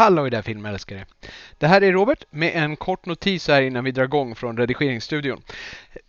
Hallå 0.00 0.28
där 0.28 0.42
filmälskare! 0.42 1.04
Det 1.58 1.66
här 1.66 1.82
är 1.82 1.92
Robert 1.92 2.24
med 2.30 2.52
en 2.54 2.76
kort 2.76 3.06
notis 3.06 3.48
här 3.48 3.62
innan 3.62 3.84
vi 3.84 3.90
drar 3.90 4.04
igång 4.04 4.34
från 4.34 4.56
redigeringsstudion. 4.56 5.42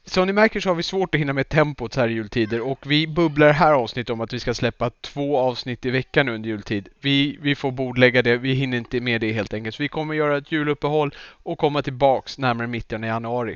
Som 0.06 0.28
ni 0.28 0.34
märker 0.34 0.60
så 0.60 0.70
har 0.70 0.76
vi 0.76 0.84
svårt 0.84 1.16
att 1.16 1.22
hinna 1.22 1.34
med 1.34 1.50
tempot 1.50 1.94
så 1.94 2.00
här 2.02 2.08
i 2.08 2.14
jultider 2.14 2.62
och 2.62 2.92
vi 2.92 3.08
bubblar 3.08 3.48
det 3.48 3.54
här 3.54 3.72
avsnittet 3.74 4.10
om 4.10 4.22
att 4.22 4.34
vi 4.34 4.40
ska 4.40 4.54
släppa 4.54 4.90
två 4.90 5.38
avsnitt 5.38 5.86
i 5.86 5.90
veckan 5.90 6.30
under 6.30 6.50
jultid. 6.50 6.90
Vi, 7.02 7.38
vi 7.42 7.56
får 7.56 7.72
bordlägga 7.72 8.22
det, 8.22 8.38
vi 8.38 8.54
hinner 8.54 8.78
inte 8.78 9.00
med 9.00 9.22
det 9.22 9.32
helt 9.32 9.54
enkelt. 9.54 9.76
Så 9.76 9.84
vi 9.84 9.90
kommer 9.90 10.14
göra 10.14 10.38
ett 10.38 10.52
juluppehåll 10.52 11.16
och 11.44 11.58
komma 11.58 11.82
tillbaks 11.82 12.38
närmare 12.38 12.68
mitten 12.68 13.04
av 13.04 13.08
januari. 13.08 13.54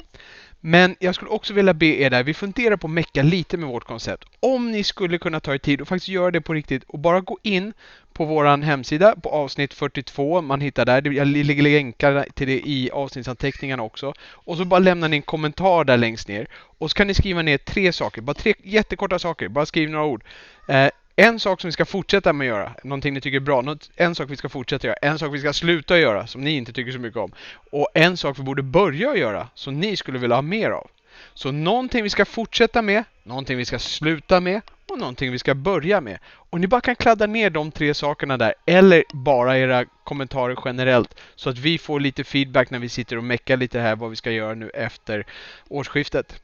Men 0.68 0.96
jag 1.00 1.16
skulle 1.16 1.32
också 1.32 1.54
vilja 1.54 1.74
be 1.74 1.86
er 1.86 2.10
där, 2.10 2.24
vi 2.24 2.34
funderar 2.34 2.78
på 2.78 2.88
att 2.88 2.94
mecka 2.94 3.24
lite 3.24 3.58
med 3.58 3.70
vårt 3.70 3.84
koncept. 3.84 4.26
Om 4.40 4.72
ni 4.72 4.84
skulle 4.84 5.18
kunna 5.18 5.40
ta 5.40 5.54
er 5.54 5.58
tid 5.58 5.82
och 5.82 5.88
faktiskt 5.88 6.08
göra 6.08 6.32
det 6.32 6.42
på 6.42 6.54
riktigt 6.54 6.84
och 6.88 7.00
bara 7.00 7.22
gå 7.22 7.38
in 7.44 7.74
på 8.14 8.26
våran 8.26 8.64
hemsida 8.64 9.16
på 9.16 9.30
avsnitt 9.30 9.74
42, 9.74 10.42
man 10.42 10.62
hittar 10.62 10.86
där, 10.86 11.12
jag 11.12 11.28
lägger 11.28 11.64
länkar 11.64 12.26
till 12.34 12.48
det 12.48 12.68
i 12.68 12.90
avsnittsanteckningarna 12.92 13.84
också. 13.84 14.14
Och 14.32 14.58
så 14.58 14.66
bara 14.66 14.80
lämnar 14.80 15.10
ni 15.10 15.16
en 15.16 15.22
kommentar 15.22 15.84
där 15.84 15.98
längst 15.98 16.28
ner. 16.28 16.48
Och 16.78 16.92
så 16.92 16.96
kan 16.96 17.08
ni 17.08 17.14
skriva 17.14 17.42
ner 17.42 17.58
tre 17.58 17.92
saker, 17.92 18.22
bara 18.22 18.34
tre 18.34 18.54
jättekorta 18.64 19.20
saker, 19.20 19.48
bara 19.50 19.66
skriv 19.66 19.90
några 19.90 20.06
ord. 20.06 20.24
Eh, 20.68 20.90
en 21.16 21.40
sak 21.40 21.62
som 21.62 21.68
vi 21.68 21.72
ska 21.72 21.86
fortsätta 21.86 22.34
med 22.34 22.46
att 22.46 22.58
göra, 22.58 22.76
någonting 22.84 23.14
ni 23.14 23.22
tycker 23.22 23.38
är 23.38 23.42
bra, 23.42 23.62
något, 23.62 23.90
en 23.96 24.16
sak 24.16 24.30
vi 24.30 24.36
ska 24.36 24.50
fortsätta 24.50 24.88
göra, 24.88 24.98
en 25.02 25.20
sak 25.20 25.34
vi 25.34 25.40
ska 25.40 25.54
sluta 25.54 26.00
göra 26.00 26.28
som 26.28 26.42
ni 26.42 26.52
inte 26.52 26.74
tycker 26.74 26.92
så 26.92 27.00
mycket 27.00 27.20
om 27.20 27.32
och 27.72 27.88
en 27.94 28.18
sak 28.18 28.40
vi 28.40 28.44
borde 28.44 28.64
börja 28.64 29.16
göra 29.16 29.48
som 29.54 29.80
ni 29.80 29.98
skulle 29.98 30.20
vilja 30.20 30.36
ha 30.36 30.42
mer 30.42 30.70
av. 30.72 30.88
Så 31.34 31.52
någonting 31.52 32.04
vi 32.04 32.10
ska 32.10 32.26
fortsätta 32.26 32.82
med, 32.82 33.04
någonting 33.24 33.58
vi 33.58 33.66
ska 33.66 33.80
sluta 33.80 34.40
med 34.40 34.62
och 34.88 35.00
någonting 35.00 35.32
vi 35.32 35.40
ska 35.40 35.56
börja 35.56 36.02
med. 36.02 36.18
Och 36.26 36.60
ni 36.60 36.68
bara 36.68 36.82
kan 36.82 36.96
kladda 36.96 37.26
ner 37.26 37.50
de 37.50 37.72
tre 37.72 37.94
sakerna 37.94 38.38
där 38.38 38.54
eller 38.66 39.04
bara 39.14 39.58
era 39.58 39.86
kommentarer 40.04 40.58
generellt 40.66 41.16
så 41.36 41.50
att 41.50 41.58
vi 41.58 41.78
får 41.78 42.00
lite 42.00 42.24
feedback 42.24 42.70
när 42.70 42.80
vi 42.80 42.90
sitter 42.90 43.18
och 43.18 43.24
meckar 43.24 43.58
lite 43.58 43.80
här 43.80 43.96
vad 43.96 44.10
vi 44.10 44.16
ska 44.16 44.32
göra 44.32 44.54
nu 44.54 44.70
efter 44.70 45.26
årsskiftet. 45.68 46.42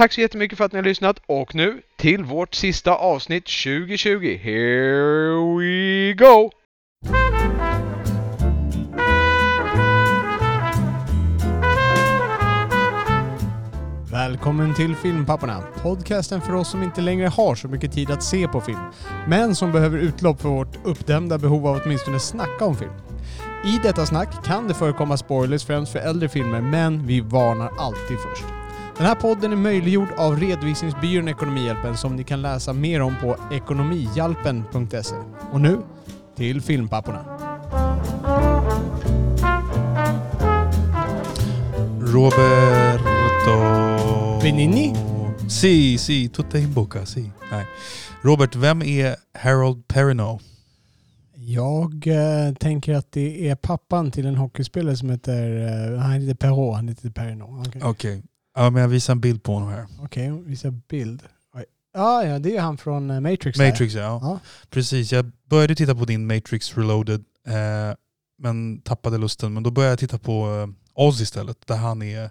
Tack 0.00 0.12
så 0.12 0.20
jättemycket 0.20 0.58
för 0.58 0.64
att 0.64 0.72
ni 0.72 0.78
har 0.78 0.84
lyssnat 0.84 1.20
och 1.26 1.54
nu 1.54 1.82
till 1.96 2.24
vårt 2.24 2.54
sista 2.54 2.94
avsnitt 2.94 3.44
2020. 3.44 4.38
Here 4.42 5.34
we 5.58 6.12
go! 6.12 6.50
Välkommen 14.12 14.74
till 14.74 14.96
Filmpapporna, 14.96 15.62
podcasten 15.82 16.40
för 16.40 16.54
oss 16.54 16.70
som 16.70 16.82
inte 16.82 17.00
längre 17.00 17.26
har 17.26 17.54
så 17.54 17.68
mycket 17.68 17.92
tid 17.92 18.10
att 18.10 18.22
se 18.22 18.48
på 18.48 18.60
film, 18.60 18.80
men 19.28 19.54
som 19.54 19.72
behöver 19.72 19.98
utlopp 19.98 20.40
för 20.40 20.48
vårt 20.48 20.86
uppdämda 20.86 21.38
behov 21.38 21.66
av 21.66 21.76
att 21.76 21.86
åtminstone 21.86 22.20
snacka 22.20 22.64
om 22.64 22.76
film. 22.76 22.92
I 23.64 23.80
detta 23.82 24.06
snack 24.06 24.44
kan 24.44 24.68
det 24.68 24.74
förekomma 24.74 25.16
spoilers 25.16 25.64
främst 25.64 25.92
för 25.92 25.98
äldre 25.98 26.28
filmer, 26.28 26.60
men 26.60 27.06
vi 27.06 27.20
varnar 27.20 27.70
alltid 27.78 28.16
först. 28.18 28.59
Den 29.00 29.06
här 29.08 29.14
podden 29.14 29.52
är 29.52 29.56
möjliggjord 29.56 30.08
av 30.16 30.40
redovisningsbyrån 30.40 31.28
Ekonomihjälpen 31.28 31.96
som 31.96 32.16
ni 32.16 32.24
kan 32.24 32.42
läsa 32.42 32.72
mer 32.72 33.02
om 33.02 33.14
på 33.20 33.36
ekonomihjälpen.se. 33.52 35.14
Och 35.52 35.60
nu, 35.60 35.78
till 36.36 36.60
Filmpapporna. 36.60 37.24
Roberto... 42.00 43.54
Benigni? 44.42 44.94
Si, 45.48 45.98
si, 45.98 46.28
tutta 46.28 46.58
in 46.58 46.74
boca, 46.74 47.06
si. 47.06 47.30
Nej. 47.50 47.66
Robert, 48.22 48.56
vem 48.56 48.82
är 48.82 49.16
Harold 49.38 49.88
Perrineau? 49.88 50.38
Jag 51.34 52.06
eh, 52.06 52.54
tänker 52.54 52.94
att 52.94 53.12
det 53.12 53.48
är 53.48 53.54
pappan 53.54 54.10
till 54.10 54.26
en 54.26 54.36
hockeyspelare 54.36 54.96
som 54.96 55.10
heter... 55.10 55.66
Eh, 55.92 55.98
han 55.98 56.12
heter 56.12 56.34
Perrault, 56.34 56.76
han 56.76 56.88
heter 56.88 57.10
Perrineau. 57.10 57.60
Okej, 57.60 57.82
Okej. 57.84 58.22
Ja, 58.54 58.70
men 58.70 58.82
jag 58.82 58.88
visar 58.88 59.12
en 59.12 59.20
bild 59.20 59.42
på 59.42 59.52
honom 59.54 59.68
här. 59.68 59.86
okay, 60.02 60.30
visa 60.30 60.70
bild. 60.70 61.22
Oj. 61.54 61.64
Ja, 61.94 62.38
det 62.38 62.56
är 62.56 62.60
han 62.60 62.78
från 62.78 63.10
eh, 63.10 63.20
Matrix. 63.20 63.58
där. 63.58 63.70
Matrix, 63.70 63.94
ja. 63.94 64.18
Ja. 64.22 64.38
Precis. 64.70 65.12
Jag 65.12 65.30
började 65.50 65.74
titta 65.74 65.94
på 65.94 66.04
din 66.04 66.26
Matrix 66.26 66.76
Reloaded, 66.76 67.24
eh, 67.46 67.96
men 68.38 68.80
tappade 68.80 69.18
lusten. 69.18 69.52
Men 69.54 69.62
då 69.62 69.70
började 69.70 69.92
jag 69.92 69.98
titta 69.98 70.18
på 70.18 70.46
eh, 70.46 70.68
Oz 71.04 71.20
istället, 71.20 71.66
där 71.66 71.76
han 71.76 72.02
är 72.02 72.30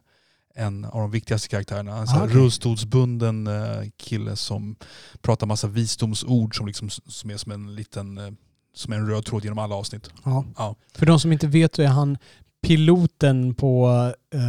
en 0.55 0.85
av 0.85 0.99
de 1.01 1.11
viktigaste 1.11 1.47
karaktärerna. 1.47 1.97
En 1.97 2.07
här 2.07 2.21
Ah, 2.21 2.23
okej. 2.25 2.35
rullstolsbunden 2.37 3.47
eh, 3.47 3.89
kille 3.97 4.35
som 4.35 4.75
pratar 5.21 5.47
massa 5.47 5.67
visdomsord 5.67 6.57
som, 6.57 6.67
liksom, 6.67 6.89
som 6.89 7.29
är 7.29 7.37
som 7.37 7.51
en 7.51 7.75
liten 7.75 8.17
eh, 8.17 8.31
som 8.73 8.93
är 8.93 8.97
en 8.97 9.07
röd 9.09 9.25
tråd 9.25 9.43
genom 9.43 9.59
alla 9.59 9.75
avsnitt. 9.75 10.09
Ja. 10.25 10.45
Ja. 10.57 10.75
För 10.95 11.05
de 11.05 11.19
som 11.19 11.31
inte 11.31 11.47
vet 11.47 11.75
så 11.75 11.81
är 11.81 11.87
han 11.87 12.17
piloten 12.61 13.55
på 13.55 13.87
eh, 14.33 14.39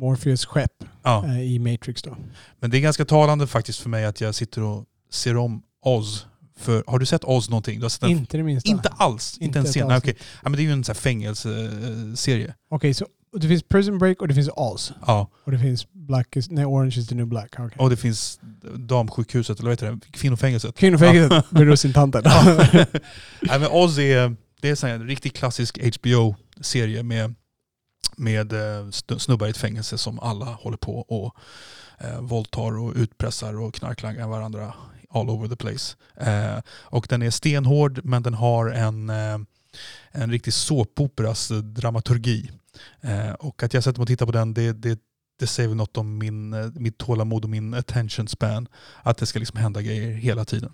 Morpheus 0.00 0.44
skepp 0.46 0.72
Ja. 1.02 1.24
eh, 1.26 1.40
i 1.40 1.58
Matrix 1.58 2.02
då. 2.02 2.16
Men 2.60 2.70
det 2.70 2.78
är 2.78 2.80
ganska 2.80 3.04
talande 3.04 3.46
faktiskt 3.46 3.80
för 3.80 3.88
mig 3.88 4.04
att 4.04 4.20
jag 4.20 4.34
sitter 4.34 4.62
och 4.62 4.84
ser 5.10 5.36
om 5.36 5.62
Oz. 5.84 6.26
För, 6.58 6.84
har 6.86 6.98
du 6.98 7.06
sett 7.06 7.24
Oz 7.24 7.50
någonting? 7.50 7.90
Sett? 7.90 8.02
Inte 8.02 8.36
det 8.36 8.42
minsta. 8.42 8.70
Inte 8.70 8.88
alls? 8.88 9.32
Inte, 9.34 9.44
Inte 9.44 9.58
en 9.58 9.64
ett 9.64 9.70
scen? 9.70 9.96
Okej. 9.96 10.14
Ja, 10.18 10.48
men 10.48 10.52
det 10.52 10.58
är 10.62 10.64
ju 10.64 10.72
en 10.72 10.84
sån 10.84 10.92
här 10.94 11.00
fängelseserie. 11.00 12.54
Okej, 12.70 12.94
så 12.94 13.06
det 13.40 13.48
finns 13.48 13.62
Prison 13.62 13.98
Break 13.98 14.20
och 14.20 14.28
det 14.28 14.34
finns 14.34 14.48
Oz. 14.56 14.92
Ja. 15.06 15.30
Och 15.44 15.52
det 15.52 15.58
finns 15.58 15.92
Black 15.92 16.36
is, 16.36 16.50
nej, 16.50 16.64
Orange 16.64 16.98
is 16.98 17.08
the 17.08 17.14
new 17.14 17.26
black. 17.26 17.52
Okay. 17.60 17.78
Och 17.78 17.90
det 17.90 17.96
finns 17.96 18.40
damsjukhuset, 18.76 19.58
eller 19.58 19.70
vad 19.70 19.72
heter 19.82 19.92
det? 19.92 20.18
Kvinnofängelset. 20.18 20.76
Kvinnofängelset 20.76 21.50
med 21.50 21.62
russintanten. 21.62 22.22
Nej, 23.42 23.58
men 23.60 23.66
Oz 23.70 23.98
är, 23.98 24.36
det 24.60 24.82
är 24.82 24.88
en 24.88 25.06
riktigt 25.06 25.36
klassisk 25.36 25.78
HBO-serie 25.96 27.02
med, 27.02 27.34
med 28.16 28.52
eh, 28.52 28.90
snubbar 29.18 29.46
i 29.46 29.50
ett 29.50 29.56
fängelse 29.56 29.98
som 29.98 30.20
alla 30.20 30.46
håller 30.46 30.76
på 30.76 30.98
och 30.98 31.36
eh, 31.98 32.20
våldtar 32.20 32.78
och 32.78 32.92
utpressar 32.96 33.60
och 33.60 33.74
knarklangar 33.74 34.28
varandra 34.28 34.74
all 35.10 35.30
over 35.30 35.48
the 35.48 35.56
place. 35.56 35.96
Eh, 36.16 36.62
och 36.68 37.06
den 37.08 37.22
är 37.22 37.30
stenhård 37.30 38.00
men 38.04 38.22
den 38.22 38.34
har 38.34 38.66
en, 38.66 39.10
eh, 39.10 39.38
en 40.10 40.30
riktig 40.30 40.52
såpoperas 40.52 41.48
dramaturgi. 41.48 42.50
Eh, 43.00 43.32
och 43.32 43.62
att 43.62 43.74
jag 43.74 43.84
sätter 43.84 43.98
mig 43.98 44.02
och 44.02 44.08
tittar 44.08 44.26
på 44.26 44.32
den, 44.32 44.54
det, 44.54 44.72
det, 44.72 44.98
det 45.40 45.46
säger 45.46 45.68
väl 45.68 45.76
något 45.76 45.96
om 45.96 46.18
min, 46.18 46.52
eh, 46.52 46.66
mitt 46.74 46.98
tålamod 46.98 47.44
och 47.44 47.50
min 47.50 47.74
attention 47.74 48.28
span. 48.28 48.68
Att 49.02 49.18
det 49.18 49.26
ska 49.26 49.38
liksom 49.38 49.58
hända 49.58 49.82
grejer 49.82 50.10
hela 50.14 50.44
tiden. 50.44 50.72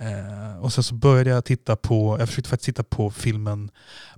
Eh, 0.00 0.58
och 0.60 0.72
sen 0.72 0.84
så 0.84 0.94
började 0.94 1.30
jag 1.30 1.44
titta 1.44 1.76
på, 1.76 2.16
jag 2.18 2.28
försökte 2.28 2.50
faktiskt 2.50 2.66
titta 2.66 2.82
på 2.82 3.10
filmen 3.10 3.70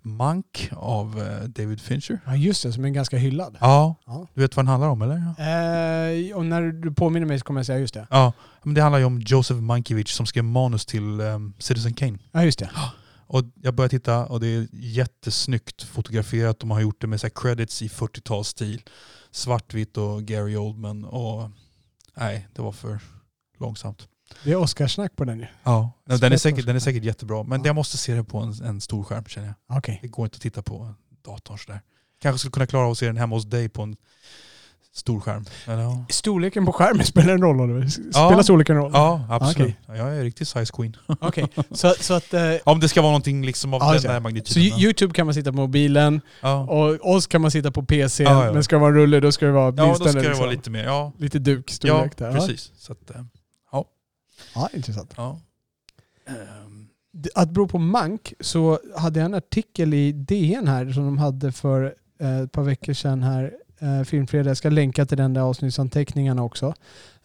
Monk 0.03 0.71
av 0.73 1.19
eh, 1.23 1.49
David 1.49 1.81
Fincher. 1.81 2.21
ja 2.27 2.37
just 2.37 2.63
det, 2.63 2.73
som 2.73 2.85
är 2.85 2.89
ganska 2.89 3.17
hyllad. 3.17 3.57
Ja, 3.61 3.95
Ja. 4.07 4.27
du 4.35 4.41
vet 4.41 4.57
vad 4.57 4.65
den 4.65 4.69
handlar 4.71 4.89
om 4.89 5.03
eller? 5.03 5.17
Eh, 5.17 6.37
och 6.37 6.47
när 6.47 6.63
du 6.73 6.95
påminner 6.95 7.27
mig 7.27 7.39
så 7.39 7.45
kommer 7.45 7.61
jag 7.61 7.67
säga 7.67 7.79
just 7.79 7.95
det. 7.95 8.07
Ja, 8.11 8.33
men 8.63 8.75
det 8.75 8.83
handlar 8.83 8.99
ju 8.99 9.05
om 9.05 9.21
Joseph 9.21 9.61
Mankiewicz 9.61 10.13
som 10.15 10.27
skrev 10.27 10.45
manus 10.45 10.87
till 10.87 11.21
um, 11.21 11.55
Citizen 11.59 11.95
Kane. 11.95 12.19
Ja 12.33 12.45
just 12.45 12.59
det. 12.59 12.71
Och 13.27 13.45
jag 13.63 13.75
började 13.75 13.91
titta 13.91 14.27
och 14.27 14.41
det 14.41 14.47
är 14.47 14.67
jättesnyggt 14.73 15.83
fotograferat. 15.83 16.61
De 16.61 16.71
har 16.71 16.81
gjort 16.81 17.01
det 17.01 17.07
med 17.07 17.21
så 17.21 17.31
credits 17.31 17.83
i 17.83 17.89
40-talsstil. 17.89 18.81
Svartvitt 19.31 19.97
och 19.97 20.23
Gary 20.23 20.57
Oldman 20.57 21.05
och 21.05 21.51
nej, 22.17 22.49
det 22.55 22.63
var 22.63 22.73
för 22.73 22.99
långsamt. 23.59 24.09
Det 24.45 24.53
är 24.53 24.57
Oscarsnack 24.57 25.17
på 25.17 25.25
den 25.25 25.39
ju. 25.39 25.47
Ja, 25.65 25.93
den 26.05 26.33
är, 26.33 26.37
säkert, 26.37 26.67
den 26.67 26.77
är 26.77 26.81
säkert 26.81 27.05
jättebra. 27.05 27.43
Men 27.43 27.61
Ja. 27.61 27.67
jag 27.67 27.75
måste 27.75 27.99
se 27.99 28.15
den 28.15 28.25
på 28.25 28.39
en, 28.39 28.53
en 28.65 28.81
stor 28.81 29.05
skärm 29.05 29.25
känner 29.25 29.55
jag. 29.69 29.79
Okej. 29.79 29.99
Det 30.03 30.09
går 30.09 30.25
inte 30.27 30.37
att 30.37 30.43
titta 30.43 30.63
på 30.63 30.95
datorn 31.23 31.59
sådär. 31.59 31.81
Kanske 32.23 32.39
skulle 32.39 32.53
kunna 32.53 32.67
klara 32.67 32.85
av 32.85 32.91
att 32.91 32.99
se 32.99 33.07
den 33.07 33.17
hemma 33.17 33.37
hos 33.37 33.45
dig 33.45 33.69
på 33.69 33.83
en 33.83 33.97
stor 34.93 35.21
skärm. 35.21 35.45
Eller, 35.67 35.83
ja. 35.83 36.05
Storleken 36.09 36.67
på 36.67 36.73
skärmen 36.73 37.07
spelar 37.07 37.35
en 37.35 37.43
roll? 37.43 37.71
Eller? 37.71 37.89
Spelar 37.89 38.33
Ja. 38.33 38.43
storleken 38.43 38.77
roll? 38.77 38.91
ja, 38.95 39.27
absolut. 39.31 39.75
Okej. 39.89 39.99
Jag 39.99 40.17
är 40.17 40.23
riktig 40.25 40.47
size 40.47 40.73
queen. 40.73 40.97
Okej, 41.21 41.47
så, 41.71 41.95
så 42.01 42.15
att... 42.15 42.35
Eh, 42.35 42.41
Om 42.65 42.81
det 42.81 42.89
ska 42.89 43.01
vara 43.01 43.11
någonting 43.11 43.45
liksom 43.47 43.75
av 43.75 43.81
Ja, 43.83 43.93
den 43.93 44.03
där 44.03 44.17
så 44.17 44.23
magnituden. 44.23 44.63
Ju- 44.63 44.85
Youtube 44.85 45.15
kan 45.15 45.27
man 45.27 45.35
sitta 45.35 45.51
på 45.53 45.57
mobilen 45.57 46.21
ja. 46.41 46.55
och 46.67 47.11
oss 47.15 47.27
kan 47.27 47.41
man 47.41 47.51
sitta 47.51 47.71
på 47.71 47.83
PC. 47.83 48.23
Ja, 48.25 48.47
ja. 48.47 48.53
Men 48.53 48.65
ska 48.65 48.77
det 48.77 48.81
vara 48.81 48.91
en 48.91 48.97
rulle 48.97 49.21
då 49.21 49.33
ska 49.33 49.47
det 49.47 49.53
vara 49.53 49.75
ja, 49.77 49.87
då 49.87 49.95
ska 49.95 50.05
det 50.05 50.13
liksom 50.13 50.39
vara 50.39 50.51
lite 50.51 50.71
mer. 50.71 50.85
Ja, 50.85 51.13
lite 51.19 51.39
ja 51.39 51.43
dukstorlek 51.43 52.17
där. 52.19 52.33
precis. 52.33 52.73
Så 52.77 52.93
att, 52.93 53.11
eh, 53.11 53.23
Ja. 53.73 53.85
ja, 54.55 54.69
intressant. 54.75 55.13
ja. 55.17 55.41
Ehm, 56.29 56.87
Att 57.35 57.51
bero 57.51 57.69
på 57.69 57.79
Mank 57.79 58.33
så 58.41 58.79
hade 58.97 59.21
jag 59.21 59.25
en 59.25 59.35
artikel 59.35 59.95
i 59.95 60.13
DN 60.13 60.69
här 60.69 60.93
som 60.93 61.05
de 61.05 61.19
hade 61.19 61.53
för 61.53 61.95
eh, 62.21 62.39
ett 62.39 62.53
par 62.53 62.63
veckor 62.63 62.93
sedan 62.93 63.23
här, 63.23 63.53
eh, 63.81 64.03
Filmfredag. 64.05 64.51
Jag 64.51 64.57
ska 64.57 64.71
länka 64.71 65.07
till 65.07 65.17
den 65.17 65.35
där 65.35 65.41
avsnittsanteckningarna 65.41 66.43
också. 66.43 66.67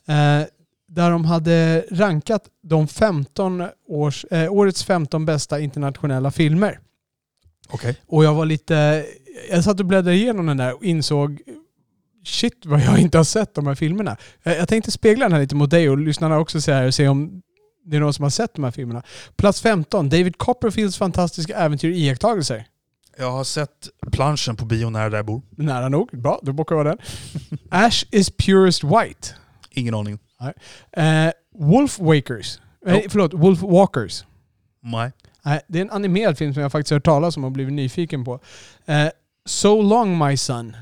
Eh, 0.08 0.42
där 0.88 1.12
de 1.12 1.26
hade 1.26 1.86
rankat 1.92 2.44
de 2.64 2.88
15 2.88 3.64
års, 3.88 4.26
eh, 4.32 4.52
årets 4.52 4.84
15 4.84 5.26
bästa 5.26 5.60
internationella 5.60 6.32
filmer. 6.32 6.80
Okej. 7.70 7.98
Och 8.08 8.24
jag 8.24 8.34
var 8.34 8.46
lite... 8.46 9.06
Jag 9.50 9.64
satt 9.64 9.80
och 9.80 9.86
bläddrade 9.86 10.16
igenom 10.16 10.46
den 10.46 10.58
där 10.58 10.76
och 10.76 10.84
insåg 10.84 11.42
shit 12.26 12.66
vad 12.66 12.82
jag 12.82 13.00
inte 13.00 13.18
har 13.18 13.24
sett 13.24 13.54
de 13.54 13.68
här 13.68 13.76
filmerna. 13.76 14.18
Eh, 14.44 14.54
Jag 14.54 14.70
tänkte 14.70 14.92
spegla 14.92 15.26
den 15.26 15.34
här 15.34 15.42
lite 15.42 15.56
mot 15.56 15.70
dig 15.70 15.90
och 15.90 15.98
lyssnarna 15.98 16.40
också 16.40 16.62
så 16.62 16.72
här 16.72 16.88
och 16.88 16.94
se 16.94 17.08
om 17.08 17.42
det 17.86 17.96
är 17.98 18.02
någon 18.02 18.14
som 18.14 18.24
har 18.24 18.30
sett 18.30 18.54
de 18.54 18.64
här 18.64 18.72
filmerna. 18.72 19.04
Plats 19.36 19.62
15, 19.62 20.10
David 20.10 20.38
Copperfields 20.38 20.98
fantastiska 20.98 21.56
äventyr 21.56 21.90
och 21.90 21.96
iakttagelser. 21.96 22.66
Jag 23.18 23.32
har 23.32 23.44
sett 23.44 23.90
planschen 24.12 24.56
på 24.56 24.66
bio 24.66 24.90
nära 24.90 25.10
där 25.10 25.18
jag 25.18 25.26
bor. 25.26 25.42
Nära 25.50 25.90
nog. 25.90 26.10
Bra, 26.22 26.40
då 26.44 26.54
bockar 26.54 26.76
jag 26.76 26.86
den. 26.86 26.98
Ash 27.70 28.06
is 28.12 28.30
purest 28.30 28.84
white. 28.84 29.30
Ingen 29.72 29.94
aning. 29.96 30.20
Eh, 30.92 31.30
Wolf 31.58 32.00
Wakers. 32.00 32.60
Nej, 32.86 33.02
Jo. 33.04 33.10
förlåt, 33.12 33.34
Wolf 33.34 33.62
Walkers. 33.62 34.24
Nej. 34.82 35.12
Nej, 35.46 35.62
det 35.68 35.80
är 35.80 35.82
en 35.82 35.92
animerad 35.92 36.38
film 36.38 36.54
som 36.54 36.64
jag 36.64 36.72
faktiskt 36.72 36.90
har 36.92 36.96
hört 36.96 37.06
talas 37.06 37.38
om 37.38 37.44
och 37.44 37.52
blivit 37.52 37.74
nyfiken 37.74 38.26
på. 38.26 38.40
Eh, 38.86 39.08
so 39.46 39.82
long 39.82 40.18
my 40.28 40.38
son. 40.38 40.76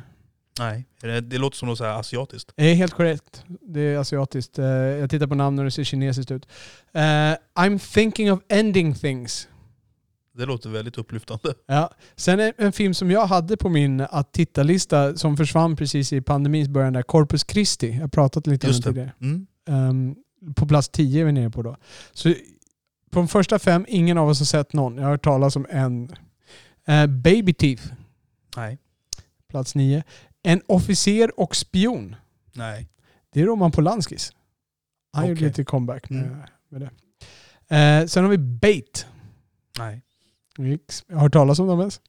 Nej. 0.60 0.86
Det, 1.02 1.22
det 1.22 1.38
låter 1.38 1.58
som 1.58 1.68
något 1.70 1.78
så 1.78 1.86
asiatiskt. 1.86 2.52
Det 2.56 2.64
är 2.72 2.76
helt 2.76 2.94
korrekt. 2.94 3.44
Det 3.62 3.80
är 3.82 3.98
asiatiskt. 3.98 4.60
Eh, 4.60 4.66
jag 4.66 5.10
tittar 5.10 5.28
på 5.28 5.36
namnet 5.36 5.60
och 5.60 5.66
det 5.66 5.72
ser 5.72 5.84
kinesiskt 5.84 6.32
ut. 6.32 6.48
I'm 7.56 7.94
thinking 7.94 8.32
of 8.34 8.40
ending 8.50 8.96
things. 8.96 9.48
Det 10.34 10.46
låter 10.46 10.70
väldigt 10.70 10.98
upplyftande. 10.98 11.54
Ja. 11.66 11.92
Sen 12.16 12.40
är 12.40 12.54
en 12.58 12.72
film 12.72 12.94
som 12.94 13.12
jag 13.12 13.26
hade 13.26 13.58
på 13.58 13.70
min 13.70 14.02
att 14.02 14.32
titta-lista 14.34 15.16
som 15.16 15.38
försvann 15.38 15.76
precis 15.76 16.14
i 16.14 16.22
pandemins 16.22 16.70
början 16.70 16.94
där, 16.94 17.02
Corpus 17.02 17.46
Christi. 17.48 17.90
Jag 17.94 18.02
har 18.02 18.08
pratat 18.08 18.48
lite 18.48 18.68
om 18.68 18.72
Just 18.72 18.84
det. 18.84 18.90
tidigare. 18.90 19.12
Mm. 19.22 19.48
Ehm, 19.68 20.16
på 20.56 20.68
plats 20.68 20.90
10 20.90 21.22
är 21.22 21.26
vi 21.26 21.32
nere 21.32 21.50
på 21.50 21.62
då. 21.62 21.78
Så 22.14 22.30
på 23.12 23.20
de 23.20 23.28
första 23.28 23.60
fem, 23.60 23.86
ingen 23.90 24.18
av 24.18 24.30
oss 24.30 24.40
har 24.40 24.46
sett 24.46 24.74
någon. 24.74 24.96
Jag 24.98 25.04
har 25.04 25.10
hört 25.12 25.24
talas 25.24 25.56
om 25.56 25.66
en. 25.70 26.04
Uh, 26.90 27.08
Baby 27.08 27.54
Teeth, 27.54 27.84
Nej. 28.56 28.78
plats 29.50 29.76
9. 29.76 30.04
En 30.44 30.62
officer 30.68 31.40
och 31.40 31.56
spion. 31.56 32.16
Nej. 32.54 32.90
Det 33.34 33.42
är 33.42 33.46
Roman 33.46 33.72
Polanskis. 33.72 34.32
Han 35.14 35.24
gjorde 35.28 35.38
Okej. 35.40 35.48
lite 35.48 35.64
comeback 35.64 36.10
med, 36.10 36.24
Mm. 36.26 36.38
med 36.70 36.82
det. 36.82 36.90
Eh, 37.76 38.06
sen 38.08 38.24
har 38.24 38.32
vi 38.32 38.38
Bait. 38.38 39.08
Nej. 39.78 40.02
Jag 40.58 41.16
har 41.16 41.22
hört 41.22 41.34
talas 41.34 41.60
om 41.60 41.68
dem 41.68 41.80
ens? 41.80 42.02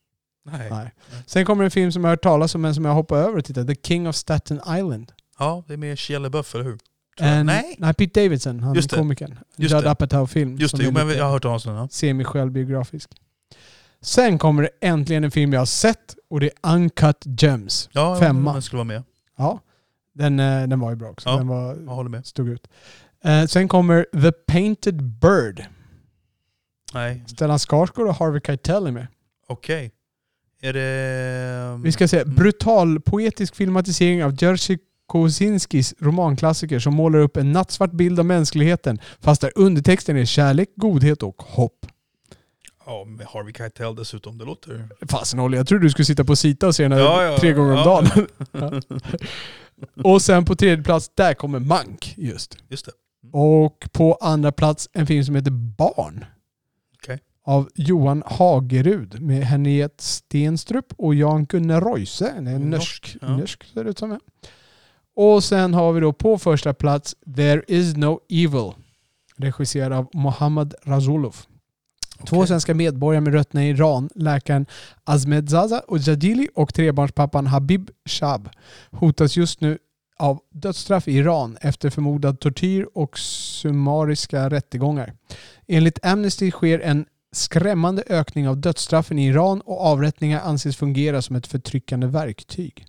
Nej. 0.45 0.71
Nej. 0.71 0.93
Sen 1.27 1.45
kommer 1.45 1.65
en 1.65 1.71
film 1.71 1.93
som 1.93 2.05
jag 2.05 2.09
har 2.09 2.13
hört 2.13 2.23
talas 2.23 2.55
om 2.55 2.61
men 2.61 2.75
som 2.75 2.85
jag 2.85 2.93
hoppar 2.95 3.17
över 3.19 3.39
och 3.39 3.45
tittar. 3.45 3.65
The 3.65 3.75
King 3.75 4.09
of 4.09 4.17
Staten 4.17 4.61
Island. 4.69 5.13
Ja, 5.39 5.65
det 5.67 5.73
är 5.73 5.77
med 5.77 5.99
Shia 5.99 6.19
LaBeouf, 6.19 6.55
eller 6.55 6.65
hur? 6.65 6.79
En, 7.19 7.47
Nej. 7.47 7.77
Nej, 7.79 7.95
Pete 7.95 8.21
Davidson, 8.23 8.61
han 8.61 8.75
Just 8.75 8.95
komikern. 8.95 9.39
Just 9.57 9.75
Judd. 9.75 9.87
Apatow-film. 9.87 10.57
Just 10.57 10.77
det, 10.77 10.85
jo, 10.85 10.91
men 10.91 11.09
jag 11.09 11.25
har 11.25 11.31
hört 11.33 11.43
talas 11.43 11.67
om 11.67 11.75
den. 11.75 11.89
Semi-självbiografisk. 11.89 13.11
Sen 14.01 14.39
kommer 14.39 14.63
det 14.63 14.71
äntligen 14.81 15.25
en 15.25 15.31
film 15.31 15.53
jag 15.53 15.61
har 15.61 15.67
sett 15.67 16.17
och 16.31 16.41
det 16.41 16.51
är 16.63 16.75
Uncut 16.75 17.23
Gems. 17.25 17.89
Ja, 17.93 18.19
Femma. 18.21 18.53
Den 18.53 18.63
skulle 18.63 18.79
vara 18.79 18.85
med. 18.85 19.03
Ja, 19.37 19.61
den, 20.13 20.41
eh, 20.41 20.67
den 20.69 20.81
var 20.81 20.91
ju 20.91 20.97
bra 20.97 21.11
också. 21.11 21.29
Ja, 21.29 21.37
Den 21.37 21.49
var, 21.49 21.77
Jag 21.87 21.95
håller 21.95 22.11
med. 22.11 22.27
stod 22.27 22.49
ut. 22.49 22.69
Eh, 23.25 23.45
sen 23.47 23.69
kommer 23.69 24.07
The 24.23 24.33
Painted 24.33 25.03
Bird. 25.03 25.65
Nej. 26.95 27.25
Stellan 27.27 27.59
Skarsgård 27.59 28.07
och 28.07 28.15
Harvey 28.15 28.41
Keitel 28.47 28.87
är 28.87 28.91
med. 28.91 29.07
Okej. 29.47 29.93
Är 30.61 30.73
det... 30.73 31.81
Vi 31.83 31.93
ska 31.93 32.09
se. 32.09 32.21
Mm. 32.21 32.35
Brutal 32.35 33.01
poetisk 33.01 33.55
filmatisering 33.57 34.25
av 34.25 34.43
Jerzy 34.43 34.79
Kosinskis 35.07 35.95
romanklassiker 35.99 36.79
som 36.79 36.95
målar 36.95 37.19
upp 37.19 37.37
en 37.37 37.53
nattsvart 37.53 37.93
bild 37.93 38.19
av 38.19 38.27
mänskligheten 38.27 38.99
fast 39.21 39.41
där 39.41 39.53
undertexten 39.55 40.17
är 40.17 40.25
kärlek, 40.25 40.69
godhet 40.77 41.23
och 41.23 41.43
hopp. 41.43 41.87
Ja, 42.87 43.05
med 43.05 43.27
Harvey 43.27 43.53
Keitel 43.53 43.95
dessutom. 43.95 44.39
Det 44.39 44.45
låter... 44.45 44.89
Fasen 45.09 45.41
Olli, 45.41 45.57
jag 45.57 45.69
trodde 45.69 45.85
du 45.85 45.91
skulle 45.91 46.07
sitta 46.07 46.25
på 46.25 46.37
Sita 46.37 46.67
och 46.67 46.75
se 46.75 46.83
den 46.83 46.93
här 46.93 46.99
Ja, 46.99 47.23
ja, 47.23 47.39
tre 47.39 47.53
gånger 47.53 47.73
om 47.73 47.79
ja. 47.79 47.85
dagen. 47.85 48.27
Ja. 48.53 48.99
och 50.13 50.23
sen 50.23 50.45
på 50.45 50.57
tredje 50.57 50.85
plats, 50.85 51.11
där 51.15 51.35
kommer 51.35 51.59
Mank 51.59 52.15
just. 52.17 52.59
Just 52.69 52.87
det. 52.87 52.93
Och 53.33 53.89
på 53.93 54.15
andra 54.21 54.53
plats 54.53 54.89
en 54.93 55.07
film 55.07 55.25
som 55.25 55.35
heter 55.35 55.51
Barn. 55.51 56.25
Av 57.47 57.69
Johan 57.75 58.23
Hagerud 58.27 59.23
med 59.23 59.43
Henriette 59.43 60.05
Stenstrup 60.05 60.93
och 60.97 61.15
Jan-Gunnar 61.15 61.81
Royse. 61.81 62.35
Det 62.41 62.51
är 62.51 62.55
en 62.55 62.71
norsk, 62.71 63.15
norsk, 63.15 63.17
ja. 63.21 63.37
norsk 63.37 63.65
ser 63.65 63.85
det 63.85 63.91
ut 63.91 63.99
som. 63.99 64.11
ja. 64.11 64.19
Och 65.17 65.45
sen 65.45 65.75
har 65.75 65.93
vi 65.93 66.01
då 66.01 66.13
på 66.13 66.39
första 66.39 66.75
plats 66.75 67.17
There 67.37 67.63
is 67.69 67.97
no 67.97 68.21
evil. 68.29 68.73
Regisserad 69.37 69.93
av 69.93 70.09
Mohammad 70.15 70.75
Razulov. 70.83 71.37
Två 72.27 72.37
Okej. 72.37 72.49
svenska 72.49 72.75
medborgare 72.75 73.21
med 73.21 73.33
rötterna 73.33 73.65
i 73.65 73.69
Iran, 73.69 74.09
läkaren 74.15 74.67
Azmed 75.05 75.51
Zaza 75.51 75.81
och 75.81 75.99
Jadili 75.99 76.49
och 76.55 76.75
trebarnspappan 76.75 77.47
Habib 77.47 77.91
Shab 78.05 78.49
hotas 78.91 79.37
just 79.37 79.61
nu 79.61 79.79
av 80.19 80.41
dödsstraff 80.51 81.09
i 81.09 81.13
Iran 81.13 81.57
efter 81.61 81.91
förmodad 81.91 82.41
tortyr 82.41 82.87
och 82.95 83.19
summariska 83.19 84.51
rättegångar. 84.51 85.13
Enligt 85.67 86.07
Amnesty 86.07 86.51
sker 86.51 86.79
en 86.81 87.07
skrämmande 87.35 88.03
ökning 88.07 88.49
av 88.49 88.59
dödsstraffen 88.59 89.19
i 89.19 89.27
Iran 89.27 89.61
och 89.61 89.81
avrättningar 89.81 90.41
anses 90.41 90.77
fungera 90.77 91.23
som 91.23 91.37
ett 91.37 91.47
förtryckande 91.47 92.07
verktyg. 92.07 92.87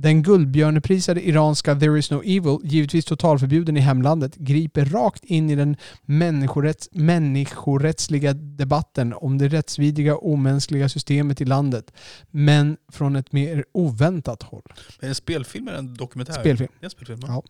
Den 0.00 0.22
guldbjörneprisade 0.22 1.28
iranska 1.28 1.74
There 1.74 1.98
is 1.98 2.10
no 2.10 2.22
evil, 2.22 2.58
givetvis 2.64 3.04
totalförbjuden 3.04 3.76
i 3.76 3.80
hemlandet, 3.80 4.34
griper 4.36 4.84
rakt 4.84 5.24
in 5.24 5.50
i 5.50 5.54
den 5.54 5.76
människorätts, 6.02 6.88
människorättsliga 6.92 8.32
debatten 8.32 9.14
om 9.14 9.38
det 9.38 9.48
rättsvidriga 9.48 10.16
och 10.16 10.32
omänskliga 10.32 10.88
systemet 10.88 11.40
i 11.40 11.44
landet, 11.44 11.92
men 12.30 12.76
från 12.92 13.16
ett 13.16 13.32
mer 13.32 13.64
oväntat 13.72 14.42
håll. 14.42 14.62
Är 14.66 15.00
det 15.00 15.06
en 15.06 15.14
spelfilm 15.14 15.68
eller 15.68 15.78
en 15.78 15.94
dokumentär? 15.94 16.32
Spelfilm. 16.32 16.72
En 16.80 16.90
spelfilm. 16.90 17.20
Ja. 17.26 17.42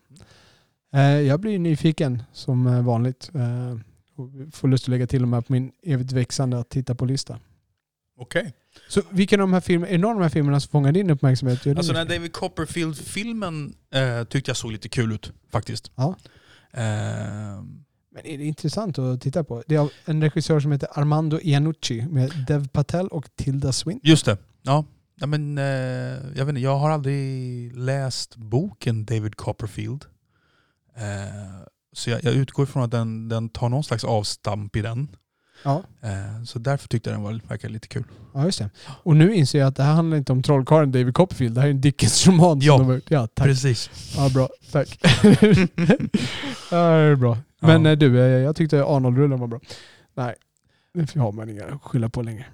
Eh, 0.93 1.01
Jag 1.01 1.39
blir 1.39 1.59
nyfiken 1.59 2.23
som 2.33 2.67
eh, 2.67 2.81
vanligt. 2.81 3.31
Eh, 4.19 4.49
Får 4.51 4.67
lust 4.67 4.83
att 4.83 4.87
lägga 4.87 5.07
till 5.07 5.21
de 5.21 5.33
här 5.33 5.41
på 5.41 5.53
min 5.53 5.71
evigt 5.83 6.11
växande 6.11 6.59
att 6.59 6.69
titta 6.69 6.95
på-lista. 6.95 7.39
Okej. 8.17 8.53
Så 8.89 9.01
vilken 9.09 9.41
av 9.41 9.47
de 9.47 9.53
här 9.53 9.61
filmerna, 9.61 9.87
är 9.89 9.91
det 9.91 9.97
någon 10.01 10.11
av 10.11 10.17
de 10.17 10.23
här 10.23 10.29
filmerna 10.29 10.59
som 10.59 10.69
fångar 10.71 10.91
din 10.91 11.09
uppmärksamhet? 11.09 11.67
Alltså 11.67 11.93
den 11.93 12.07
här 12.07 12.15
David 12.15 12.33
Copperfield-filmen 12.33 13.75
eh, 13.93 14.23
tyckte 14.23 14.49
jag 14.49 14.57
såg 14.57 14.71
lite 14.71 14.89
kul 14.89 15.11
ut 15.11 15.31
faktiskt. 15.51 15.91
Ja. 15.95 16.15
Eh, 16.71 16.81
Men 18.11 18.25
är 18.25 18.37
det 18.37 18.45
intressant 18.45 18.99
att 18.99 19.21
titta 19.21 19.43
på? 19.43 19.63
Det 19.67 19.75
är 19.75 19.79
av 19.79 19.91
en 20.05 20.21
regissör 20.21 20.59
som 20.59 20.71
heter 20.71 20.89
Armando 20.99 21.39
Iannucci 21.41 22.07
med 22.09 22.45
Dev 22.47 22.67
Patel 22.67 23.07
och 23.07 23.29
Tilda 23.35 23.71
Swinton. 23.71 24.09
just 24.09 24.25
det. 24.25 24.37
Ja. 24.61 24.85
ja 25.15 25.27
men, 25.27 25.57
eh, 25.57 25.63
jag, 26.35 26.45
vet 26.45 26.49
inte, 26.49 26.61
jag 26.61 26.77
har 26.77 26.89
aldrig 26.89 27.75
läst 27.77 28.35
boken 28.35 29.05
David 29.05 29.35
Copperfield. 29.35 30.05
Så 31.93 32.09
jag, 32.09 32.23
jag 32.23 32.33
utgår 32.33 32.63
ifrån 32.63 32.83
att 32.83 32.91
den, 32.91 33.29
den 33.29 33.49
tar 33.49 33.69
någon 33.69 33.83
slags 33.83 34.03
avstamp 34.03 34.75
i 34.75 34.81
den. 34.81 35.07
Ja. 35.63 35.83
Eh, 36.01 36.43
så 36.45 36.59
därför 36.59 36.87
tyckte 36.87 37.09
jag 37.09 37.17
den 37.17 37.23
var, 37.23 37.41
verkade 37.47 37.73
lite 37.73 37.87
kul. 37.87 38.03
ja, 38.33 38.45
just 38.45 38.59
det. 38.59 38.69
Och 38.87 39.15
nu 39.15 39.35
inser 39.35 39.59
jag 39.59 39.67
att 39.67 39.75
det 39.75 39.83
här 39.83 39.93
handlar 39.93 40.17
inte 40.17 40.31
om 40.31 40.43
trollkarlen 40.43 40.91
David 40.91 41.13
Copperfield. 41.13 41.55
Det 41.55 41.61
här 41.61 41.67
är 41.67 41.71
en 41.71 41.81
Dickens-roman. 41.81 42.59
Ja. 42.61 42.99
ja 43.07 43.27
tack. 43.27 43.45
Precis. 43.47 43.89
Ja, 44.17 44.29
bra. 44.29 44.49
Tack. 44.71 44.99
ja, 46.71 46.77
det 46.77 47.03
är 47.11 47.15
bra. 47.15 47.37
Men 47.59 47.85
Ja. 47.85 47.91
eh, 47.91 47.97
du, 47.97 48.19
eh, 48.19 48.25
jag 48.25 48.55
tyckte 48.55 48.83
Arnold-rullen 48.83 49.39
var 49.39 49.47
bra. 49.47 49.59
Nej, 50.13 50.35
det 50.93 51.15
har 51.19 51.31
man 51.31 51.49
inga 51.49 51.65
att 51.65 51.81
skylla 51.83 52.09
på 52.09 52.21
längre. 52.21 52.45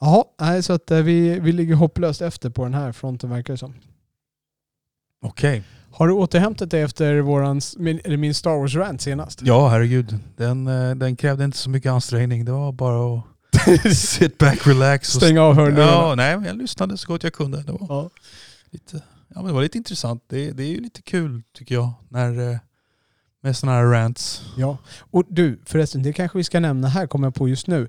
Jaha, 0.00 0.62
så 0.62 0.72
att 0.72 0.90
vi, 0.90 1.40
vi 1.40 1.52
ligger 1.52 1.74
hopplöst 1.74 2.22
efter 2.22 2.50
på 2.50 2.64
den 2.64 2.74
här 2.74 2.92
fronten 2.92 3.30
verkar 3.30 3.54
det 3.54 3.58
som. 3.58 3.74
Okej. 5.24 5.62
Har 5.90 6.06
du 6.08 6.12
återhämtat 6.12 6.70
dig 6.70 6.82
efter 6.82 7.20
våran, 7.20 7.60
min, 7.76 8.00
eller 8.04 8.16
min 8.16 8.34
Star 8.34 8.50
Wars-rant 8.58 9.00
senast? 9.00 9.42
Ja, 9.42 9.68
herregud. 9.68 10.18
Den, 10.36 10.66
eh, 10.66 10.94
den 10.94 11.16
krävde 11.16 11.44
inte 11.44 11.56
så 11.58 11.70
mycket 11.70 11.92
ansträngning. 11.92 12.44
Det 12.44 12.52
var 12.52 12.72
bara 12.72 13.18
att 13.18 13.96
sit 13.96 14.38
back, 14.38 14.66
relax. 14.66 15.14
och- 15.14 15.22
Stänga 15.22 15.42
av 15.42 15.54
hörlurarna. 15.54 15.92
Ja, 15.92 16.14
nej, 16.14 16.38
jag 16.46 16.56
lyssnade 16.56 16.96
så 16.98 17.06
gott 17.12 17.22
jag 17.22 17.32
kunde. 17.32 17.62
Det 17.62 17.72
var 17.72 17.86
Ja. 17.88 18.10
lite, 18.70 18.96
ja, 19.28 19.34
men 19.34 19.44
det 19.46 19.52
var 19.52 19.62
lite 19.62 19.78
intressant. 19.78 20.22
Det, 20.28 20.50
det 20.52 20.62
är 20.62 20.68
ju 20.68 20.80
lite 20.80 21.02
kul 21.02 21.42
tycker 21.58 21.74
jag 21.74 21.90
när, 22.08 22.50
eh, 22.52 22.58
med 23.42 23.56
sådana 23.56 23.78
här 23.78 23.84
rants. 23.86 24.42
Ja, 24.56 24.78
och 25.10 25.24
du 25.28 25.60
förresten, 25.66 26.02
det 26.02 26.12
kanske 26.12 26.38
vi 26.38 26.44
ska 26.44 26.60
nämna 26.60 26.88
här, 26.88 27.06
kommer 27.06 27.26
jag 27.26 27.34
på 27.34 27.48
just 27.48 27.66
nu. 27.66 27.88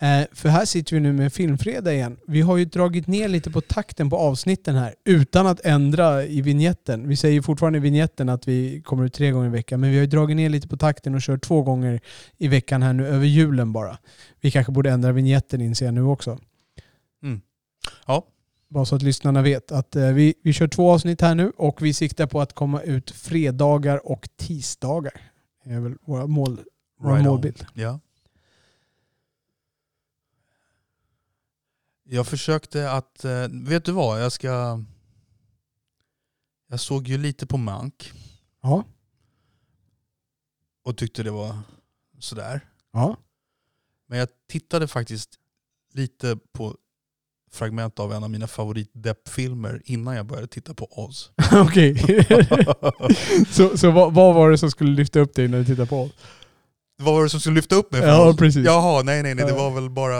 Eh, 0.00 0.26
för 0.32 0.48
här 0.48 0.64
sitter 0.64 0.96
vi 0.96 1.00
nu 1.00 1.12
med 1.12 1.32
Filmfredag 1.32 1.94
igen. 1.94 2.16
Vi 2.26 2.40
har 2.40 2.56
ju 2.56 2.64
dragit 2.64 3.06
ner 3.06 3.28
lite 3.28 3.50
på 3.50 3.60
takten 3.60 4.10
på 4.10 4.16
avsnitten 4.16 4.74
här 4.74 4.94
utan 5.04 5.46
att 5.46 5.60
ändra 5.60 6.24
i 6.24 6.40
vignetten. 6.42 7.08
Vi 7.08 7.16
säger 7.16 7.42
fortfarande 7.42 7.78
i 7.78 7.80
vignetten 7.80 8.28
att 8.28 8.48
vi 8.48 8.82
kommer 8.82 9.04
ut 9.04 9.14
tre 9.14 9.30
gånger 9.30 9.46
i 9.46 9.50
veckan, 9.52 9.80
men 9.80 9.90
vi 9.90 9.96
har 9.96 10.00
ju 10.00 10.06
dragit 10.06 10.36
ner 10.36 10.48
lite 10.48 10.68
på 10.68 10.76
takten 10.76 11.14
och 11.14 11.20
kört 11.20 11.42
två 11.42 11.62
gånger 11.62 12.00
i 12.36 12.48
veckan 12.48 12.82
här 12.82 12.92
nu 12.92 13.06
över 13.06 13.26
julen 13.26 13.72
bara. 13.72 13.98
Vi 14.40 14.50
kanske 14.50 14.72
borde 14.72 14.90
ändra 14.90 15.12
vignetten 15.12 15.60
inser 15.60 15.84
jag 15.84 15.94
nu 15.94 16.02
också. 16.02 16.38
Mm. 17.22 17.40
Ja. 18.06 18.26
Bara 18.70 18.84
så 18.84 18.96
att 18.96 19.02
lyssnarna 19.02 19.42
vet 19.42 19.72
att 19.72 19.96
eh, 19.96 20.08
vi, 20.08 20.34
vi 20.42 20.52
kör 20.52 20.68
två 20.68 20.90
avsnitt 20.92 21.20
här 21.20 21.34
nu 21.34 21.52
och 21.56 21.82
vi 21.82 21.94
siktar 21.94 22.26
på 22.26 22.40
att 22.40 22.52
komma 22.52 22.82
ut 22.82 23.10
fredagar 23.10 24.06
och 24.06 24.28
tisdagar. 24.36 25.12
Det 25.64 25.70
är 25.70 25.80
väl 25.80 25.94
våra 26.06 26.26
mål, 26.26 26.60
vår 27.00 27.10
Right 27.10 27.26
on. 27.26 27.32
målbild. 27.32 27.66
Jag 32.10 32.26
försökte 32.26 32.90
att, 32.90 33.24
eh, 33.24 33.46
vet 33.52 33.84
du 33.84 33.92
vad, 33.92 34.22
jag 34.22 34.32
ska... 34.32 34.84
Jag 36.70 36.80
såg 36.80 37.08
ju 37.08 37.18
lite 37.18 37.46
på 37.46 37.56
Mank 37.56 38.12
Ja. 38.62 38.84
och 40.84 40.96
tyckte 40.96 41.22
det 41.22 41.30
var 41.30 41.58
sådär. 42.18 42.60
Ja. 42.92 43.16
Men 44.06 44.18
jag 44.18 44.28
tittade 44.48 44.88
faktiskt 44.88 45.30
lite 45.94 46.38
på 46.52 46.76
fragment 47.52 47.98
av 47.98 48.12
en 48.12 48.24
av 48.24 48.30
mina 48.30 48.46
favorit 48.46 48.92
filmer 49.28 49.82
innan 49.84 50.16
jag 50.16 50.26
började 50.26 50.46
titta 50.48 50.74
på 50.74 51.04
Oz. 51.04 51.30
Okej. 51.52 51.98
så 53.50 53.76
så 53.78 53.90
vad, 53.90 54.14
vad 54.14 54.34
var 54.34 54.50
det 54.50 54.58
som 54.58 54.70
skulle 54.70 54.90
lyfta 54.92 55.20
upp 55.20 55.34
dig 55.34 55.48
när 55.48 55.58
du 55.58 55.64
tittade 55.64 55.88
på? 55.88 56.10
Vad 56.96 57.14
var 57.14 57.22
det 57.22 57.28
som 57.30 57.40
skulle 57.40 57.56
lyfta 57.56 57.74
upp 57.74 57.92
mig? 57.92 58.00
Ja, 58.00 58.28
Oz? 58.30 58.36
precis. 58.36 58.66
Jaha, 58.66 59.02
nej 59.02 59.22
nej 59.22 59.34
nej, 59.34 59.44
det 59.46 59.52
var 59.52 59.70
väl 59.74 59.90
bara... 59.90 60.16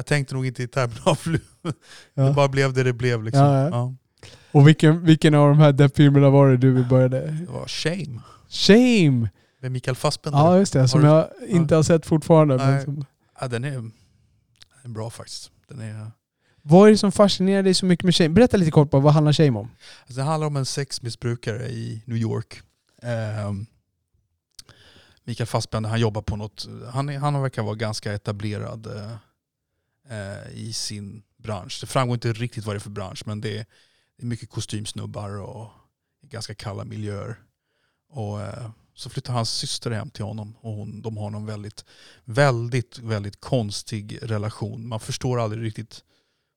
Jag 0.00 0.06
tänkte 0.06 0.34
nog 0.34 0.46
inte 0.46 0.62
i 0.62 0.68
termer 0.68 1.00
av... 1.08 1.18
Det 1.62 1.72
Ja. 2.14 2.32
bara 2.32 2.48
blev 2.48 2.72
det 2.72 2.82
det 2.82 2.92
blev 2.92 3.24
liksom. 3.24 3.42
Ja, 3.44 3.68
ja. 3.68 3.94
Och 4.52 4.68
vilken, 4.68 5.04
vilken 5.04 5.34
av 5.34 5.48
de 5.48 5.58
här 5.58 5.72
deppfilmerna 5.72 6.30
var 6.30 6.48
det 6.50 6.56
du 6.56 6.84
började? 6.84 7.20
Det 7.20 7.46
var 7.52 7.66
Shame 7.68 8.20
Shame! 8.48 9.28
med 9.60 9.72
Mikael 9.72 9.96
Fassbender. 9.96 10.38
Ja 10.38 10.58
just 10.58 10.72
det, 10.72 10.88
som 10.88 11.04
Har 11.04 11.08
du- 11.38 11.44
jag 11.48 11.48
inte 11.48 11.74
har 11.74 11.82
sett 11.82 12.06
fortfarande. 12.06 12.56
Nej. 12.56 12.84
som, 12.84 13.04
Ja, 13.40 13.48
den, 13.48 13.64
är, 13.64 13.70
den 13.70 13.92
är 14.84 14.88
bra 14.88 15.10
faktiskt. 15.10 15.50
Den, 15.68 15.80
är, 15.80 16.10
vad 16.62 16.86
är 16.88 16.92
det 16.92 16.98
som 16.98 17.12
fascinerar 17.12 17.62
dig 17.62 17.74
så 17.74 17.86
mycket 17.86 18.04
med 18.04 18.14
Shame? 18.14 18.28
Berätta 18.28 18.56
lite 18.56 18.70
kort 18.70 18.90
bara, 18.90 19.02
vad 19.02 19.12
handlar 19.12 19.32
Shame 19.32 19.58
om? 19.58 19.70
alltså 20.06 20.20
det 20.20 20.22
handlar 20.22 20.46
om 20.46 20.56
en 20.56 20.66
sexmissbrukare 20.66 21.68
i 21.68 22.02
New 22.06 22.16
York. 22.18 22.62
Ehm, 23.02 23.66
Mikael 25.24 25.46
Fassbender, 25.46 25.90
han 25.90 26.00
jobbar 26.00 26.22
på 26.22 26.36
något, 26.36 26.68
han, 26.92 27.08
är, 27.08 27.18
han 27.18 27.42
verkar 27.42 27.62
vara 27.62 27.74
ganska 27.74 28.12
etablerad 28.12 28.86
eh, 30.10 30.50
i 30.52 30.72
sin 30.72 31.22
bransch. 31.36 31.78
Det 31.80 31.86
framgår 31.86 32.14
inte 32.14 32.32
riktigt 32.32 32.64
vad 32.64 32.74
det 32.74 32.78
är 32.78 32.80
för 32.80 32.90
bransch 32.90 33.22
men 33.26 33.40
det 33.40 33.58
är, 33.58 33.66
det 34.16 34.22
är 34.22 34.26
mycket 34.26 34.50
kostymsnubbar 34.50 35.40
och 35.40 35.70
ganska 36.22 36.54
kalla 36.54 36.84
miljöer. 36.84 37.38
Och, 38.08 38.40
eh, 38.40 38.70
så 38.94 39.10
flyttar 39.10 39.32
hans 39.32 39.50
syster 39.50 39.90
hem 39.90 40.10
till 40.10 40.24
honom 40.24 40.56
och 40.60 40.72
hon, 40.72 41.02
de 41.02 41.16
har 41.16 41.30
någon 41.30 41.46
väldigt, 41.46 41.84
väldigt, 42.24 42.98
väldigt 42.98 43.40
konstig 43.40 44.18
relation. 44.22 44.88
Man 44.88 45.00
förstår 45.00 45.40
aldrig 45.40 45.62
riktigt 45.62 46.04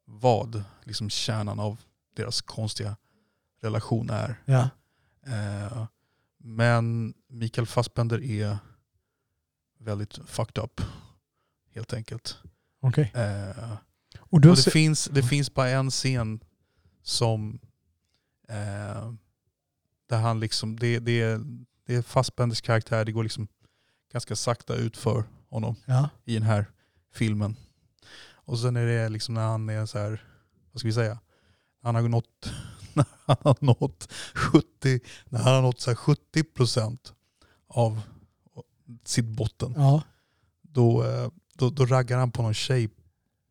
vad 0.06 0.64
liksom 0.84 1.10
kärnan 1.10 1.60
av 1.60 1.82
deras 2.16 2.42
konstiga 2.42 2.96
relation 3.62 4.10
är. 4.10 4.42
Ja. 4.46 4.70
Eh, 5.26 5.86
men 6.38 7.14
Mikael 7.28 7.68
Fassbender 7.68 8.24
är 8.24 8.58
väldigt 9.80 10.20
fucked 10.26 10.64
up. 10.64 10.82
Helt 11.74 11.94
enkelt. 11.94 12.38
Okej. 12.84 13.12
Eh, 13.16 13.72
Och 14.20 14.34
och 14.34 14.42
det, 14.42 14.56
se- 14.56 14.72
finns, 14.72 15.06
det 15.06 15.24
finns 15.24 15.54
bara 15.54 15.70
en 15.70 15.90
scen 15.92 16.40
som 17.04 17.60
eh, 18.50 19.12
där 20.10 20.18
han 20.22 20.40
liksom, 20.40 20.80
det, 20.80 21.00
det, 21.00 21.40
det 21.86 21.96
är 21.96 22.02
Fassbenders 22.02 22.62
karaktär, 22.62 23.06
det 23.06 23.12
går 23.12 23.24
liksom 23.24 23.48
ganska 24.12 24.36
sakta 24.36 24.76
ut 24.76 24.98
för 24.98 25.24
honom 25.50 25.76
Ja. 25.86 26.10
i 26.26 26.34
den 26.34 26.44
här 26.44 26.66
filmen. 27.14 27.56
Och 28.46 28.60
sen 28.60 28.76
är 28.76 28.86
det 28.86 29.10
liksom 29.10 29.36
när 29.36 29.42
han 29.48 29.70
är 29.70 29.86
så 29.86 29.98
här, 30.00 30.24
vad 30.72 30.80
ska 30.80 30.88
vi 30.88 30.94
säga, 30.94 31.20
han 31.82 31.96
har 31.96 32.02
nått, 32.02 32.52
när 32.94 33.06
han 33.26 33.38
har 33.44 33.58
nått 33.60 34.12
70, 34.34 35.00
när 35.30 35.40
han 35.40 35.54
har 35.56 35.62
nått 35.62 35.80
så 35.82 35.90
här 35.92 35.96
70% 35.98 36.98
av 37.68 38.02
sitt 39.06 39.26
botten 39.26 39.74
ja. 39.78 40.02
då, 40.62 41.04
eh, 41.04 41.30
då, 41.54 41.70
då 41.70 41.86
raggar 41.86 42.18
han 42.18 42.32
på 42.32 42.42
någon 42.42 42.54
tjej 42.54 42.90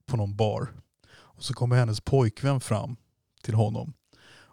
på 0.06 0.16
någon 0.16 0.36
bar. 0.36 0.72
Och 1.12 1.44
så 1.44 1.54
kommer 1.54 1.76
hennes 1.76 2.00
pojkvän 2.00 2.60
fram 2.60 2.96
till 3.42 3.54
honom. 3.54 3.92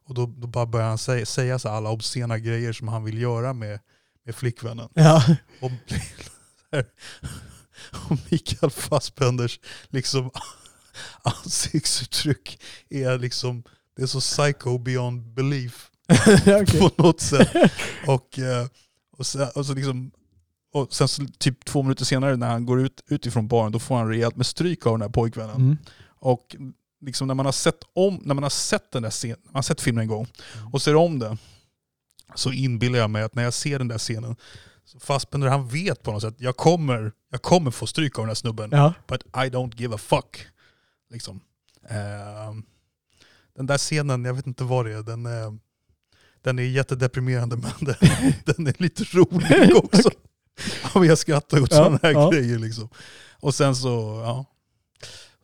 Och 0.09 0.13
då, 0.13 0.25
då 0.25 0.47
bara 0.47 0.65
börjar 0.65 0.87
han 0.87 0.97
säga, 0.97 1.25
säga 1.25 1.59
så 1.59 1.69
alla 1.69 1.89
obscena 1.89 2.39
grejer 2.39 2.73
som 2.73 2.87
han 2.87 3.03
vill 3.03 3.21
göra 3.21 3.53
med, 3.53 3.79
med 4.23 4.35
flickvännen. 4.35 4.89
Ja. 4.93 5.23
Och, 5.61 5.71
och 8.09 8.17
Mikael 8.29 8.71
Fassbenders 8.71 9.59
liksom 9.87 10.31
ansiktsuttryck 11.23 12.61
är 12.89 13.17
liksom, 13.17 13.63
det 13.95 14.01
är 14.01 14.07
så 14.07 14.19
psycho 14.19 14.77
beyond 14.77 15.33
belief 15.33 15.91
Okej. 16.41 16.79
på 16.79 16.91
något 16.97 17.21
sätt. 17.21 17.49
Och, 18.07 18.39
eh, 18.39 18.67
och, 19.11 19.25
sen, 19.25 19.47
och, 19.55 19.65
så 19.65 19.73
liksom, 19.73 20.11
och 20.73 20.93
sen 20.93 21.07
så 21.07 21.25
typ 21.37 21.65
två 21.65 21.83
minuter 21.83 22.05
senare 22.05 22.35
när 22.35 22.49
han 22.49 22.65
går 22.65 22.81
ut 22.81 23.03
utifrån 23.07 23.47
baren 23.47 23.71
då 23.71 23.79
får 23.79 23.95
han 23.95 24.09
rejält 24.09 24.35
med 24.35 24.45
stryk 24.45 24.85
av 24.85 24.93
den 24.93 25.01
här 25.01 25.09
pojkvännen. 25.09 25.55
Mm. 25.55 25.77
Och 26.19 26.55
liksom 27.01 27.27
när 27.27 27.35
man 27.35 27.45
har 27.45 27.53
sett 27.53 27.79
om, 27.93 28.19
när 28.23 28.35
man 28.35 28.43
har 28.43 28.49
sett 28.49 28.91
den 28.91 29.03
där 29.03 29.09
scenen, 29.09 29.39
man 29.45 29.55
har 29.55 29.61
sett 29.61 29.81
filmen 29.81 30.01
en 30.01 30.07
gång 30.07 30.27
och 30.73 30.81
ser 30.81 30.95
om 30.95 31.19
den 31.19 31.37
så 32.35 32.51
inbillar 32.51 32.99
jag 32.99 33.09
mig 33.09 33.23
att 33.23 33.35
när 33.35 33.43
jag 33.43 33.53
ser 33.53 33.79
den 33.79 33.87
där 33.87 33.97
scenen 33.97 34.35
så 34.85 34.99
Fassbender 34.99 35.47
han 35.47 35.67
vet 35.67 36.03
på 36.03 36.11
något 36.11 36.21
sätt 36.21 36.35
jag 36.37 36.57
kommer, 36.57 37.11
jag 37.31 37.41
kommer 37.41 37.71
få 37.71 37.87
stryk 37.87 38.19
av 38.19 38.23
den 38.23 38.29
här 38.29 38.35
snubben. 38.35 38.69
Ja. 38.71 38.93
But 39.07 39.23
I 39.23 39.49
don't 39.49 39.77
give 39.77 39.95
a 39.95 39.97
fuck. 39.97 40.47
Liksom. 41.09 41.41
Ehm, 41.89 42.63
den 43.55 43.65
där 43.65 43.77
scenen, 43.77 44.25
jag 44.25 44.33
vet 44.33 44.47
inte 44.47 44.63
vad 44.63 44.85
det 44.85 44.93
är, 44.93 45.03
den 45.03 45.25
är, 45.25 45.57
den 46.41 46.59
är 46.59 46.63
jättedeprimerande 46.63 47.55
men 47.57 47.71
den, 47.79 47.95
den 48.45 48.67
är 48.67 48.75
lite 48.77 49.03
rolig 49.03 49.75
också. 49.83 50.09
Ja, 50.93 50.99
men 50.99 51.09
jag 51.09 51.17
skrattar 51.17 51.61
åt 51.61 51.71
Ja, 51.71 51.77
sådana 51.77 51.99
här 52.03 52.11
ja. 52.11 52.29
grejer 52.29 52.59
liksom. 52.59 52.89
Och 53.39 53.55
sen 53.55 53.75
så, 53.75 54.21
ja. 54.25 54.45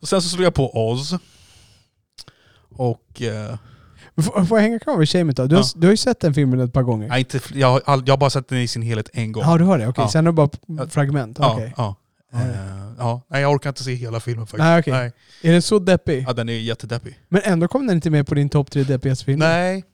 Och 0.00 0.08
sen 0.08 0.22
så 0.22 0.28
slog 0.28 0.46
jag 0.46 0.54
på 0.54 0.88
Oz. 0.90 1.14
Och 2.70 3.22
eh, 3.22 3.56
Får 4.22 4.44
får 4.44 4.58
jag 4.58 4.62
hänga 4.62 4.78
kvar 4.78 4.96
vid 4.98 5.08
Shame 5.08 5.30
ett 5.30 5.36
tag? 5.36 5.48
Du, 5.48 5.56
har, 5.56 5.62
Ja. 5.62 5.68
du 5.76 5.86
har 5.86 5.92
ju 5.92 5.96
sett 5.96 6.20
den 6.20 6.34
filmen 6.34 6.60
ett 6.60 6.72
par 6.72 6.82
gånger. 6.82 7.06
jag, 7.06 7.12
har 7.14 7.18
inte, 7.18 7.40
jag, 7.54 7.68
har, 7.68 7.82
jag 7.86 8.12
har 8.12 8.16
bara 8.16 8.30
sett 8.30 8.48
den 8.48 8.58
i 8.58 8.68
sin 8.68 8.82
helhet 8.82 9.08
en 9.12 9.32
gång. 9.32 9.42
Ja, 9.44 9.58
du 9.58 9.64
har 9.64 9.78
det? 9.78 9.86
Okej, 9.88 10.04
Ja. 10.04 10.10
sen 10.10 10.26
är 10.26 10.32
det 10.32 10.48
bara 10.76 10.88
fragment? 10.88 11.36
ja, 11.40 11.52
Okej. 11.54 11.74
ja. 11.76 11.94
Ja. 12.32 12.38
Eh, 12.40 12.46
ja. 12.98 13.22
Nej, 13.28 13.42
jag 13.42 13.52
orkar 13.52 13.70
inte 13.70 13.84
se 13.84 13.94
hela 13.94 14.20
filmen 14.20 14.46
faktiskt. 14.46 14.58
Nej, 14.58 14.80
okej. 14.80 14.92
Nej. 14.92 15.12
Är 15.42 15.52
den 15.52 15.62
så 15.62 15.78
deppig? 15.78 16.24
Ja, 16.28 16.32
den 16.32 16.48
är 16.48 16.52
jättedeppig. 16.52 17.18
Men 17.28 17.40
ändå 17.44 17.68
kom 17.68 17.86
den 17.86 17.96
inte 17.96 18.10
med 18.10 18.26
på 18.26 18.34
din 18.34 18.48
topp 18.48 18.70
tre 18.70 18.82
deppigaste 18.84 19.24
filmer? 19.24 19.46
Nej. 19.48 19.84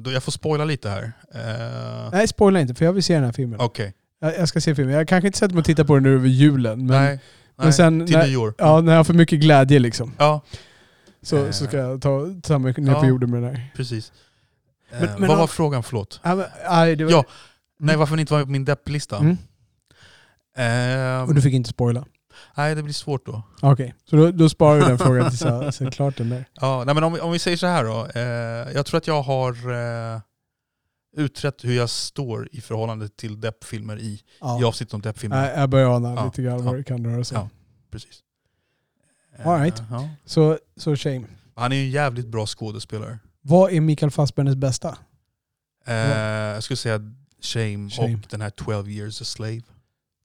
Då 0.00 0.12
jag 0.12 0.22
får 0.22 0.32
spoila 0.32 0.64
lite 0.64 0.88
här. 0.90 1.12
Eh, 1.34 2.10
Nej, 2.12 2.28
spoila 2.28 2.60
inte 2.60 2.74
för 2.74 2.84
jag 2.84 2.92
vill 2.92 3.02
se 3.02 3.14
den 3.14 3.24
här 3.24 3.32
filmen. 3.32 3.60
Okej. 3.60 3.94
Jag, 4.20 4.38
jag 4.38 4.48
ska 4.48 4.60
se 4.60 4.74
filmen. 4.74 4.94
Jag 4.94 5.08
kanske 5.08 5.26
inte 5.26 5.38
sätter 5.38 5.54
mig 5.54 5.60
och 5.60 5.64
tittar 5.66 5.84
på 5.84 5.94
den 5.94 6.02
nu 6.02 6.14
över 6.14 6.28
julen, 6.28 6.78
men, 6.78 6.86
Nej. 6.86 7.20
men 7.56 7.66
Nej. 7.66 7.72
sen 7.72 8.06
Till 8.06 8.16
när, 8.16 8.26
nyår. 8.26 8.54
ja, 8.58 8.80
när 8.80 8.92
jag 8.92 8.98
har 8.98 9.04
för 9.04 9.14
mycket 9.14 9.40
glädje 9.40 9.78
liksom, 9.78 10.12
Ja, 10.18 10.40
så, 11.22 11.44
Eh. 11.44 11.50
så 11.50 11.64
ska 11.66 11.76
jag 11.76 12.02
ta, 12.02 12.26
ta 12.42 12.58
mig 12.58 12.74
ner 12.76 12.92
på 12.94 12.98
Ja. 13.04 13.08
jorden 13.08 13.30
med 13.30 13.42
den 13.42 13.54
här. 13.56 13.72
precis. 13.76 14.12
Men- 15.00 15.08
men 15.18 15.28
vad 15.28 15.38
var 15.38 15.46
frågan? 15.46 15.82
Förlåt. 15.82 16.20
Ja, 16.22 16.34
men, 16.34 16.46
aj, 16.66 17.04
var, 17.04 17.10
Ja. 17.10 17.24
Nej, 17.78 17.96
varför 17.96 18.12
den 18.12 18.20
inte 18.20 18.32
var 18.32 18.42
på 18.42 18.50
min 18.50 18.64
depplista? 18.64 19.16
Mm. 19.18 19.36
Och 21.28 21.34
du 21.34 21.42
fick 21.42 21.54
inte 21.54 21.70
spoila? 21.70 22.04
Nej, 22.56 22.74
det 22.74 22.82
blir 22.82 22.94
svårt 22.94 23.26
då. 23.26 23.42
Okej, 23.62 23.94
så 24.04 24.16
då, 24.16 24.30
då 24.30 24.48
sparar 24.48 24.78
vi 24.80 24.84
den 24.84 24.98
frågan 24.98 25.28
tills 25.30 25.42
jag 25.42 25.74
ser 25.74 25.90
klart 25.90 26.16
den 26.16 26.28
där. 26.30 26.44
Ja, 26.54 26.82
nej, 26.86 26.94
men 26.94 27.04
om, 27.04 27.12
vi- 27.12 27.20
om 27.20 27.32
vi 27.32 27.38
säger 27.38 27.56
så 27.56 27.66
här 27.66 27.84
då. 27.84 28.06
Eh, 28.14 28.74
jag 28.74 28.86
tror 28.86 28.98
att 28.98 29.06
jag 29.06 29.22
har 29.22 29.52
eh, 30.14 30.20
utrett 31.16 31.64
hur 31.64 31.76
jag 31.76 31.90
står 31.90 32.48
i 32.52 32.60
förhållande 32.60 33.08
till 33.08 33.40
deppfilmer 33.40 33.96
i, 33.98 34.02
i 34.06 34.20
Ja. 34.40 34.66
avsnittet 34.66 34.94
om 34.94 35.00
deppfilmer. 35.02 35.36
Nej, 35.40 35.52
jag 35.60 35.68
börjar 35.70 35.90
ana 35.96 36.14
Ja, 36.14 36.24
lite 36.24 36.42
grann 36.42 36.58
ja. 36.58 36.64
vad 36.64 36.76
det 36.76 36.84
kan 36.84 37.06
röra 37.06 37.24
sig 37.24 37.38
om. 37.38 37.48
Ja. 37.52 37.58
Precis. 37.90 38.20
Eh, 39.38 39.46
All 39.46 39.60
right. 39.60 39.82
ja. 39.90 40.08
Så, 40.24 40.58
så 40.76 40.96
Shame. 40.96 41.24
Han 41.54 41.72
är 41.72 41.76
ju 41.76 41.82
en 41.84 41.90
jävligt 41.90 42.26
bra 42.26 42.46
skådespelare. 42.46 43.18
Vad 43.42 43.72
är 43.72 43.80
Mikael 43.80 44.10
Fassbenders 44.10 44.54
bästa? 44.56 44.98
Eh, 45.86 45.94
jag 45.96 46.62
skulle 46.62 46.76
säga 46.76 47.00
Shame, 47.42 47.90
Shame. 47.90 48.14
och 48.14 48.20
den 48.30 48.40
här 48.40 48.50
12 48.50 48.90
years 48.90 49.22
a 49.22 49.24
slave. 49.24 49.62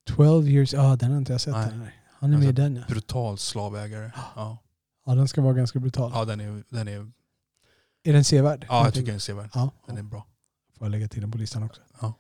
12 0.08 0.48
years, 0.50 0.74
ja 0.74 0.96
den 0.96 1.12
har 1.12 1.18
inte 1.18 1.32
jag 1.32 1.42
sett. 1.42 1.54
Nej. 1.54 2.01
Han 2.22 2.34
är 2.34 2.38
med 2.38 2.46
i 2.46 2.48
Alltså, 2.48 2.62
den 2.62 2.76
ja. 2.76 2.84
Brutal 2.88 3.38
slavägare. 3.38 4.12
Ja, 4.36 4.58
Ja 5.06 5.16
den 5.16 5.28
ska 5.28 5.42
vara 5.42 5.54
ganska 5.54 5.80
brutal. 5.80 6.12
ja 6.16 6.26
den, 6.26 6.40
är, 6.40 6.64
den 6.70 6.88
är... 6.88 7.12
Är 8.04 8.14
den 8.14 8.24
sevärd? 8.24 8.66
Ja, 8.70 8.84
jag 8.86 8.94
tycker 8.94 9.06
den 9.06 9.16
är 9.16 9.20
sevärd. 9.20 9.50
Ja, 9.54 9.72
Den 9.88 9.98
är 9.98 10.04
bra. 10.04 10.26
får 10.78 10.86
jag 10.86 10.92
lägga 10.92 11.08
till 11.08 11.22
den 11.22 11.32
på 11.32 11.38
listan 11.38 11.64
också. 11.64 11.82
Ja. 12.02 12.14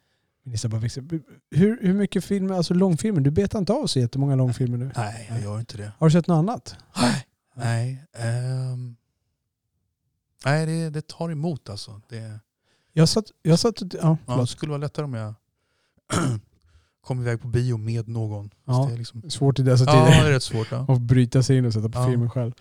Hur, 1.51 1.81
hur 1.81 1.93
mycket 1.93 2.23
filmer, 2.25 2.55
alltså 2.55 2.73
långfilmer? 2.73 3.21
Du 3.21 3.31
betar 3.31 3.59
inte 3.59 3.73
av 3.73 3.87
så 3.87 3.99
jättemånga 3.99 4.35
långfilmer 4.35 4.77
nu. 4.77 4.91
Nej, 4.95 5.27
jag 5.29 5.41
gör 5.41 5.59
inte 5.59 5.77
det. 5.77 5.91
Har 5.97 6.07
du 6.07 6.11
sett 6.11 6.27
något 6.27 6.35
annat? 6.37 6.75
Nej. 7.01 7.25
Nej. 7.55 8.05
ehm, 8.13 8.95
nej, 10.45 10.65
det, 10.65 10.89
det 10.89 11.07
tar 11.07 11.31
emot 11.31 11.69
alltså. 11.69 12.01
Det, 12.09 12.39
Jag 12.93 13.09
satt, 13.09 13.25
jag 13.41 13.59
satt 13.59 13.81
ja, 13.81 13.87
ja, 14.01 14.09
det 14.09 14.17
förlåt. 14.25 14.49
skulle 14.49 14.69
vara 14.69 14.77
lättare 14.81 15.05
om 15.05 15.13
jag 15.13 15.33
kom 17.01 17.21
iväg 17.21 17.41
på 17.41 17.47
bio 17.47 17.77
med 17.77 18.07
någon. 18.07 18.49
Ja, 18.65 18.85
det 18.89 18.93
är 18.93 18.97
liksom, 18.97 19.29
Svårt 19.29 19.59
i 19.59 19.63
dessa 19.63 19.83
ja, 19.87 20.05
det 20.05 20.11
tider 20.11 20.27
är 20.27 20.31
rätt 20.31 20.43
svårt. 20.43 20.67
Ja. 20.71 20.85
att 20.93 21.01
bryta 21.01 21.43
sig 21.43 21.57
in 21.57 21.65
och 21.65 21.73
sätta 21.73 21.89
på 21.89 21.99
Ja. 21.99 22.07
filmen 22.09 22.29
själv. 22.29 22.53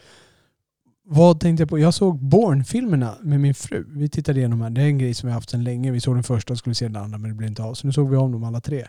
Vad 1.05 1.41
tänkte 1.41 1.63
jag 1.63 1.69
på? 1.69 1.79
Jag 1.79 1.95
såg 1.95 2.19
Bourne-filmerna 2.19 3.15
med 3.23 3.41
min 3.41 3.55
fru. 3.55 3.85
Vi 3.89 4.09
tittade 4.09 4.39
igenom 4.39 4.61
här. 4.61 4.71
Det 4.71 4.83
är 4.83 4.87
en 4.87 4.99
grej 4.99 5.15
som 5.15 5.27
vi 5.27 5.31
har 5.31 5.35
haft 5.35 5.51
sedan 5.51 5.65
länge. 5.65 5.91
Vi 5.91 6.01
såg 6.01 6.17
den 6.17 6.23
första 6.23 6.53
och 6.53 6.59
skulle 6.59 6.75
se 6.75 6.85
den 6.89 6.97
andra 6.97 7.19
men 7.19 7.31
det 7.31 7.37
blev 7.37 7.49
inte 7.49 7.63
av. 7.63 7.75
Så 7.75 7.87
nu 7.87 7.93
såg 7.93 8.11
vi 8.11 8.17
om 8.17 8.33
dem 8.33 8.45
alla 8.45 8.61
tre. 8.61 8.89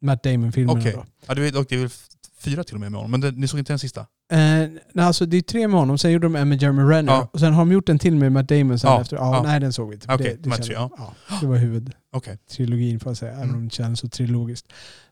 Matt 0.00 0.22
Damon-filmerna 0.22 0.80
Okej. 0.80 0.92
då. 0.92 1.04
Ja, 1.26 1.34
det 1.34 1.46
är 1.48 1.78
väl 1.78 1.90
fyra 2.38 2.64
till 2.64 2.74
och 2.74 2.80
med 2.80 2.92
med 2.92 2.98
honom. 2.98 3.10
Men 3.10 3.20
det, 3.20 3.30
ni 3.30 3.48
såg 3.48 3.58
inte 3.58 3.72
den 3.72 3.78
sista? 3.78 4.06
Eh, 4.30 4.38
nej, 4.38 5.06
alltså 5.06 5.26
det 5.26 5.36
är 5.36 5.40
tre 5.42 5.68
med 5.68 5.80
honom, 5.80 5.98
sen 5.98 6.12
gjorde 6.12 6.26
de 6.26 6.36
en 6.36 6.48
med 6.48 6.62
Jeremy 6.62 6.82
Renner. 6.82 7.12
Ja. 7.12 7.28
Och 7.32 7.40
sen 7.40 7.52
har 7.52 7.60
de 7.62 7.72
gjort 7.72 7.88
en 7.88 7.98
till 7.98 8.16
med 8.16 8.32
Matt 8.32 8.48
Damon 8.48 8.78
sen 8.78 8.90
Ja, 8.90 9.00
efter. 9.00 9.16
Ja, 9.16 9.36
ja. 9.36 9.42
Nej, 9.42 9.60
den 9.60 9.72
såg 9.72 9.88
vi 9.88 9.94
inte. 9.94 10.14
Okej, 10.14 10.26
det, 10.36 10.42
de 10.42 10.50
här 10.50 10.56
kände- 10.56 10.66
tre, 10.66 10.74
ja. 10.74 10.90
ja, 11.28 11.38
det 11.40 11.46
var 11.46 11.56
huvudtrilogin 11.56 12.96
Okej. 12.96 13.00
får 13.00 13.10
jag 13.10 13.16
säga, 13.16 13.32
även 13.32 13.44
Mm. 13.44 13.56
om 13.56 13.64
det 13.68 13.74
känns 13.74 14.00
så 14.00 14.08
trilogiskt. 14.08 14.66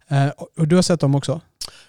Eh, 0.08 0.28
och, 0.28 0.48
och 0.58 0.68
du 0.68 0.74
har 0.74 0.82
sett 0.82 1.00
dem 1.00 1.14
också? 1.14 1.40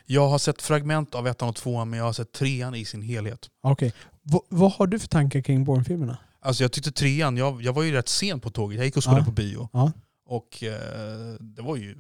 Jag 0.06 0.30
har 0.30 0.38
sett 0.38 0.62
fragment 0.62 1.16
av 1.16 1.28
ettan 1.28 1.50
och 1.50 1.56
tvåan, 1.56 1.90
men 1.90 2.00
jag 2.00 2.06
har 2.06 2.14
sett 2.14 2.32
trean 2.32 2.76
i 2.76 2.86
sin 2.86 3.02
helhet. 3.02 3.40
Okej. 3.64 3.94
Va- 4.24 4.42
vad 4.50 4.72
har 4.72 4.88
du 4.88 5.00
för 5.00 5.08
tankar 5.08 5.42
kring 5.42 5.64
Bourne-filmerna? 5.64 6.18
Alltså 6.42 6.64
jag 6.64 6.72
tyckte 6.72 6.92
trean, 6.92 7.38
jag, 7.38 7.62
jag 7.62 7.74
var 7.74 7.84
ju 7.84 7.92
rätt 7.92 8.10
sen 8.10 8.40
på 8.40 8.50
tåget. 8.50 8.78
Jag 8.78 8.86
gick 8.86 8.98
och 8.98 9.04
såg 9.04 9.14
Ja. 9.14 9.16
den 9.18 9.26
på 9.26 9.32
bio. 9.32 9.70
Ja. 9.74 9.92
Och 10.26 10.64
eh, 10.64 11.34
det 11.40 11.62
var 11.62 11.76
ju 11.76 11.96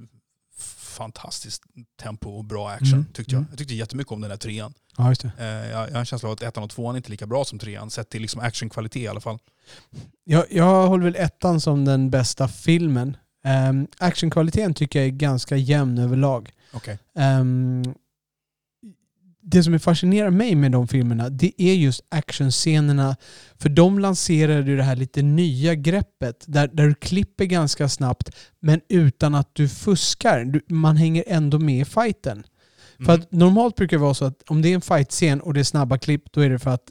fantastiskt 0.89 1.63
tempo 2.01 2.29
och 2.29 2.45
bra 2.45 2.69
action 2.69 2.93
Mm, 2.99 3.05
tyckte 3.13 3.31
jag. 3.35 3.39
mm. 3.39 3.47
Jag 3.51 3.57
tyckte 3.59 3.73
jättemycket 3.75 4.11
om 4.13 4.21
den 4.21 4.31
här 4.31 4.37
trean. 4.37 4.73
Ja, 4.97 5.09
just 5.09 5.21
det. 5.21 5.31
Eh, 5.39 5.45
jag, 5.71 5.87
jag 5.87 5.93
har 5.93 5.99
en 5.99 6.05
känsla 6.05 6.29
av 6.29 6.33
att 6.33 6.41
ettan 6.43 6.63
och 6.63 6.69
tvåan 6.69 6.95
är 6.95 6.97
inte 6.97 7.09
lika 7.11 7.27
bra 7.27 7.45
som 7.45 7.59
trean, 7.59 7.89
sett 7.89 8.09
till 8.09 8.21
liksom 8.21 8.41
actionkvalitet 8.41 9.01
i 9.01 9.07
alla 9.07 9.19
fall. 9.21 9.39
Jag, 10.23 10.45
jag 10.49 10.87
håller 10.87 11.03
väl 11.03 11.15
ettan 11.15 11.61
som 11.61 11.85
den 11.85 12.09
bästa 12.09 12.47
filmen. 12.47 13.17
Um, 13.69 13.87
actionkvaliteten 13.97 14.73
tycker 14.73 14.99
jag 14.99 15.05
är 15.07 15.11
ganska 15.11 15.55
jämn 15.57 15.97
överlag. 15.97 16.51
Okej. 16.73 16.99
Ehm, 17.15 17.83
det 19.41 19.63
som 19.63 19.79
fascinerar 19.79 20.29
mig 20.29 20.55
med 20.55 20.71
de 20.71 20.87
filmerna, 20.87 21.29
det 21.29 21.61
är 21.61 21.73
just 21.73 22.01
actionscenerna. 22.09 23.15
För 23.59 23.69
de 23.69 23.99
lanserade 23.99 24.71
ju 24.71 24.77
det 24.77 24.83
här 24.83 24.95
lite 24.95 25.21
nya 25.21 25.75
greppet, 25.75 26.43
där, 26.47 26.67
där 26.73 26.87
du 26.87 26.93
klipper 26.93 27.45
ganska 27.45 27.89
snabbt, 27.89 28.29
men 28.59 28.81
utan 28.89 29.35
att 29.35 29.49
du 29.53 29.69
fuskar. 29.69 30.45
Du, 30.45 30.61
man 30.69 30.97
hänger 30.97 31.23
ändå 31.27 31.59
med 31.59 31.81
i 31.81 31.85
fighten. 31.85 32.43
För 32.97 33.03
Mm. 33.13 33.21
att 33.21 33.31
normalt 33.31 33.75
brukar 33.75 33.97
det 33.97 34.01
vara 34.03 34.13
så 34.13 34.25
att 34.25 34.43
om 34.47 34.61
det 34.61 34.69
är 34.69 34.75
en 34.75 34.81
fightscen 34.81 35.41
och 35.41 35.53
det 35.53 35.59
är 35.59 35.63
snabba 35.63 35.97
klipp, 35.97 36.23
då 36.31 36.41
är 36.41 36.49
det 36.49 36.59
för 36.59 36.69
att 36.71 36.89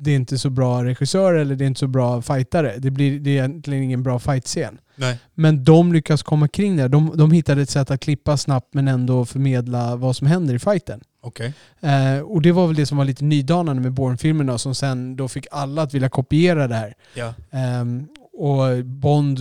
det 0.00 0.10
är 0.10 0.16
inte 0.16 0.38
så 0.38 0.50
bra 0.50 0.84
regissör 0.84 1.34
eller 1.34 1.56
det 1.56 1.64
är 1.64 1.66
inte 1.66 1.80
så 1.80 1.86
bra 1.86 2.22
fightare. 2.22 2.74
Det, 2.78 2.90
blir, 2.90 3.20
det 3.20 3.30
är 3.30 3.34
egentligen 3.34 3.82
ingen 3.82 4.02
bra 4.02 4.18
fightscen. 4.18 4.78
Nej. 4.96 5.18
Men 5.34 5.64
de 5.64 5.92
lyckas 5.92 6.22
komma 6.22 6.48
kring 6.48 6.76
det. 6.76 6.88
De, 6.88 7.12
de 7.16 7.30
hittade 7.30 7.62
ett 7.62 7.70
sätt 7.70 7.90
att 7.90 8.00
klippa 8.00 8.36
snabbt 8.36 8.74
men 8.74 8.88
ändå 8.88 9.24
förmedla 9.24 9.96
vad 9.96 10.16
som 10.16 10.26
händer 10.26 10.54
i 10.54 10.58
fighten. 10.58 11.00
Okej. 11.24 11.52
Eh, 11.80 12.18
och 12.18 12.42
det 12.42 12.52
var 12.52 12.66
väl 12.66 12.76
det 12.76 12.86
som 12.86 12.98
var 12.98 13.04
lite 13.04 13.24
nydanande 13.24 13.82
med 13.82 13.92
Bourne-filmerna 13.92 14.58
som 14.58 14.74
sen 14.74 15.16
då 15.16 15.28
fick 15.28 15.46
alla 15.50 15.82
att 15.82 15.94
vilja 15.94 16.08
kopiera 16.08 16.68
det 16.68 16.74
här. 16.74 16.94
Ja. 17.14 17.34
Ehm, 17.50 18.06
och 18.32 18.84
Bond, 18.84 19.38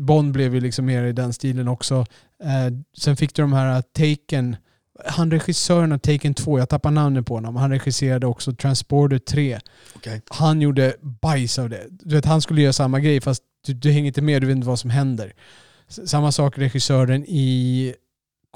Bond 0.00 0.32
blev 0.32 0.54
ju 0.54 0.60
liksom 0.60 0.86
mer 0.86 1.04
i 1.04 1.12
den 1.12 1.32
stilen 1.32 1.68
också. 1.68 2.06
Eh, 2.44 2.72
sen 2.98 3.16
fick 3.16 3.34
du 3.34 3.42
de 3.42 3.52
här 3.52 3.82
Taken, 3.82 4.56
han 5.06 5.30
regissören 5.30 5.92
av 5.92 5.98
Taken 5.98 6.34
2, 6.34 6.58
jag 6.58 6.68
tappar 6.68 6.90
namnet 6.90 7.26
på 7.26 7.34
honom, 7.34 7.56
han 7.56 7.70
regisserade 7.70 8.26
också 8.26 8.52
Transporter 8.54 9.18
3. 9.18 9.58
Okej. 9.96 10.22
Han 10.28 10.60
gjorde 10.60 10.94
bajs 11.00 11.58
av 11.58 11.68
det. 11.68 11.86
Du 11.90 12.14
vet, 12.14 12.24
han 12.24 12.40
skulle 12.40 12.62
göra 12.62 12.72
samma 12.72 13.00
grej 13.00 13.20
fast 13.20 13.42
du, 13.66 13.72
du 13.74 13.90
hänger 13.90 14.06
inte 14.06 14.22
med, 14.22 14.42
du 14.42 14.46
vet 14.46 14.56
inte 14.56 14.68
vad 14.68 14.78
som 14.78 14.90
händer. 14.90 15.32
S- 15.88 16.10
Samma 16.10 16.32
sak 16.32 16.58
regissören 16.58 17.24
i 17.28 17.94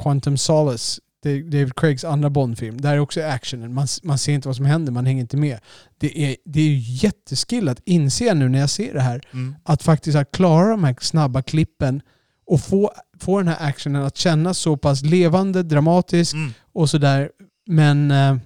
Quantum 0.02 0.36
Solace, 0.36 1.00
David 1.22 1.74
Craigs 1.76 2.04
andra 2.04 2.30
Bond-film. 2.30 2.80
Där 2.80 2.92
är 2.94 2.98
också 2.98 3.22
actionen. 3.22 3.74
Man, 3.74 3.86
man 4.02 4.18
ser 4.18 4.32
inte 4.32 4.48
vad 4.48 4.56
som 4.56 4.64
händer, 4.66 4.92
man 4.92 5.06
hänger 5.06 5.20
inte 5.20 5.36
med. 5.36 5.58
Det 5.98 6.18
är, 6.24 6.36
det 6.44 6.60
är 6.60 6.64
ju 6.68 6.78
jätteskill 7.06 7.68
att 7.68 7.80
inse 7.84 8.34
nu 8.34 8.48
när 8.48 8.58
jag 8.58 8.70
ser 8.70 8.94
det 8.94 9.00
här, 9.00 9.20
Mm. 9.32 9.54
att 9.64 9.82
faktiskt 9.82 10.16
att 10.18 10.30
klara 10.32 10.70
de 10.70 10.84
här 10.84 10.96
snabba 11.00 11.42
klippen 11.42 12.02
och 12.46 12.60
få, 12.60 12.92
få 13.20 13.38
den 13.38 13.48
här 13.48 13.68
actionen 13.68 14.02
att 14.02 14.16
kännas 14.16 14.58
så 14.58 14.76
pass 14.76 15.02
levande, 15.02 15.62
dramatisk 15.62 16.34
Mm. 16.34 16.50
och 16.72 16.90
sådär. 16.90 17.30
Men, 17.66 18.10
eh, 18.10 18.36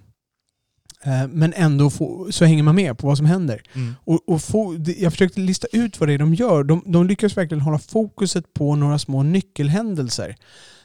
men 1.30 1.52
ändå 1.56 1.90
få, 1.90 2.28
så 2.30 2.44
hänger 2.44 2.62
man 2.62 2.74
med 2.74 2.98
på 2.98 3.06
vad 3.06 3.16
som 3.16 3.26
händer. 3.26 3.62
Mm. 3.74 3.94
Och, 4.04 4.28
och 4.28 4.42
få, 4.42 4.76
jag 4.98 5.12
försökte 5.12 5.40
lista 5.40 5.66
ut 5.72 6.00
vad 6.00 6.08
det 6.08 6.12
är 6.12 6.18
de 6.18 6.34
gör. 6.34 6.64
De, 6.64 6.82
de 6.86 7.06
lyckas 7.06 7.36
verkligen 7.36 7.60
hålla 7.60 7.78
fokuset 7.78 8.54
på 8.54 8.76
några 8.76 8.98
små 8.98 9.22
nyckelhändelser. 9.22 10.36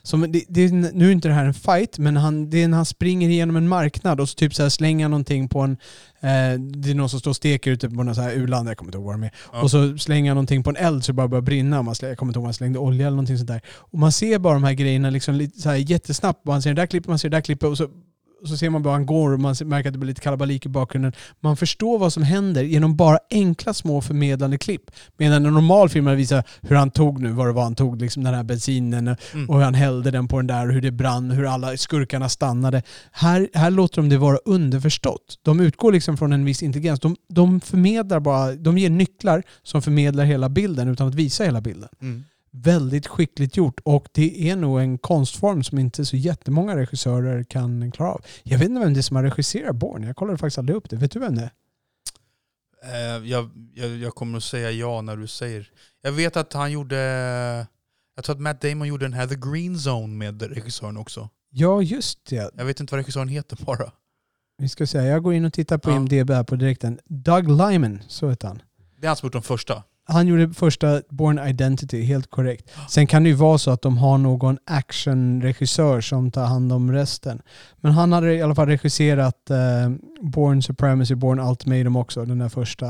Som, 0.02 0.32
det, 0.32 0.44
det, 0.50 0.72
nu 0.72 1.08
är 1.08 1.12
inte 1.12 1.28
det 1.28 1.34
här 1.34 1.46
en 1.46 1.54
fight, 1.54 1.98
men 1.98 2.18
han, 2.18 2.50
det 2.50 2.64
är 2.64 2.68
när 2.68 2.78
han 2.78 2.86
springer 2.86 3.30
igenom 3.30 3.56
en 3.56 3.68
marknad 3.68 4.20
och 4.20 4.30
så 4.30 4.36
typ 4.36 4.56
så 4.56 4.64
här 4.64 4.70
slänger 4.70 5.10
någonting 5.10 5.50
på 5.50 5.60
en... 5.60 5.72
Eh, 6.20 6.60
det 6.60 6.92
är 6.92 6.96
någon 6.96 7.10
som 7.10 7.20
står 7.20 7.32
och 7.32 7.36
steker 7.36 7.72
ute 7.72 7.90
på 7.90 8.14
så 8.16 8.22
här 8.22 8.32
u-land, 8.32 8.70
jag 8.70 8.78
kommer 8.78 8.90
inte 8.90 8.98
ihåg 8.98 9.06
vad 9.06 9.14
de 9.14 9.24
är. 9.24 9.32
Ja. 9.54 9.62
Och 9.62 9.72
så 9.72 9.98
slänger 9.98 10.32
han 10.32 10.36
någonting 10.36 10.64
på 10.64 10.70
en 10.70 10.76
eld 10.76 11.04
så 11.04 11.12
det 11.12 11.16
bara 11.16 11.28
börjar 11.28 11.42
brinna. 11.42 11.82
Man 11.82 11.96
slänger, 11.96 12.12
jag 12.12 12.18
kommer 12.18 12.30
inte 12.30 12.38
ihåg 12.38 12.44
om 12.44 12.48
han 12.48 12.54
slängde 12.54 12.80
olja 12.80 13.08
eller 13.08 13.16
någonting 13.16 13.38
sånt 13.38 13.48
där. 13.48 13.62
Och 13.68 14.00
man 14.00 14.12
ser 14.12 14.40
bara 14.40 14.54
de 14.54 14.64
här 14.64 14.74
grejerna 14.74 15.10
liksom 15.10 15.36
lite 15.36 15.62
så 15.62 15.70
här 15.70 15.76
jättesnabbt. 15.76 16.46
Man 16.46 16.62
ser 16.62 16.70
det 16.70 16.82
där 16.82 16.88
klippet, 16.88 17.08
man 17.08 17.20
ser 17.20 17.30
det 17.30 17.38
där 17.38 17.42
klippet 17.42 17.70
och 17.70 17.78
så, 17.78 17.88
så 18.46 18.58
ser 18.58 18.70
man 18.70 18.84
bara 18.84 18.94
han 18.94 19.06
går 19.06 19.34
och 19.34 19.40
man 19.40 19.56
märker 19.66 19.90
att 19.90 19.94
det 19.94 20.00
blir 20.00 20.08
lite 20.08 20.22
kalabalik 20.22 20.66
i 20.66 20.70
bakgrunden. 20.70 21.14
Man 21.40 21.58
förstår 21.58 22.00
vad 22.00 22.14
som 22.14 22.24
händer 22.24 22.64
genom 22.64 22.96
bara 22.96 23.20
enkla 23.32 23.74
små 23.74 24.02
förmedlande 24.02 24.58
klipp. 24.58 24.92
Medan 25.18 25.46
en 25.46 25.54
normal 25.54 25.90
film 25.90 26.16
visat 26.16 26.48
hur 26.62 26.76
han 26.76 26.92
tog 26.92 27.22
nu, 27.22 27.32
vad 27.32 27.48
det 27.48 27.52
var 27.52 27.64
han 27.64 27.76
tog, 27.76 28.02
liksom 28.02 28.24
den 28.24 28.34
här 28.34 28.44
bensinen 28.44 29.08
Mm. 29.34 29.50
och 29.50 29.56
hur 29.56 29.64
han 29.64 29.74
hällde 29.74 30.12
den 30.12 30.28
på 30.28 30.38
den 30.38 30.48
där 30.48 30.68
och 30.68 30.74
hur 30.74 30.82
det 30.82 30.92
brann, 30.92 31.32
hur 31.32 31.46
alla 31.54 31.78
skurkarna 31.78 32.30
stannade. 32.30 32.84
Här, 33.12 33.50
här 33.54 33.72
låter 33.72 33.96
de 34.02 34.10
det 34.10 34.18
vara 34.18 34.38
underförstått. 34.46 35.40
De 35.42 35.60
utgår 35.60 35.92
liksom 35.92 36.18
från 36.18 36.34
en 36.34 36.46
viss 36.46 36.64
intelligens. 36.64 37.00
De, 37.00 37.16
de 37.30 37.62
förmedlar 37.62 38.20
bara, 38.20 38.54
de 38.54 38.78
ger 38.78 38.90
nycklar 38.90 39.44
som 39.64 39.82
förmedlar 39.82 40.26
hela 40.26 40.50
bilden 40.50 40.88
utan 40.88 41.08
att 41.08 41.16
visa 41.16 41.44
hela 41.44 41.62
bilden. 41.62 41.90
Mm. 42.02 42.24
Väldigt 42.64 43.08
skickligt 43.08 43.58
gjort 43.58 43.80
och 43.84 44.08
det 44.12 44.50
är 44.50 44.56
nog 44.56 44.80
en 44.80 44.98
konstform 44.98 45.64
som 45.64 45.80
inte 45.80 46.06
så 46.06 46.18
jättemånga 46.18 46.76
regissörer 46.78 47.44
kan 47.44 47.92
klara 47.92 48.12
av. 48.12 48.22
Jag 48.44 48.58
vet 48.60 48.70
inte 48.70 48.82
vem 48.82 48.94
det 48.94 49.00
är 49.00 49.02
som 49.02 49.16
har 49.16 49.24
regisserat 49.24 49.76
Bourne. 49.76 50.08
Jag 50.08 50.16
kollade 50.16 50.38
faktiskt 50.38 50.58
aldrig 50.58 50.76
upp 50.76 50.90
det. 50.90 50.96
Vet 50.96 51.12
du 51.12 51.20
vem 51.20 51.36
det 51.36 51.42
är? 51.42 51.52
Eh, 52.84 53.26
jag, 53.30 53.50
jag, 53.74 53.90
jag 53.98 54.16
kommer 54.16 54.38
att 54.38 54.44
säga 54.44 54.72
ja 54.72 55.02
när 55.02 55.18
du 55.18 55.28
säger. 55.28 55.70
Jag 56.02 56.12
vet 56.12 56.38
att 56.38 56.54
han 56.54 56.72
gjorde... 56.72 56.98
Jag 58.16 58.26
tror 58.26 58.36
att 58.36 58.42
Matt 58.42 58.62
Damon 58.62 58.88
gjorde 58.88 59.06
den 59.06 59.14
här 59.14 59.28
The 59.28 59.36
Green 59.36 59.76
Zone 59.76 60.08
med 60.16 60.42
regissören 60.42 60.98
också. 60.98 61.30
Ja, 61.50 61.82
just 61.82 62.26
det. 62.26 62.52
Jag 62.58 62.66
vet 62.66 62.80
inte 62.80 62.94
vad 62.94 63.00
regissören 63.00 63.28
heter 63.28 63.58
bara. 63.66 63.92
Vi 64.58 64.70
ska 64.70 64.88
säga, 64.88 65.06
jag 65.06 65.24
går 65.24 65.34
in 65.34 65.46
och 65.46 65.54
tittar 65.54 65.78
på 65.78 65.90
Ja. 65.90 65.96
IMDB 65.96 66.30
här 66.30 66.44
på 66.44 66.56
direkten. 66.56 67.00
Doug 67.06 67.48
Lyman, 67.48 68.04
så 68.08 68.30
heter 68.30 68.48
han. 68.48 68.62
Det 68.98 69.06
är 69.06 69.08
han 69.08 69.18
som 69.18 69.28
gjort 69.28 69.34
de 69.34 69.42
första. 69.44 69.84
Han 70.10 70.28
gjorde 70.28 70.54
första 70.54 71.02
Born 71.10 71.40
Identity, 71.48 72.02
helt 72.04 72.30
korrekt. 72.30 72.70
Sen 72.90 73.08
kan 73.08 73.24
det 73.24 73.30
ju 73.30 73.36
vara 73.36 73.58
så 73.58 73.72
att 73.72 73.82
de 73.82 73.98
har 73.98 74.18
någon 74.18 74.58
actionregissör 74.66 76.02
som 76.02 76.32
tar 76.32 76.46
hand 76.46 76.72
om 76.74 76.92
resten. 76.92 77.42
Men 77.78 77.92
han 77.92 78.12
hade 78.12 78.34
i 78.36 78.42
alla 78.42 78.56
fall 78.56 78.68
regisserat 78.68 79.50
eh, 79.50 79.58
Born 80.22 80.62
Supremacy, 80.62 81.16
Born 81.16 81.40
Ultimatum 81.40 81.96
också, 81.96 82.26
den 82.26 82.38
där 82.38 82.50
första. 82.50 82.86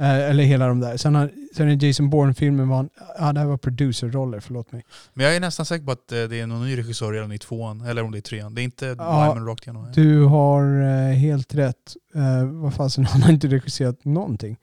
Eh, 0.00 0.14
eller 0.30 0.44
hela 0.44 0.66
de 0.66 0.80
där. 0.80 0.96
Sen, 0.96 1.14
har, 1.14 1.30
sen 1.56 1.68
är 1.68 1.84
Jason 1.84 2.10
Bourne-filmen 2.10 2.68
var, 2.68 2.76
han- 2.76 2.90
ja 3.18 3.32
det 3.32 3.40
här 3.40 3.46
var 3.46 3.56
producerroller, 3.56 4.40
förlåt 4.40 4.72
mig. 4.72 4.84
Men 5.14 5.26
jag 5.26 5.36
är 5.36 5.40
nästan 5.40 5.66
säker 5.66 5.84
på 5.84 5.92
att 5.92 6.12
eh, 6.12 6.22
det 6.22 6.40
är 6.40 6.46
någon 6.46 6.64
ny 6.66 6.78
regissör 6.78 7.12
redan 7.12 7.32
i 7.32 7.38
tvåan, 7.38 7.80
eller 7.80 8.02
om 8.02 8.10
det 8.12 8.18
är 8.18 8.22
trean. 8.22 8.54
Det 8.54 8.62
är 8.62 8.64
inte 8.64 8.94
Ja, 8.98 9.28
Lyman 9.28 9.46
rakt 9.46 9.66
igenom. 9.66 9.86
Du 9.94 10.22
har 10.24 10.82
eh, 10.82 11.14
helt 11.16 11.54
rätt. 11.54 11.96
Eh, 12.14 12.44
vad 12.46 12.74
fasen, 12.74 13.04
han 13.10 13.22
har 13.22 13.32
inte 13.32 13.46
regisserat 13.48 14.04
någonting. 14.04 14.56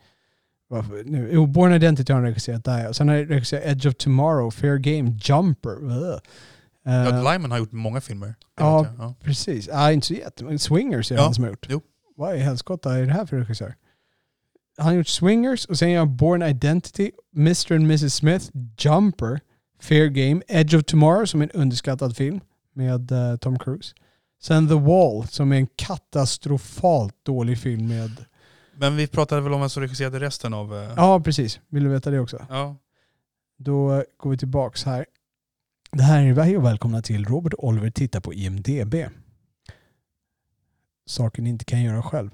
Varför? 0.70 1.04
Nu, 1.06 1.30
jo, 1.32 1.46
Born 1.46 1.74
Identity 1.74 2.14
har 2.14 2.20
han 2.20 2.28
regisserat 2.30 2.64
där 2.64 2.84
ja. 2.84 2.94
Sen 2.94 3.08
har 3.10 3.16
han 3.16 3.26
regisserat 3.26 3.64
Edge 3.66 3.88
of 3.88 3.96
Tomorrow, 3.96 4.52
Fair 4.52 4.78
Game, 4.78 5.18
Jumper. 5.22 5.78
Ja, 6.84 7.32
Lyman 7.32 7.52
har 7.52 7.58
gjort 7.58 7.72
många 7.72 8.02
filmer. 8.02 8.36
Ja. 8.60 8.86
jag. 8.86 8.96
ja. 9.06 9.16
Precis. 9.24 9.68
Ja, 9.68 9.92
inte 9.92 10.08
så 10.08 10.14
jättemånga. 10.14 10.58
Swingers 10.58 11.12
är 11.12 11.16
Ja, 11.16 11.22
han 11.24 11.34
som 11.34 11.44
har 11.44 11.52
gjort. 11.52 11.68
jo. 11.70 11.82
Vad 12.16 12.36
i 12.36 12.40
helskotta 12.40 12.98
är 12.98 13.06
det 13.06 13.12
här 13.14 13.26
för 13.26 13.38
regissör? 13.38 13.76
Han 14.78 14.88
har 14.88 14.94
gjort 14.94 15.08
Swingers 15.08 15.66
och 15.66 15.78
sen 15.78 15.92
gör 15.92 16.00
han 16.00 16.18
Born 16.18 16.42
Identity, 16.44 17.12
Mr 17.36 17.74
and 17.74 17.84
Mrs 17.84 18.14
Smith, 18.14 18.46
Jumper, 18.78 19.40
Fair 19.82 20.08
Game, 20.08 20.42
Edge 20.48 20.76
of 20.76 20.84
Tomorrow 20.84 21.26
som 21.26 21.42
är 21.42 21.46
en 21.46 21.62
underskattad 21.62 22.18
film 22.18 22.40
med 22.74 23.12
eh, 23.12 23.36
Tom 23.38 23.60
Cruise. 23.60 23.96
Sen 24.42 24.68
The 24.68 24.74
Wall 24.76 25.28
som 25.28 25.52
är 25.52 25.56
en 25.58 25.68
katastrofalt 25.76 27.14
dålig 27.26 27.58
film 27.58 27.88
med... 27.88 28.12
Men 28.80 28.96
vi 28.96 29.08
pratade 29.08 29.42
väl 29.42 29.54
om 29.54 29.60
vem 29.60 29.70
som 29.70 29.82
regisserade 29.82 30.20
resten 30.20 30.54
av... 30.54 30.76
eh, 30.76 30.94
Ja, 30.98 31.20
precis. 31.20 31.60
Vill 31.68 31.84
du 31.84 31.90
veta 31.90 32.10
det 32.12 32.20
också? 32.20 32.46
ja. 32.50 32.76
Då 33.60 34.04
går 34.18 34.30
vi 34.30 34.38
tillbaks 34.38 34.84
här. 34.84 35.06
Det 35.92 36.04
här 36.04 36.24
är 36.26 36.34
Hej 36.44 36.58
och 36.58 36.66
välkomna 36.66 37.02
till 37.02 37.26
Robert 37.26 37.54
Oliver 37.58 37.90
tittar 37.90 38.20
på 38.20 38.34
IMDB. 38.34 38.96
Saker 41.06 41.42
ni 41.42 41.50
inte 41.50 41.66
kan 41.66 41.82
göra 41.84 42.04
själv. 42.04 42.32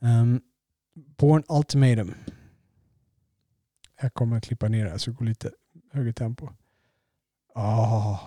Um, 0.00 0.40
Born 0.94 1.42
Ultimatum. 1.48 2.14
Jag 4.02 4.14
kommer 4.14 4.36
att 4.36 4.44
klippa 4.44 4.68
ner 4.68 4.84
det 4.84 4.90
här 4.90 4.98
så 4.98 5.10
det 5.10 5.16
går 5.16 5.24
lite 5.24 5.50
högre 5.92 6.12
tempo. 6.12 6.48
Ah. 7.54 8.18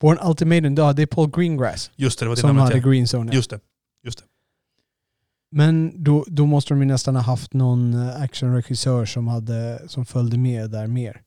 Born 0.00 0.18
Ultimatum, 0.22 0.74
ja, 0.74 0.92
det 0.92 1.02
är 1.02 1.06
Paul 1.06 1.30
Greengrass 1.30 1.90
Just 1.96 2.18
det, 2.18 2.24
det 2.24 2.28
var 2.28 2.36
det 2.36 2.40
som 2.40 2.56
namnet. 2.56 2.74
hade. 2.74 2.90
Green 2.90 3.06
Zone. 3.06 3.34
Just 3.34 3.50
det. 3.50 3.60
Men 5.54 6.02
då, 6.04 6.24
då 6.26 6.46
måste 6.46 6.74
de 6.74 6.80
ju 6.80 6.86
nästan 6.86 7.16
ha 7.16 7.22
haft 7.22 7.52
någon 7.52 7.94
eh, 7.94 8.22
actionregissör 8.22 9.04
som, 9.04 9.28
hade, 9.28 9.88
som 9.88 10.06
följde 10.06 10.38
med 10.38 10.70
där 10.70 10.86
mer. 10.86 11.22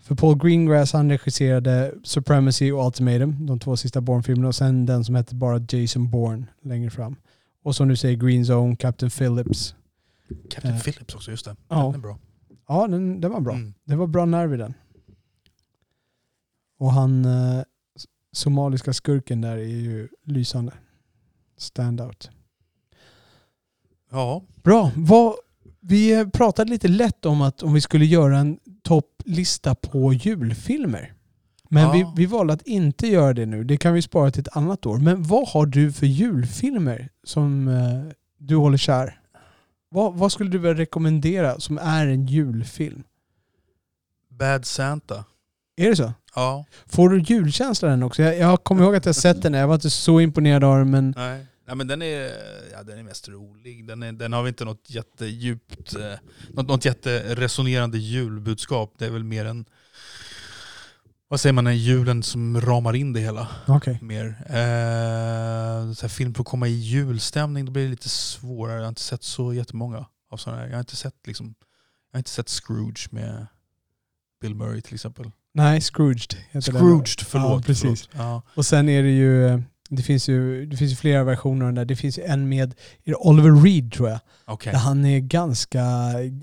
För 0.00 0.14
Paul 0.14 0.38
Greengrass 0.38 0.92
han 0.92 1.10
regisserade 1.10 1.94
Supremacy 2.04 2.72
och 2.72 2.86
Ultimatum, 2.86 3.46
de 3.46 3.58
två 3.58 3.76
sista 3.76 4.00
Bourne-filmerna 4.00 4.48
och 4.48 4.54
sen 4.54 4.86
den 4.86 5.04
som 5.04 5.14
hette 5.14 5.34
bara 5.34 5.66
Jason 5.68 6.10
Bourne 6.10 6.46
längre 6.62 6.90
fram. 6.90 7.16
Och 7.62 7.76
som 7.76 7.88
du 7.88 7.96
säger 7.96 8.16
Green 8.16 8.44
Zone, 8.44 8.76
Captain 8.76 9.10
Phillips. 9.10 9.74
Captain 10.50 10.74
Eh. 10.74 10.80
Phillips 10.80 11.14
också, 11.14 11.30
just 11.30 11.44
det. 11.44 11.56
Ja. 11.68 11.82
Den 11.82 11.94
är 11.94 11.98
bra. 11.98 12.18
Ja, 12.68 12.88
den, 12.88 13.20
den 13.20 13.32
var 13.32 13.40
bra. 13.40 13.54
Mm. 13.54 13.74
Det 13.84 13.96
var 13.96 14.06
bra 14.06 14.24
nerv 14.24 14.54
i 14.54 14.56
den. 14.56 14.74
Och 16.78 16.92
han 16.92 17.24
eh, 17.24 17.62
somaliska 18.32 18.92
skurken 18.92 19.40
där 19.40 19.56
är 19.56 19.62
ju 19.66 20.08
lysande. 20.24 20.72
Standout. 21.56 22.30
Ja, 24.10 24.42
Bra. 24.62 24.90
Vad, 24.96 25.34
vi 25.80 26.26
pratade 26.32 26.70
lite 26.70 26.88
lätt 26.88 27.26
om 27.26 27.42
att 27.42 27.62
om 27.62 27.72
vi 27.74 27.80
skulle 27.80 28.04
göra 28.06 28.38
en 28.38 28.58
topplista 28.82 29.74
på 29.74 30.12
julfilmer. 30.12 31.12
Men 31.70 31.82
Ja. 31.82 31.92
vi, 31.92 32.06
vi 32.16 32.26
valde 32.26 32.52
att 32.52 32.62
inte 32.62 33.06
göra 33.06 33.32
det 33.32 33.46
nu. 33.46 33.64
Det 33.64 33.76
kan 33.76 33.94
vi 33.94 34.02
spara 34.02 34.30
till 34.30 34.40
ett 34.40 34.56
annat 34.56 34.86
år. 34.86 34.98
Men 34.98 35.22
vad 35.22 35.48
har 35.48 35.66
du 35.66 35.92
för 35.92 36.06
julfilmer 36.06 37.08
som 37.24 37.68
eh, 37.68 38.14
du 38.38 38.56
håller 38.56 38.78
kär? 38.78 39.20
Vad, 39.90 40.14
vad 40.14 40.32
skulle 40.32 40.50
du 40.50 40.58
vilja 40.58 40.74
rekommendera 40.74 41.60
som 41.60 41.78
är 41.78 42.06
en 42.06 42.26
julfilm? 42.26 43.02
Bad 44.30 44.64
Santa. 44.66 45.24
Är 45.76 45.88
det 45.90 45.96
så? 45.96 46.12
Ja. 46.34 46.64
Får 46.86 47.08
du 47.08 47.20
julkänsla 47.20 47.88
den 47.88 48.02
också? 48.02 48.22
Jag, 48.22 48.38
jag 48.38 48.64
kommer 48.64 48.82
ihåg 48.84 48.94
att 48.96 49.06
jag 49.06 49.14
sett 49.16 49.42
den. 49.42 49.54
Jag 49.54 49.68
var 49.68 49.74
inte 49.74 49.90
så 49.90 50.20
imponerad 50.20 50.64
av 50.64 50.78
den 50.78 50.90
men 50.90 51.14
Nej. 51.16 51.46
Nej 51.68 51.76
men 51.76 51.86
den 51.86 52.02
är, 52.02 52.32
ja, 52.72 52.82
den 52.82 52.98
är 52.98 53.02
mest 53.02 53.28
rolig. 53.28 53.86
Den, 53.86 54.02
är, 54.02 54.12
den 54.12 54.32
har 54.32 54.42
väl 54.42 54.48
inte 54.48 54.64
något 54.64 54.90
jättedjupt, 54.90 55.94
eh, 55.94 56.12
något, 56.48 56.68
något 56.68 56.84
jätteresonerande 56.84 57.98
julbudskap. 57.98 58.94
Det 58.98 59.06
är 59.06 59.10
väl 59.10 59.24
mer 59.24 59.44
en, 59.44 59.64
vad 61.28 61.40
säger 61.40 61.52
man, 61.52 61.66
en 61.66 61.78
julen 61.78 62.22
som 62.22 62.60
ramar 62.60 62.96
in 62.96 63.12
det 63.12 63.20
hela. 63.20 63.48
okej. 63.66 63.98
Mer. 64.02 64.26
Eh, 64.46 65.92
så 65.92 66.02
här 66.02 66.08
film 66.08 66.34
för 66.34 66.42
att 66.42 66.46
komma 66.48 66.68
i 66.68 66.72
julstämning, 66.72 67.64
då 67.64 67.72
blir 67.72 67.84
det 67.84 67.90
lite 67.90 68.08
svårare. 68.08 68.76
Jag 68.76 68.82
har 68.82 68.88
inte 68.88 69.00
sett 69.00 69.22
så 69.22 69.54
jättemånga 69.54 70.06
av 70.30 70.36
sådana 70.36 70.60
här. 70.60 70.68
Jag 70.68 70.74
har 70.74 70.80
inte 70.80 70.96
sett, 70.96 71.26
liksom, 71.26 71.54
jag 72.10 72.16
har 72.16 72.20
inte 72.20 72.30
sett 72.30 72.48
Scrooge 72.48 73.08
med 73.10 73.46
Bill 74.40 74.54
Murray 74.54 74.80
till 74.80 74.94
exempel. 74.94 75.30
Nej, 75.54 75.80
Scrooged 75.80 76.34
heter 76.50 76.72
den. 76.72 76.80
Scrooged, 76.80 77.20
förlåt. 77.20 77.62
Ja, 77.62 77.66
precis. 77.66 78.08
Förlåt. 78.10 78.26
Ja. 78.26 78.42
Och 78.54 78.66
sen 78.66 78.88
är 78.88 79.02
det 79.02 79.10
ju, 79.10 79.46
eh, 79.46 79.60
det 79.88 80.02
finns 80.02 80.28
ju, 80.28 80.66
det 80.66 80.76
finns 80.76 80.92
ju 80.92 80.96
flera 80.96 81.24
versioner 81.24 81.66
av 81.66 81.68
den 81.68 81.74
där. 81.74 81.84
Det 81.84 81.96
finns 81.96 82.18
en 82.18 82.48
med 82.48 82.74
Oliver 83.06 83.62
Reed 83.62 83.92
tror 83.92 84.08
jag. 84.08 84.20
Okej. 84.44 84.72
Där 84.72 84.80
han 84.80 85.04
är 85.04 85.18
ganska, 85.18 85.82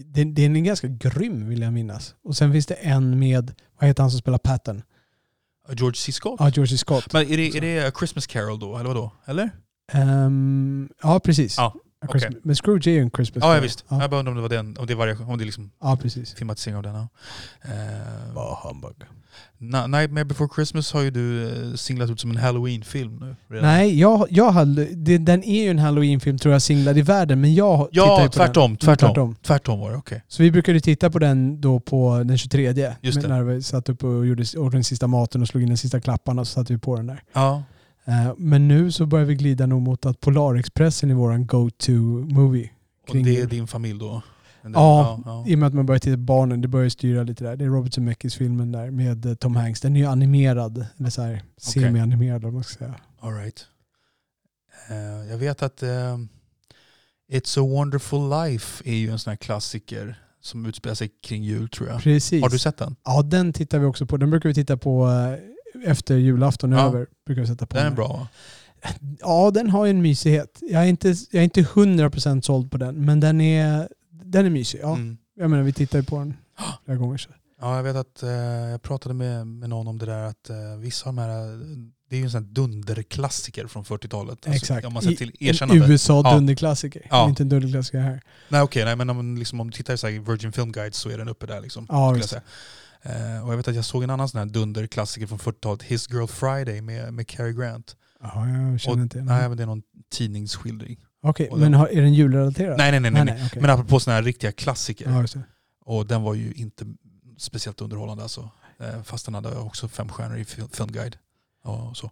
den, 0.05 0.33
den 0.33 0.55
är 0.55 0.61
ganska 0.61 0.87
grym 0.87 1.49
vill 1.49 1.61
jag 1.61 1.73
minnas. 1.73 2.15
Och 2.23 2.37
sen 2.37 2.51
finns 2.51 2.65
det 2.65 2.73
en 2.73 3.19
med, 3.19 3.53
vad 3.79 3.87
heter 3.87 4.03
han 4.03 4.11
som 4.11 4.19
spelar 4.19 4.37
Patton? 4.37 4.81
George 5.69 5.95
C. 5.95 6.11
Scott? 6.11 6.35
Ja, 6.39 6.49
George 6.49 6.67
C. 6.67 6.77
Scott. 6.77 7.13
Men 7.13 7.31
är 7.31 7.37
det, 7.37 7.57
är 7.57 7.61
det 7.61 7.97
Christmas 7.97 8.27
Carol 8.27 8.59
då, 8.59 8.77
eller 8.77 8.87
vadå? 8.87 9.11
Eller? 9.25 9.49
Ehm, 9.91 10.89
ja, 11.01 11.19
precis. 11.19 11.57
Ja, 11.57 11.75
Christmas- 12.07 12.39
Men 12.43 12.55
Scrooge 12.55 12.87
är 12.87 12.91
ju 12.91 13.01
en 13.01 13.11
Christmas 13.11 13.41
Ja, 13.41 13.47
ja 13.47 13.53
Carol. 13.53 13.63
visst. 13.63 13.85
Ja, 13.89 14.01
Jag 14.01 14.09
bara 14.09 14.19
undrar 14.19 14.31
om 14.31 14.35
det 14.35 14.41
var 14.41 14.49
den, 14.49 14.77
om 14.79 14.85
det 14.87 14.93
är, 14.93 14.97
variation, 14.97 15.29
om 15.29 15.37
det 15.37 15.43
är 15.43 15.45
liksom 15.45 15.71
ja 15.81 15.97
precis. 16.01 16.33
filmatisering 16.33 16.77
av 16.77 16.83
den. 16.83 16.93
Ja. 16.95 17.07
Eh, 17.63 18.33
Bara 18.35 18.55
humbug. 18.63 18.95
Na- 19.59 19.87
Nightmare 19.87 20.25
before 20.25 20.49
Christmas 20.55 20.93
har 20.93 21.01
ju 21.01 21.11
du 21.11 21.47
eh, 21.69 21.73
singlat 21.75 22.09
ut 22.09 22.19
som 22.19 22.31
en 22.31 22.37
halloween-film 22.37 23.17
nu. 23.21 23.35
redan. 23.55 23.65
Nej, 23.69 23.99
jag, 23.99 24.27
jag 24.29 24.51
hade, 24.51 24.85
det, 24.85 25.17
den 25.17 25.43
är 25.43 25.63
ju 25.63 25.69
en 25.69 25.79
halloween-film 25.79 26.37
tror 26.37 26.53
jag 26.53 26.61
singlad 26.61 26.97
i 26.97 27.01
världen, 27.01 27.41
men 27.41 27.53
jag 27.55 27.89
tittar 27.91 28.05
ju 28.05 28.11
Ja, 28.11 28.23
på 28.25 28.31
tvärtom, 28.31 28.71
den. 28.71 28.77
tvärtom. 28.77 29.07
tvärtom. 29.09 29.35
Tvärtom 29.41 29.79
var 29.79 29.91
det, 29.91 29.97
okej. 29.97 30.23
Så 30.27 30.43
vi 30.43 30.51
brukade 30.51 30.79
titta 30.79 31.09
på 31.09 31.19
den 31.19 31.61
då 31.61 31.79
på 31.79 32.21
den 32.25 32.37
23. 32.37 32.93
Just 33.01 33.21
det. 33.21 33.27
När 33.27 33.43
vi 33.43 33.63
satt 33.63 33.89
upp 33.89 34.03
och 34.03 34.25
gjorde 34.27 34.43
den 34.71 34.83
sista 34.83 35.07
maten 35.07 35.41
och 35.41 35.47
slog 35.47 35.63
in 35.63 35.69
den 35.69 35.77
sista 35.77 36.01
klapparna 36.01 36.45
så 36.45 36.51
satte 36.51 36.73
vi 36.73 36.79
på 36.79 36.95
den 36.95 37.07
där. 37.07 37.23
Ja. 37.33 37.63
Eh, 38.07 38.33
Men 38.37 38.67
nu 38.67 38.91
så 38.91 39.05
börjar 39.05 39.25
vi 39.25 39.35
glida 39.35 39.65
nog 39.65 39.81
mot 39.81 40.05
att 40.05 40.19
Polarexpressen 40.19 41.11
är 41.11 41.15
våran 41.15 41.47
go-to-movie. 41.47 42.69
Och 43.09 43.15
det 43.15 43.41
är 43.41 43.45
din 43.47 43.67
familj 43.67 43.99
då? 43.99 44.21
Den 44.61 44.71
Ja, 44.71 45.19
ja. 45.25 45.43
I 45.47 45.55
och 45.55 45.59
med 45.59 45.67
att 45.67 45.73
man 45.73 45.85
börjar 45.85 45.99
titta 45.99 46.15
på 46.15 46.21
barnen, 46.21 46.61
det 46.61 46.67
börjar 46.67 46.89
styra 46.89 47.23
lite 47.23 47.43
där. 47.43 47.55
Det 47.55 47.65
är 47.65 47.69
Robert 47.69 47.93
Zemeckis-filmen 47.93 48.71
där 48.71 48.91
med 48.91 49.25
eh, 49.25 49.33
Tom 49.33 49.55
Hanks. 49.55 49.81
Den 49.81 49.95
är 49.95 49.99
ju 49.99 50.05
animerad, 50.05 50.85
eller 50.97 51.09
så 51.09 51.21
här 51.21 51.43
semi-animerad 51.57 52.45
om 52.45 52.53
man 52.53 52.63
ska 52.63 52.77
säga. 52.77 52.95
All 53.19 53.33
right. 53.33 53.65
Eh, 54.89 55.29
jag 55.31 55.37
vet 55.37 55.63
att 55.63 55.83
eh, 55.83 56.17
It's 57.31 57.59
a 57.59 57.67
wonderful 57.67 58.29
life 58.29 58.89
är 58.89 58.95
ju 58.95 59.09
en 59.09 59.19
sån 59.19 59.31
här 59.31 59.37
klassiker 59.37 60.19
som 60.41 60.65
utspelar 60.65 60.95
sig 60.95 61.09
kring 61.23 61.43
jul 61.43 61.69
tror 61.69 61.89
jag. 61.89 62.01
Precis. 62.01 62.41
Har 62.41 62.49
du 62.49 62.59
sett 62.59 62.77
den? 62.77 62.95
Ja, 63.03 63.21
den 63.21 63.53
tittar 63.53 63.79
vi 63.79 63.85
också 63.85 64.05
på. 64.05 64.17
Den 64.17 64.29
brukar 64.29 64.49
vi 64.49 64.55
titta 64.55 64.77
på 64.77 65.07
eh, 65.07 65.39
efter 65.85 66.15
julafton 66.17 66.73
är 66.73 66.77
Ja. 66.77 66.85
över. 66.87 67.07
Brukar 67.25 67.41
vi 67.41 67.47
sätta 67.47 67.65
på 67.65 67.77
Den 67.77 67.85
är 67.87 67.91
bra 67.95 68.07
va? 68.07 68.27
Ja, 69.19 69.51
den 69.53 69.69
har 69.69 69.85
ju 69.85 69.89
en 69.89 70.01
mysighet. 70.01 70.57
Jag 70.61 70.81
är 70.83 70.87
inte, 70.87 71.07
jag 71.09 71.39
är 71.39 71.43
inte 71.43 71.61
100% 71.61 72.41
såld 72.41 72.71
på 72.71 72.77
den, 72.77 73.05
men 73.05 73.19
den 73.19 73.41
är, 73.41 73.89
den 74.11 74.45
är 74.45 74.49
mysig. 74.49 74.79
Ja, 74.83 74.95
Mm. 74.95 75.17
Jag 75.37 75.49
menar, 75.49 75.63
vi 75.63 75.73
tittar 75.73 75.99
ju 75.99 76.05
på 76.05 76.19
den 76.19 76.33
flera 76.85 76.97
gånger. 76.97 77.17
Så. 77.17 77.29
Ja, 77.61 77.75
jag 77.75 77.83
vet 77.83 77.95
att 77.95 78.23
eh, 78.23 78.29
jag 78.71 78.81
pratade 78.81 79.15
med, 79.15 79.47
med 79.47 79.69
någon 79.69 79.87
om 79.87 79.97
det 79.97 80.05
där 80.05 80.23
att 80.23 80.49
eh, 80.49 80.55
vissa 80.79 81.09
av 81.09 81.15
de 81.15 81.21
här, 81.21 81.59
det 82.09 82.15
är 82.15 82.19
ju 82.19 82.23
en 82.23 82.31
sån 82.31 82.43
här 82.43 82.51
dunderklassiker 82.51 83.67
från 83.67 83.83
40-talet. 83.83 84.31
Alltså, 84.31 84.51
Exakt. 84.51 84.85
Om 84.87 84.93
man 84.93 85.03
ser 85.03 85.11
till 85.11 85.31
erkännande. 85.39 85.85
En 85.85 85.91
USA-dunderklassiker. 85.91 87.01
Ja. 87.09 87.29
Inte 87.29 87.43
en 87.43 87.49
dunderklassiker 87.49 87.99
här. 87.99 88.21
Nej 88.49 88.61
okej, 88.61 88.85
nej, 88.85 88.95
men 88.95 89.09
om, 89.09 89.15
man 89.15 89.35
liksom, 89.39 89.59
om 89.61 89.69
du 89.71 89.77
tittar 89.77 90.09
i 90.09 90.19
Virgin 90.19 90.51
Film 90.51 90.71
Guide 90.71 90.95
så 90.95 91.09
är 91.09 91.17
den 91.17 91.27
uppe 91.29 91.45
där. 91.45 91.61
Liksom, 91.61 91.85
Ja, 91.89 92.15
Eh, 93.05 93.45
och 93.45 93.51
jag 93.53 93.57
vet 93.57 93.67
att 93.67 93.75
jag 93.75 93.85
såg 93.85 94.03
en 94.03 94.09
annan 94.09 94.29
sån 94.29 94.37
här 94.39 94.45
dunderklassiker 94.45 95.27
från 95.27 95.39
40-talet, 95.39 95.83
His 95.83 96.09
Girl 96.09 96.25
Friday 96.27 96.81
med, 96.81 97.13
med 97.13 97.27
Cary 97.27 97.53
Grant. 97.53 97.95
Ja, 98.21 98.47
jag 98.47 98.79
känner 98.79 98.97
Och- 98.97 99.01
inte 99.03 99.17
igen 99.17 99.25
Nej, 99.25 99.47
men 99.49 99.57
det 99.57 99.63
är 99.63 99.67
någon 99.67 99.81
tidningsskildring. 100.11 100.99
Okej, 101.21 101.49
och 101.49 101.59
men 101.59 101.73
har, 101.73 101.87
är 101.87 102.01
den 102.01 102.13
julrelaterad? 102.13 102.77
Nej, 102.77 102.91
nej, 102.91 102.99
nej. 102.99 103.11
nej, 103.11 103.25
nej. 103.25 103.43
okej. 103.47 103.61
Men 103.61 103.71
apropå 103.71 103.99
såna 103.99 104.15
här 104.15 104.23
riktiga 104.23 104.51
klassiker. 104.51 105.25
ja. 105.35 105.41
Och 105.85 106.05
den 106.07 106.21
var 106.21 106.33
ju 106.33 106.53
inte 106.53 106.85
speciellt 107.37 107.81
underhållande 107.81 108.23
alltså. 108.23 108.49
Eh, 108.79 109.03
fast 109.03 109.25
den 109.25 109.35
hade 109.35 109.55
också 109.55 109.87
fem 109.87 110.09
stjärnor 110.09 110.37
i 110.37 110.43
Fil- 110.45 110.67
Film 110.75 110.91
Guide. 110.91 111.17
Och 111.63 111.97
så. 111.97 112.11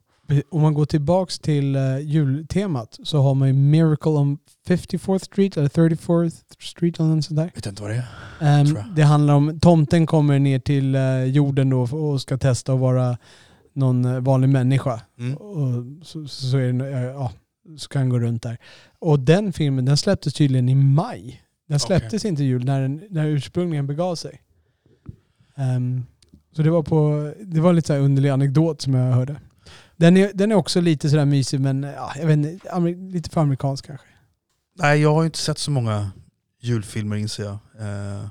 Om 0.50 0.62
man 0.62 0.74
går 0.74 0.86
tillbaks 0.86 1.40
till 1.40 1.76
uh, 1.76 2.00
jultemat 2.00 3.00
så 3.04 3.22
har 3.22 3.34
man 3.34 3.48
ju 3.48 3.54
Miracle 3.54 4.12
on 4.12 4.38
54th 4.68 5.26
Street 5.26 5.58
eller 5.58 5.70
34th 5.70 6.44
Street 6.60 7.00
eller 7.00 7.10
något 7.10 7.26
sånt 7.26 7.38
där. 7.38 7.52
Vet 7.56 7.66
inte 7.66 7.82
vad 7.82 7.92
det 7.92 8.04
är? 8.40 8.66
Jag. 8.66 8.86
det 8.96 9.04
handlar 9.04 9.34
om, 9.34 9.60
tomten 9.60 10.06
kommer 10.06 10.40
ner 10.40 10.60
till 10.60 10.96
eh, 10.96 11.24
jorden 11.24 11.70
då 11.70 11.82
och 11.82 12.22
ska 12.22 12.38
testa 12.38 12.74
att 12.74 12.80
vara 12.80 13.18
någon 13.74 14.06
eh, 14.06 14.20
vanlig 14.20 14.50
människa. 14.50 15.02
Mm. 15.20 15.38
Och 15.38 15.84
så, 16.06 16.28
så, 16.28 16.58
är 16.58 16.74
det, 16.74 16.90
eh, 16.90 17.02
ja, 17.02 17.32
så 17.78 17.90
kan 17.90 18.02
han 18.02 18.10
gå 18.10 18.20
runt 18.20 18.44
där. 18.44 18.58
Och 19.00 19.20
den 19.20 19.54
filmen 19.54 19.86
den 19.86 19.98
släpptes 19.98 20.34
tydligen 20.34 20.70
i 20.70 20.76
maj. 20.76 21.42
Den 21.68 21.80
släpptes 21.80 22.26
inte 22.26 22.44
i 22.44 22.46
jul 22.46 22.66
när 22.66 22.82
den 22.82 23.04
när 23.10 23.28
ursprungligen 23.28 23.88
begav 23.88 24.16
sig. 24.16 24.42
Ehm, 25.56 26.06
så 26.56 26.62
det 26.62 26.70
var, 26.70 26.84
på, 26.84 27.32
det 27.42 27.62
var 27.62 27.74
lite 27.74 27.88
så 27.88 27.94
här 27.94 28.00
underlig 28.00 28.30
anekdot 28.30 28.82
som 28.82 28.94
jag 28.94 29.14
hörde. 29.14 29.36
Den 30.04 30.18
är, 30.18 30.32
den 30.34 30.52
är 30.52 30.56
också 30.56 30.82
lite 30.82 31.10
sådär 31.10 31.26
mysig 31.26 31.60
men 31.60 31.84
ja, 31.84 32.14
jag 32.20 32.28
vet 32.28 32.38
inte, 32.38 32.70
lite 33.12 33.30
för 33.30 33.42
amerikansk 33.42 33.86
kanske. 33.86 34.08
Nej, 34.80 35.02
jag 35.02 35.14
har 35.14 35.26
inte 35.26 35.38
sett 35.38 35.58
så 35.58 35.72
många 35.72 36.12
julfilmer 36.62 37.16
inser 37.16 37.44
jag. 37.44 37.54
Eh, 37.80 38.28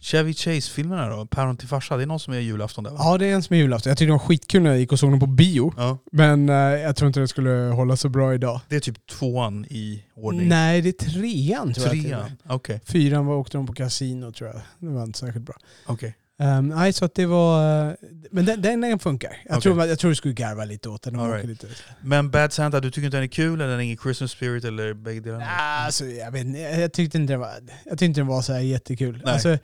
Chevy 0.00 0.34
Chase-filmerna 0.34 1.08
då? 1.08 1.26
Päron 1.26 1.56
till 1.56 1.68
farsa, 1.68 1.96
det 1.96 2.02
är 2.02 2.06
någon 2.06 2.20
som 2.20 2.34
är 2.34 2.38
julafton 2.38 2.84
där 2.84 2.90
va? 2.90 2.96
Ja 3.00 3.18
det 3.18 3.26
är 3.26 3.34
en 3.34 3.42
som 3.42 3.54
är 3.54 3.60
julafton. 3.60 3.90
Jag 3.90 3.98
tyckte 3.98 4.08
det 4.08 4.12
var 4.12 4.18
skitkul 4.18 4.62
när 4.62 4.70
jag 4.70 4.78
gick 4.78 4.92
och 4.92 4.98
såg 4.98 5.10
den 5.10 5.20
på 5.20 5.26
bio. 5.26 5.74
Ja. 5.76 5.98
Men 6.12 6.48
eh, 6.48 6.54
jag 6.54 6.96
tror 6.96 7.06
inte 7.06 7.20
det 7.20 7.28
skulle 7.28 7.50
hålla 7.50 7.96
så 7.96 8.08
bra 8.08 8.34
idag. 8.34 8.60
Det 8.68 8.76
är 8.76 8.80
typ 8.80 9.06
tvåan 9.06 9.64
i 9.64 10.04
ordning. 10.14 10.48
Nej, 10.48 10.80
det 10.80 10.88
är 10.88 11.10
trean 11.10 11.74
tror 11.74 11.86
jag. 11.86 11.92
till 11.92 12.04
och 12.04 12.10
Trean? 12.10 12.22
med. 12.22 12.54
Okej. 12.54 12.80
Fyran 12.84 13.26
var, 13.26 13.34
åkte 13.34 13.56
de 13.56 13.66
på 13.66 13.72
kasino 13.74 14.32
tror 14.32 14.50
jag. 14.50 14.60
Det 14.78 14.94
var 14.94 15.02
inte 15.02 15.18
särskilt 15.18 15.46
bra. 15.46 15.56
okej. 15.86 16.16
Um, 16.42 16.68
nej, 16.68 16.92
så 16.92 17.04
att 17.04 17.14
det 17.14 17.26
var... 17.26 17.88
eh, 17.88 17.94
Men 18.30 18.44
den, 18.44 18.62
den, 18.62 18.80
den 18.80 18.98
funkar. 18.98 19.30
Jag, 19.44 19.58
Okej. 19.58 19.62
tror, 19.62 19.86
jag 19.86 19.98
tror 19.98 20.08
du 20.08 20.14
skulle 20.14 20.34
garva 20.34 20.64
lite 20.64 20.88
åt 20.88 21.02
den. 21.02 21.30
right. 21.32 21.46
lite. 21.46 21.66
Men 22.00 22.30
Bad 22.30 22.52
Santa, 22.52 22.80
du 22.80 22.90
tycker 22.90 23.06
inte 23.06 23.16
den 23.16 23.24
är 23.24 23.28
kul 23.28 23.60
eller 23.60 23.70
den 23.70 23.80
är 23.80 23.84
ingen 23.84 23.96
Christmas 23.96 24.30
spirit 24.30 24.64
eller 24.64 24.94
bägge 24.94 25.20
delarna? 25.20 25.44
Nah, 25.44 25.84
alltså, 25.86 26.04
jag, 26.04 26.30
vet, 26.30 26.80
jag, 26.80 26.92
tyckte 26.92 27.18
inte 27.18 27.32
den 27.32 27.40
var, 27.40 27.50
jag 27.84 27.98
tyckte 27.98 28.20
den 28.20 28.26
var 28.26 28.42
så 28.42 28.52
här 28.52 28.60
jättekul. 28.60 29.22
Nej. 29.24 29.34
Alltså, 29.34 29.58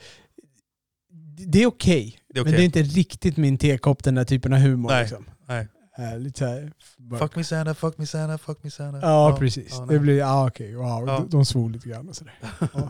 det 1.47 1.63
är 1.63 1.67
okej, 1.67 2.19
Det 2.29 2.41
är 2.41 2.45
men 2.45 2.53
det 2.53 2.63
är 2.63 2.65
inte 2.65 2.83
riktigt 2.83 3.37
min 3.37 3.59
tekopp 3.59 4.05
den 4.05 4.15
där 4.15 4.25
typen 4.25 4.53
av 4.53 4.59
humor. 4.59 4.91
Nej. 4.91 5.03
Liksom. 5.03 5.25
Nej. 5.49 5.69
Eh, 5.99 6.19
lite 6.19 6.47
här, 6.47 6.73
Fuck 7.19 7.37
me 7.37 7.45
Santa, 7.45 7.75
fuck 7.75 7.99
me 7.99 8.07
Santa, 8.07 8.39
fuck 8.39 8.59
me 8.63 8.71
Santa. 8.71 8.99
Ja, 9.03 9.37
precis. 9.39 9.69
ja, 9.71 9.87
det 9.91 9.99
blir, 9.99 10.19
ja 10.19 10.47
okej, 10.47 10.75
wow. 10.75 11.07
De, 11.07 11.29
de 11.31 11.45
svor 11.45 11.71
lite 11.71 11.89
grann 11.89 12.09
och 12.09 12.17
sådär. 12.17 12.35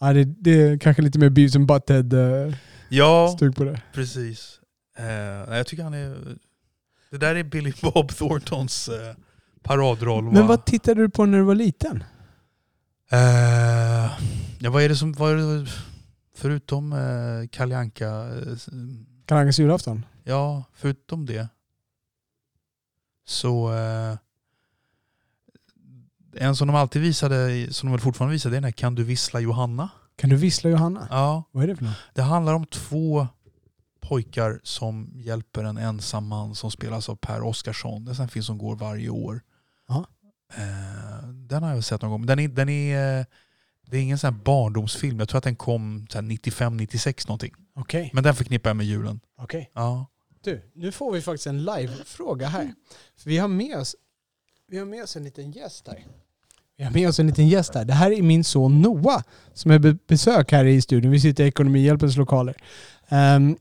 Ja. 0.00 0.06
ja, 0.06 0.12
det, 0.12 0.24
det 0.24 0.50
är 0.62 0.78
kanske 0.78 1.02
lite 1.02 1.18
mer 1.18 1.30
Beavis 1.30 1.56
and 1.56 1.66
Butthead 1.66 2.12
uh, 2.14 2.54
Ja, 2.88 3.34
stug 3.36 3.56
på 3.56 3.64
det. 3.64 3.82
precis. 3.92 4.60
Eh, 4.98 5.04
nej, 5.48 5.56
jag 5.56 5.66
tycker 5.66 5.82
han 5.84 5.94
är... 5.94 6.36
Det 7.10 7.18
där 7.18 7.34
är 7.34 7.42
Billy 7.44 7.72
Bob 7.82 8.08
Thorntons 8.12 8.88
eh, 8.88 9.14
paradroll. 9.62 10.24
Men 10.24 10.34
va? 10.34 10.42
vad 10.42 10.64
tittade 10.66 11.00
du 11.02 11.08
på 11.10 11.26
när 11.26 11.38
du 11.38 11.44
var 11.44 11.54
liten? 11.54 12.04
Eh, 13.12 13.18
ja, 14.58 14.70
vad 14.70 14.82
är 14.82 14.88
det 14.88 14.96
som... 14.96 15.12
Vad 15.12 15.32
är 15.32 15.36
det, 15.36 15.70
förutom 16.36 16.92
eh, 16.92 17.48
Kalle 17.50 17.76
Anka, 17.78 18.08
eh, 18.08 18.52
s- 18.52 18.68
Kalle 19.26 19.40
Ankas 19.40 19.58
julafton? 19.58 20.06
ja, 20.24 20.64
förutom 20.74 21.26
det 21.26 21.48
så 23.26 23.72
eh, 23.74 24.16
en 26.36 26.56
som 26.56 26.66
de 26.66 26.76
alltid 26.76 27.02
visade, 27.02 27.66
som 27.72 27.86
de 27.88 27.92
väl 27.92 28.00
fortfarande 28.00 28.32
visar, 28.32 28.50
det 28.50 28.54
är 28.54 28.56
den 28.56 28.64
här 28.64 28.70
Kan 28.72 28.94
du 28.94 29.04
vissla 29.04 29.40
Johanna? 29.40 29.88
Kan 30.16 30.30
du 30.30 30.36
vissla 30.36 30.70
Johanna? 30.70 31.08
Ja, 31.10 31.44
Vad 31.50 31.62
är 31.64 31.68
det 31.68 31.76
för 31.76 31.84
något? 31.84 31.94
det 32.14 32.22
handlar 32.22 32.54
om 32.54 32.66
två 32.66 33.26
pojkar 34.00 34.60
som 34.62 35.12
hjälper 35.14 35.64
en 35.64 35.76
ensam 35.78 36.26
man 36.26 36.54
som 36.54 36.70
spelas 36.70 37.08
av 37.08 37.16
Per 37.16 37.42
Oscarsson. 37.42 38.04
Det 38.04 38.12
är 38.12 38.22
en 38.22 38.28
film 38.28 38.42
som 38.42 38.58
går 38.58 38.76
varje 38.76 39.08
år. 39.08 39.42
Ja. 39.88 40.06
Eh, 40.56 41.28
den 41.28 41.62
har 41.62 41.74
jag 41.74 41.84
sett 41.84 42.02
någon 42.02 42.10
gång. 42.10 42.26
Den 42.26 42.38
är, 42.38 42.48
den 42.48 42.68
är, 42.68 43.18
eh, 43.20 43.24
det 43.86 43.96
är 43.96 44.00
ingen 44.02 44.18
sån 44.18 44.34
här 44.34 44.40
barndomsfilm. 44.44 45.18
Jag 45.18 45.28
tror 45.28 45.38
att 45.38 45.44
den 45.44 45.56
kom 45.56 46.06
95-96 46.06 47.28
någonting. 47.28 47.54
Okej. 47.76 48.10
Men 48.14 48.24
den 48.24 48.34
förknippar 48.34 48.70
jag 48.70 48.76
med 48.76 48.86
julen. 48.86 49.20
Okej. 49.38 49.70
Ja. 49.74 50.06
Du, 50.44 50.70
nu 50.74 50.92
får 50.92 51.12
vi 51.12 51.22
faktiskt 51.22 51.46
en 51.46 51.64
live-fråga 51.64 52.48
här. 52.48 52.74
För 53.16 53.30
vi 53.30 53.38
har 53.38 53.48
med 53.48 53.78
oss, 53.78 53.96
vi 54.68 54.78
har 54.78 54.86
med 54.86 55.02
oss 55.02 55.16
en 55.16 55.24
liten 55.24 55.52
gäst 55.52 55.88
här. 55.88 56.06
Vi 56.76 56.84
har 56.84 56.90
med 56.90 57.08
oss 57.08 57.18
en 57.20 57.26
liten 57.26 57.48
gäst 57.48 57.74
här. 57.74 57.84
Det 57.84 57.92
här 57.92 58.10
är 58.10 58.22
min 58.22 58.44
son 58.44 58.82
Noah 58.82 59.22
som 59.52 59.70
är 59.70 59.78
be- 59.78 59.96
besök 60.08 60.52
här 60.52 60.64
i 60.64 60.80
studion. 60.80 61.10
Vi 61.12 61.20
sitter 61.20 61.44
i 61.44 61.48
Ekonomihjälpens 61.48 62.16
lokaler. 62.16 62.54
Ehm, 63.08 63.56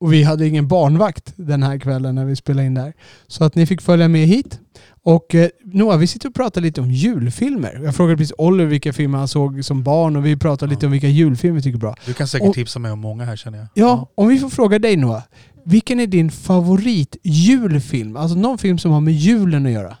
och 0.00 0.12
vi 0.12 0.22
hade 0.22 0.46
ingen 0.48 0.68
barnvakt 0.68 1.32
den 1.36 1.62
här 1.62 1.78
kvällen 1.78 2.14
när 2.14 2.24
vi 2.24 2.36
spelade 2.36 2.66
in 2.66 2.74
där. 2.74 2.92
Så 3.26 3.44
att 3.44 3.54
ni 3.54 3.66
fick 3.66 3.80
följa 3.82 4.08
med 4.08 4.26
hit. 4.26 4.60
Och 5.04 5.34
eh, 5.34 5.48
Noah, 5.64 5.98
vi 5.98 6.06
sitter 6.06 6.28
och 6.28 6.34
pratar 6.34 6.60
lite 6.60 6.80
om 6.80 6.90
julfilmer. 6.90 7.80
Jag 7.84 7.96
frågade 7.96 8.16
precis 8.16 8.34
Oliver 8.38 8.70
vilka 8.70 8.92
filmer 8.92 9.18
han 9.18 9.28
såg 9.28 9.64
som 9.64 9.82
barn 9.82 10.16
och 10.16 10.26
vi 10.26 10.36
pratade 10.36 10.70
lite 10.70 10.84
Ja. 10.84 10.88
om 10.88 10.92
vilka 10.92 11.08
julfilmer 11.08 11.56
vi 11.56 11.62
tycker 11.62 11.76
är 11.76 11.80
bra. 11.80 11.96
Du 12.06 12.14
kan 12.14 12.28
säkert 12.28 12.48
Och- 12.48 12.54
tipsa 12.54 12.78
mig 12.78 12.90
om 12.92 12.98
många 12.98 13.24
här 13.24 13.36
känner 13.36 13.58
jag. 13.58 13.66
Ja, 13.74 14.08
om 14.14 14.28
vi 14.28 14.38
får 14.38 14.48
fråga 14.48 14.78
dig 14.78 14.96
Noah. 14.96 15.22
Vilken 15.64 16.00
är 16.00 16.06
din 16.06 16.30
favorit 16.30 17.16
julfilm? 17.22 18.16
Alltså 18.16 18.36
någon 18.38 18.58
film 18.58 18.78
som 18.78 18.90
har 18.92 19.00
med 19.00 19.14
julen 19.14 19.66
att 19.66 19.72
göra. 19.72 19.96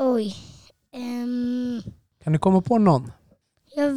Oj. 0.00 0.36
Ehm, 0.96 1.82
Kan 2.24 2.32
du 2.32 2.38
komma 2.38 2.60
på 2.60 2.78
någon? 2.78 3.12
jag 3.76 3.92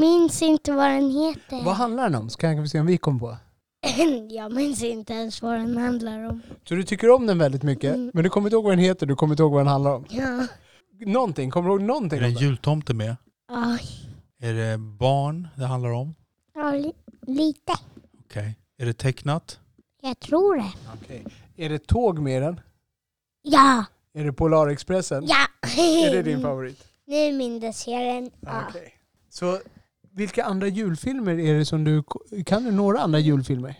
minns 0.00 0.42
inte 0.42 0.72
vad 0.72 0.90
den 0.90 1.10
heter. 1.10 1.64
Vad 1.64 1.74
handlar 1.74 2.02
den 2.02 2.14
om? 2.14 2.30
Så 2.30 2.38
kan 2.38 2.62
vi 2.62 2.68
se 2.68 2.80
om 2.80 2.86
vi 2.86 2.98
kommer 2.98 3.18
på. 3.20 3.36
jag 4.34 4.52
minns 4.52 4.82
inte 4.82 5.12
ens 5.12 5.42
vad 5.42 5.52
den 5.58 5.76
handlar 5.76 6.28
om. 6.28 6.40
Så 6.68 6.74
du 6.74 6.82
tycker 6.82 7.10
om 7.10 7.26
den 7.26 7.38
väldigt 7.38 7.62
mycket, 7.62 7.94
Mm. 7.94 8.10
men 8.14 8.24
du 8.24 8.30
kommer 8.30 8.48
inte 8.48 8.54
ihåg 8.54 8.64
vad 8.64 8.72
den 8.72 8.78
heter, 8.78 9.06
du 9.06 9.16
kommer 9.16 9.32
inte 9.34 9.42
ihåg 9.42 9.52
vad 9.52 9.60
den 9.60 9.66
handlar 9.72 9.94
om. 9.94 10.04
Ja. 10.10 10.46
Någonting, 11.06 11.50
kommer 11.50 11.68
du 11.68 11.74
ihåg 11.74 11.82
någonting 11.82 12.18
Är 12.18 12.22
det 12.22 12.28
en 12.28 12.34
jultomte 12.34 12.94
med? 12.94 13.16
Ja, 13.48 13.78
Är 14.48 14.52
det 14.54 14.78
barn 14.78 15.48
det 15.56 15.64
handlar 15.66 15.90
om? 15.90 16.14
ja 16.54 16.70
li- 16.72 16.92
lite. 17.26 17.72
Okej. 18.24 18.56
Är 18.78 18.86
det 18.86 18.92
tecknat? 18.92 19.60
Jag 20.02 20.18
tror 20.20 20.56
det. 20.56 20.72
Okej. 20.94 21.24
Är 21.56 21.68
det 21.68 21.86
tåg 21.86 22.18
med 22.18 22.42
den? 22.42 22.60
Ja! 23.42 23.84
Är 24.14 24.24
det 24.24 24.32
Polarexpressen? 24.32 25.24
Ja! 25.26 25.46
Är 25.62 26.14
det 26.14 26.22
din 26.22 26.42
favorit? 26.42 26.84
Nu 27.06 27.32
minns 27.32 27.88
jag 27.88 28.00
den. 28.00 28.30
Ja. 28.40 28.64
Okej. 28.68 28.94
Så 29.30 29.58
vilka 30.12 30.44
andra 30.44 30.68
julfilmer 30.68 31.38
är 31.38 31.54
det 31.54 31.64
som 31.64 31.84
du... 31.84 32.02
Kan 32.46 32.64
du 32.64 32.70
några 32.70 33.00
andra 33.00 33.18
julfilmer? 33.18 33.74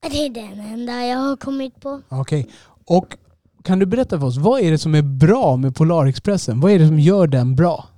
Det 0.00 0.26
är 0.26 0.30
den 0.30 0.60
enda 0.60 1.06
jag 1.06 1.18
har 1.18 1.36
kommit 1.36 1.80
på. 1.80 2.02
Okej. 2.08 2.48
Och 2.84 3.16
kan 3.62 3.78
du 3.78 3.86
berätta 3.86 4.20
för 4.20 4.26
oss, 4.26 4.36
vad 4.36 4.60
är 4.60 4.70
det 4.70 4.78
som 4.78 4.94
är 4.94 5.02
bra 5.02 5.56
med 5.56 5.76
Polarexpressen? 5.76 6.60
Vad 6.60 6.72
är 6.72 6.78
det 6.78 6.86
som 6.86 6.98
gör 6.98 7.26
den 7.26 7.56
bra? 7.56 7.88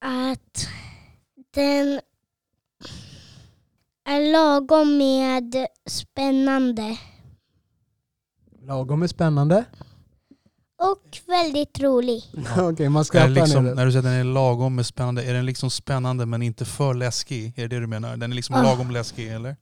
Att 0.00 0.68
den 1.50 2.00
är 4.04 4.32
lagom 4.32 4.98
med 4.98 5.66
spännande 5.86 6.98
Lagom 8.62 9.02
är 9.02 9.06
spännande. 9.06 9.64
Och 10.82 11.18
väldigt 11.26 11.80
rolig. 11.80 12.22
Okej, 12.58 12.88
man 12.88 13.00
Är 13.00 13.04
skrattar 13.04 13.28
liksom, 13.28 13.64
den. 13.64 13.76
när 13.76 13.86
du 13.86 13.92
säger 13.92 13.98
att 13.98 14.04
den 14.04 14.12
är 14.12 14.24
lagom 14.24 14.74
med 14.74 14.86
spännande, 14.86 15.24
är 15.24 15.34
den 15.34 15.46
liksom 15.46 15.70
spännande 15.70 16.26
men 16.26 16.42
inte 16.42 16.64
för 16.64 16.94
läskig? 16.94 17.52
Är 17.56 17.62
det 17.62 17.68
det 17.76 17.80
du 17.80 17.86
menar? 17.86 18.16
Den 18.16 18.32
är 18.32 18.36
liksom 18.36 18.54
Ah. 18.56 18.62
lagom 18.62 18.90
läskig 18.90 19.28
eller? 19.28 19.56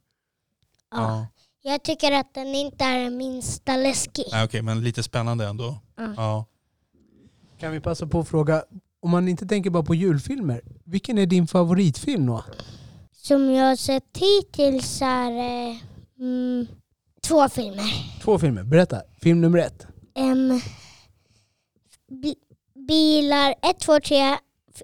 Ja. 0.91 1.27
Jag 1.63 1.83
tycker 1.83 2.13
att 2.13 2.35
den 2.35 2.47
inte 2.55 2.85
är 2.85 2.99
det 3.05 3.11
minsta 3.11 3.77
läskig. 3.77 4.25
Nej, 4.33 4.45
Okej, 4.45 4.63
men 4.63 4.85
lite 4.85 5.03
spännande 5.03 5.47
ändå. 5.47 5.79
Ja. 6.17 6.45
Kan 7.61 7.73
vi 7.73 7.81
passa 7.81 8.07
på 8.07 8.21
att 8.21 8.29
fråga, 8.29 8.65
om 9.03 9.11
man 9.11 9.29
inte 9.29 9.47
tänker 9.47 9.71
bara 9.71 9.83
på 9.83 9.95
julfilmer, 9.95 10.61
vilken 10.85 11.19
är 11.19 11.27
din 11.27 11.47
favoritfilm 11.47 12.27
då? 12.27 12.45
Som 13.13 13.51
jag 13.51 13.65
har 13.65 13.77
sett 13.77 14.05
hittills 14.19 15.03
är 15.03 15.31
det 15.31 15.81
mm, 16.25 16.67
två 17.23 17.49
filmer. 17.49 18.21
Två 18.23 18.39
filmer, 18.39 18.63
berätta. 18.63 19.03
Film 19.21 19.41
nummer 19.41 19.59
ett. 19.59 19.87
Bi- 20.15 20.63
bilar 22.89 23.55
1, 23.71 23.81
2, 23.81 24.01
3 24.01 24.37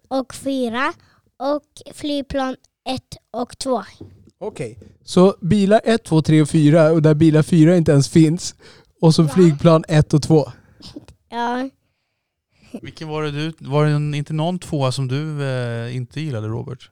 och 0.08 0.34
4 0.34 0.92
och 1.38 1.94
flygplan 1.94 2.56
1 2.88 3.02
och 3.32 3.58
2. 3.58 3.82
Okej. 4.40 4.78
Så 5.04 5.34
bilar 5.40 5.80
1, 5.84 6.04
2, 6.04 6.22
3 6.22 6.42
och 6.42 6.48
4 6.48 6.90
och 6.90 7.02
där 7.02 7.14
bilar 7.14 7.42
4 7.42 7.76
inte 7.76 7.92
ens 7.92 8.08
finns. 8.08 8.54
Och 9.00 9.14
så 9.14 9.22
Va? 9.22 9.28
flygplan 9.28 9.84
1 9.88 10.14
och 10.14 10.22
2. 10.22 10.44
Ja, 11.30 11.68
Vilken 12.82 13.08
var 13.08 13.22
det 13.22 13.30
du, 13.30 13.52
var 13.58 13.84
det 13.84 14.16
inte 14.18 14.32
någon 14.32 14.58
tvåa 14.58 14.92
som 14.92 15.08
du 15.08 15.42
eh, 15.44 15.96
inte 15.96 16.20
gillade 16.20 16.48
Robert? 16.48 16.90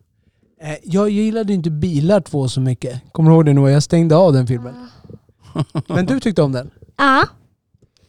Eh, 0.61 0.75
jag 0.85 1.11
gillade 1.11 1.53
inte 1.53 1.70
bilar 1.70 2.20
2 2.20 2.49
så 2.49 2.61
mycket. 2.61 3.12
Kommer 3.12 3.31
du 3.31 3.37
ihåg 3.37 3.44
det 3.46 3.53
Noah? 3.53 3.72
Jag 3.72 3.83
stängde 3.83 4.16
av 4.16 4.33
den 4.33 4.46
filmen. 4.46 4.75
Men 5.88 6.07
du 6.07 6.20
tyckte 6.20 6.42
om 6.42 6.53
den. 6.53 6.70
ja. 6.96 7.25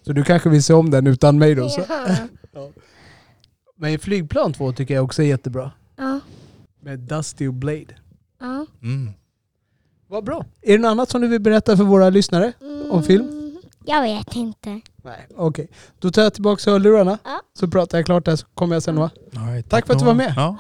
Så 0.08 0.14
du 0.14 0.24
kanske 0.24 0.50
vill 0.50 0.64
se 0.64 0.74
om 0.74 0.90
den 0.90 1.08
utan 1.08 1.40
mig 1.40 1.56
då. 1.56 1.70
Så. 1.70 1.82
ja. 2.54 2.70
Men 3.78 4.00
flygplan 4.00 4.54
2 4.54 4.72
tycker 4.72 4.94
jag 4.94 5.04
också 5.04 5.22
är 5.24 5.28
jättebra. 5.28 5.72
ja. 5.98 6.20
Med 6.82 7.00
Dusty 7.00 7.48
och 7.48 7.54
Blade. 7.54 7.96
ja. 8.40 8.66
Mm. 8.82 9.10
Vad 10.10 10.24
bra. 10.24 10.46
Är 10.62 10.72
det 10.72 10.78
något 10.78 10.90
annat 10.90 11.10
som 11.10 11.22
du 11.22 11.28
vill 11.28 11.42
berätta 11.42 11.78
för 11.78 11.84
våra 11.84 12.10
lyssnare? 12.10 12.54
Om 12.92 13.04
film? 13.04 13.28
Mm, 13.30 13.58
Jag 13.86 14.02
vet 14.02 14.36
inte. 14.36 14.82
Nej. 15.04 15.28
Okej. 15.36 15.68
Då 16.00 16.12
tar 16.12 16.22
jag 16.22 16.34
tillbaka 16.34 16.72
hörlurarna. 16.72 17.18
Ja. 17.24 17.42
Så 17.60 17.68
pratar 17.68 17.98
jag 17.98 18.06
klart 18.06 18.26
där 18.26 18.36
så 18.36 18.46
kommer 18.54 18.76
jag 18.76 18.84
sen 18.84 18.96
Noah. 18.96 19.10
All 19.36 19.48
right, 19.54 19.70
Tack 19.70 19.86
för 19.88 19.94
att 19.94 20.00
du 20.00 20.06
var 20.06 20.14
med. 20.14 20.34
Ja. 20.36 20.58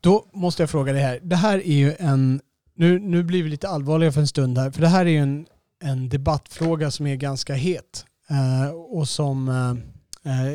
Då 0.00 0.24
måste 0.32 0.62
jag 0.62 0.70
fråga 0.70 0.92
dig 0.92 1.02
här. 1.02 1.18
Det 1.22 1.36
här 1.36 1.58
är 1.58 1.72
ju 1.74 1.94
en... 1.98 2.40
Nu, 2.74 2.98
nu 2.98 3.22
blir 3.22 3.42
vi 3.42 3.48
lite 3.50 3.68
allvarliga 3.68 4.12
för 4.12 4.20
en 4.20 4.26
stund 4.26 4.58
här. 4.58 4.70
För 4.70 4.80
det 4.80 4.88
här 4.88 5.06
är 5.06 5.10
ju 5.10 5.18
en, 5.18 5.46
en 5.84 6.08
debattfråga 6.08 6.90
som 6.90 7.06
är 7.06 7.16
ganska 7.16 7.54
het. 7.54 8.04
Eh, 8.30 8.70
och 8.70 9.08
som... 9.08 9.48
Eh, 9.48 10.32
eh, 10.32 10.54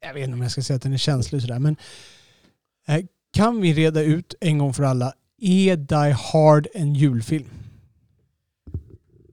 jag 0.00 0.14
vet 0.14 0.24
inte 0.24 0.34
om 0.34 0.42
jag 0.42 0.50
ska 0.50 0.62
säga 0.62 0.76
att 0.76 0.82
den 0.82 0.92
är 0.92 0.98
känslig 0.98 1.42
sådär. 1.42 1.58
Men 1.58 1.76
kan 3.32 3.60
vi 3.60 3.74
reda 3.74 4.02
ut 4.02 4.34
en 4.40 4.58
gång 4.58 4.74
för 4.74 4.82
alla. 4.82 5.12
Är 5.40 5.76
Die 5.76 6.12
Hard 6.12 6.66
en 6.74 6.94
julfilm? 6.94 7.48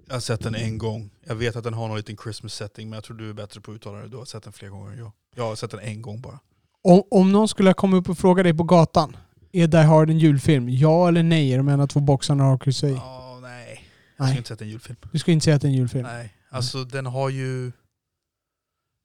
Jag 0.08 0.15
har 0.15 0.19
sett 0.19 0.43
den 0.43 0.56
en 0.56 0.78
gång. 0.78 1.10
Jag 1.24 1.36
vet 1.36 1.56
att 1.56 1.63
den 1.63 1.74
har 1.74 1.88
någon 1.88 1.98
liten 1.98 2.17
Christmas 2.24 2.54
setting 2.54 2.89
men 2.89 2.98
jag 2.98 3.04
tror 3.04 3.17
du 3.17 3.30
är 3.30 3.34
bättre 3.34 3.62
på 3.62 3.71
att 3.71 3.76
uttala 3.76 3.98
det. 3.98 4.08
Du 4.08 4.17
har 4.17 4.26
sett 4.26 4.43
den 4.43 4.54
fler 4.54 4.69
gånger 4.69 4.91
än 4.91 4.98
jag. 4.98 5.12
Jag 5.36 5.43
har 5.43 5.56
sett 5.56 5.71
den 5.71 5.80
en 5.80 6.02
gång 6.02 6.21
bara. 6.21 6.39
Om, 6.82 7.04
om 7.12 7.32
någon 7.32 7.48
skulle 7.48 7.74
komma 7.74 7.98
upp 7.98 8.10
och 8.10 8.17
fråga 8.17 8.43
dig 8.43 8.54
på 8.54 8.63
gatan. 8.63 9.17
Är 9.52 9.67
Die 9.67 9.78
Hard 9.78 10.10
en 10.10 10.19
julfilm? 10.19 10.69
Ja 10.69 11.08
eller 11.08 11.24
nej? 11.24 11.54
Är 11.54 11.58
de 11.58 11.69
ena 11.69 11.88
två 11.88 12.00
boxarna 12.00 12.43
har 12.43 12.62
att 12.67 12.76
säga? 12.76 12.95
Ja, 12.95 13.39
nej. 13.41 13.84
Jag 14.17 14.26
har 14.26 14.30
Nej. 14.30 14.38
inte 14.38 14.48
sett 14.48 14.62
en 14.62 14.69
julfilm. 14.69 14.98
Du 15.12 15.19
skulle 15.19 15.34
inte 15.34 15.43
säga 15.43 15.56
att 15.56 15.62
det 15.62 15.67
är 15.67 15.69
en 15.69 15.76
julfilm? 15.76 16.04
Nej, 16.04 16.34
alltså 16.49 16.84
den 16.84 17.05
har 17.05 17.29
ju... 17.29 17.71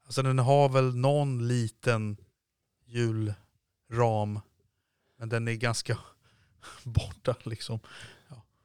Alltså 0.06 0.22
den 0.22 0.38
har 0.38 0.68
väl 0.68 0.96
någon 0.96 1.48
liten 1.48 2.16
julram. 2.86 4.40
Men 5.18 5.28
den 5.28 5.48
är 5.48 5.52
ganska 5.54 5.98
borta 6.84 7.34
liksom. 7.44 7.80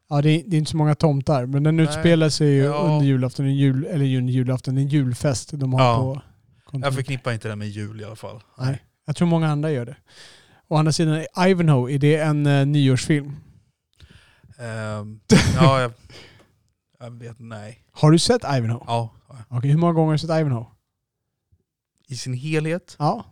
Ja, 0.09 0.21
det 0.21 0.29
är, 0.29 0.43
det 0.47 0.55
är 0.55 0.57
inte 0.57 0.71
så 0.71 0.77
många 0.77 0.95
tomtar, 0.95 1.45
men 1.45 1.63
den 1.63 1.75
Nej. 1.75 1.85
utspelar 1.85 2.29
sig 2.29 2.47
ju 2.47 2.63
Ja. 2.63 2.73
under 2.75 3.05
julafton, 3.05 3.45
en 3.45 3.55
jul, 3.55 3.85
eller 3.85 4.17
under 4.17 4.33
julafton, 4.33 4.77
en 4.77 4.87
julfest 4.87 5.49
de 5.59 5.73
har 5.73 5.81
Ja. 5.81 5.97
på 5.97 6.13
Jag 6.55 6.63
kontoret. 6.65 6.95
förknippar 6.95 7.31
inte 7.33 7.47
den 7.47 7.59
med 7.59 7.67
jul 7.69 8.01
i 8.01 8.03
alla 8.03 8.15
fall. 8.15 8.43
Nej, 8.57 8.83
jag 9.05 9.15
tror 9.15 9.27
många 9.27 9.47
andra 9.49 9.71
gör 9.71 9.85
det. 9.85 9.95
Å 10.67 10.75
andra 10.75 10.91
sidan, 10.91 11.25
Ivanhoe, 11.47 11.91
är 11.93 11.99
det 11.99 12.15
en 12.17 12.47
uh, 12.47 12.65
nyårsfilm? 12.65 13.35
Ehm, 14.59 15.19
ja, 15.55 15.81
jag, 15.81 15.91
jag 16.99 17.19
vet 17.19 17.39
nej. 17.39 17.85
Har 17.91 18.11
du 18.11 18.19
sett 18.19 18.43
Ivanhoe? 18.43 18.83
Ja, 18.87 19.11
Okej, 19.49 19.71
hur 19.71 19.77
många 19.77 19.93
gånger 19.93 20.07
har 20.07 20.13
du 20.13 20.19
sett 20.19 20.39
Ivanhoe? 20.39 20.65
i 22.07 22.15
sin 22.15 22.33
helhet, 22.33 22.95
Ja, 22.99 23.25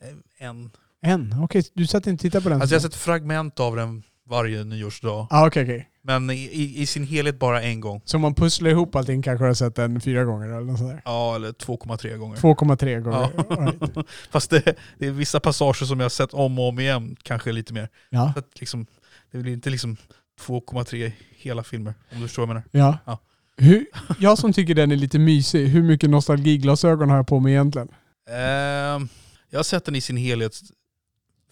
eh, 0.00 0.46
en. 0.48 0.70
en. 1.02 1.34
Okej, 1.42 1.62
du 1.74 1.86
satt 1.86 2.06
inte 2.06 2.12
och 2.14 2.20
tittade 2.20 2.42
på 2.42 2.48
den? 2.48 2.60
Alltså 2.60 2.74
jag 2.74 2.80
har 2.80 2.88
sett 2.88 2.94
fragment 2.94 3.60
av 3.60 3.76
den 3.76 4.02
varje 4.28 4.64
nyårsdag. 4.64 5.26
Ja, 5.30 5.46
okej, 5.46 5.62
okej. 5.62 5.90
Men 6.02 6.30
i, 6.30 6.72
i, 6.76 6.86
sin 6.86 7.04
helhet 7.04 7.38
bara 7.38 7.62
en 7.62 7.80
gång. 7.80 8.00
Så 8.04 8.16
om 8.16 8.20
man 8.20 8.34
pusslar 8.34 8.70
ihop 8.70 8.94
allting 8.94 9.22
kanske 9.22 9.44
du 9.44 9.48
har 9.48 9.54
sett 9.54 9.74
den 9.74 10.00
fyra 10.00 10.24
gånger 10.24 10.48
eller 10.48 10.60
något 10.60 10.78
sånt 10.78 10.90
där? 10.90 11.02
Ja, 11.04 11.34
eller 11.34 11.52
2,3 11.52 12.16
gånger. 12.16 12.36
2,3 12.36 13.00
gånger. 13.00 13.30
Ja. 13.48 13.56
Right. 13.56 14.08
Fast 14.30 14.50
det, 14.50 14.76
det 14.98 15.06
är 15.06 15.10
vissa 15.10 15.40
passager 15.40 15.86
som 15.86 16.00
jag 16.00 16.04
har 16.04 16.10
sett 16.10 16.34
om 16.34 16.58
och 16.58 16.68
om 16.68 16.80
igen, 16.80 17.16
kanske 17.22 17.52
lite 17.52 17.72
mer. 17.72 17.88
Ja. 18.10 18.32
Så 18.32 18.38
att 18.38 18.60
liksom, 18.60 18.86
det 19.32 19.38
blir 19.38 19.52
inte 19.52 19.70
liksom 19.70 19.96
2,3 20.40 21.12
hela 21.36 21.62
filmer. 21.62 21.94
Om 22.12 22.20
du 22.20 22.26
förstår 22.28 22.46
vad 22.46 22.56
jag 22.56 22.62
menar. 22.72 22.88
Ja. 22.88 22.98
Ja. 23.04 23.18
Hur, 23.64 23.86
jag 24.20 24.38
som 24.38 24.52
tycker 24.52 24.74
den 24.74 24.92
är 24.92 24.96
lite 24.96 25.18
mysig, 25.18 25.66
hur 25.68 25.82
mycket 25.82 26.10
nostalgiglasögon 26.10 27.10
har 27.10 27.16
jag 27.16 27.26
på 27.26 27.40
mig 27.40 27.52
egentligen? 27.52 27.88
Ehm, 28.30 29.08
jag 29.50 29.58
har 29.58 29.62
sett 29.64 29.84
den 29.84 29.94
i 29.94 30.00
sin 30.00 30.16
helhet 30.16 30.60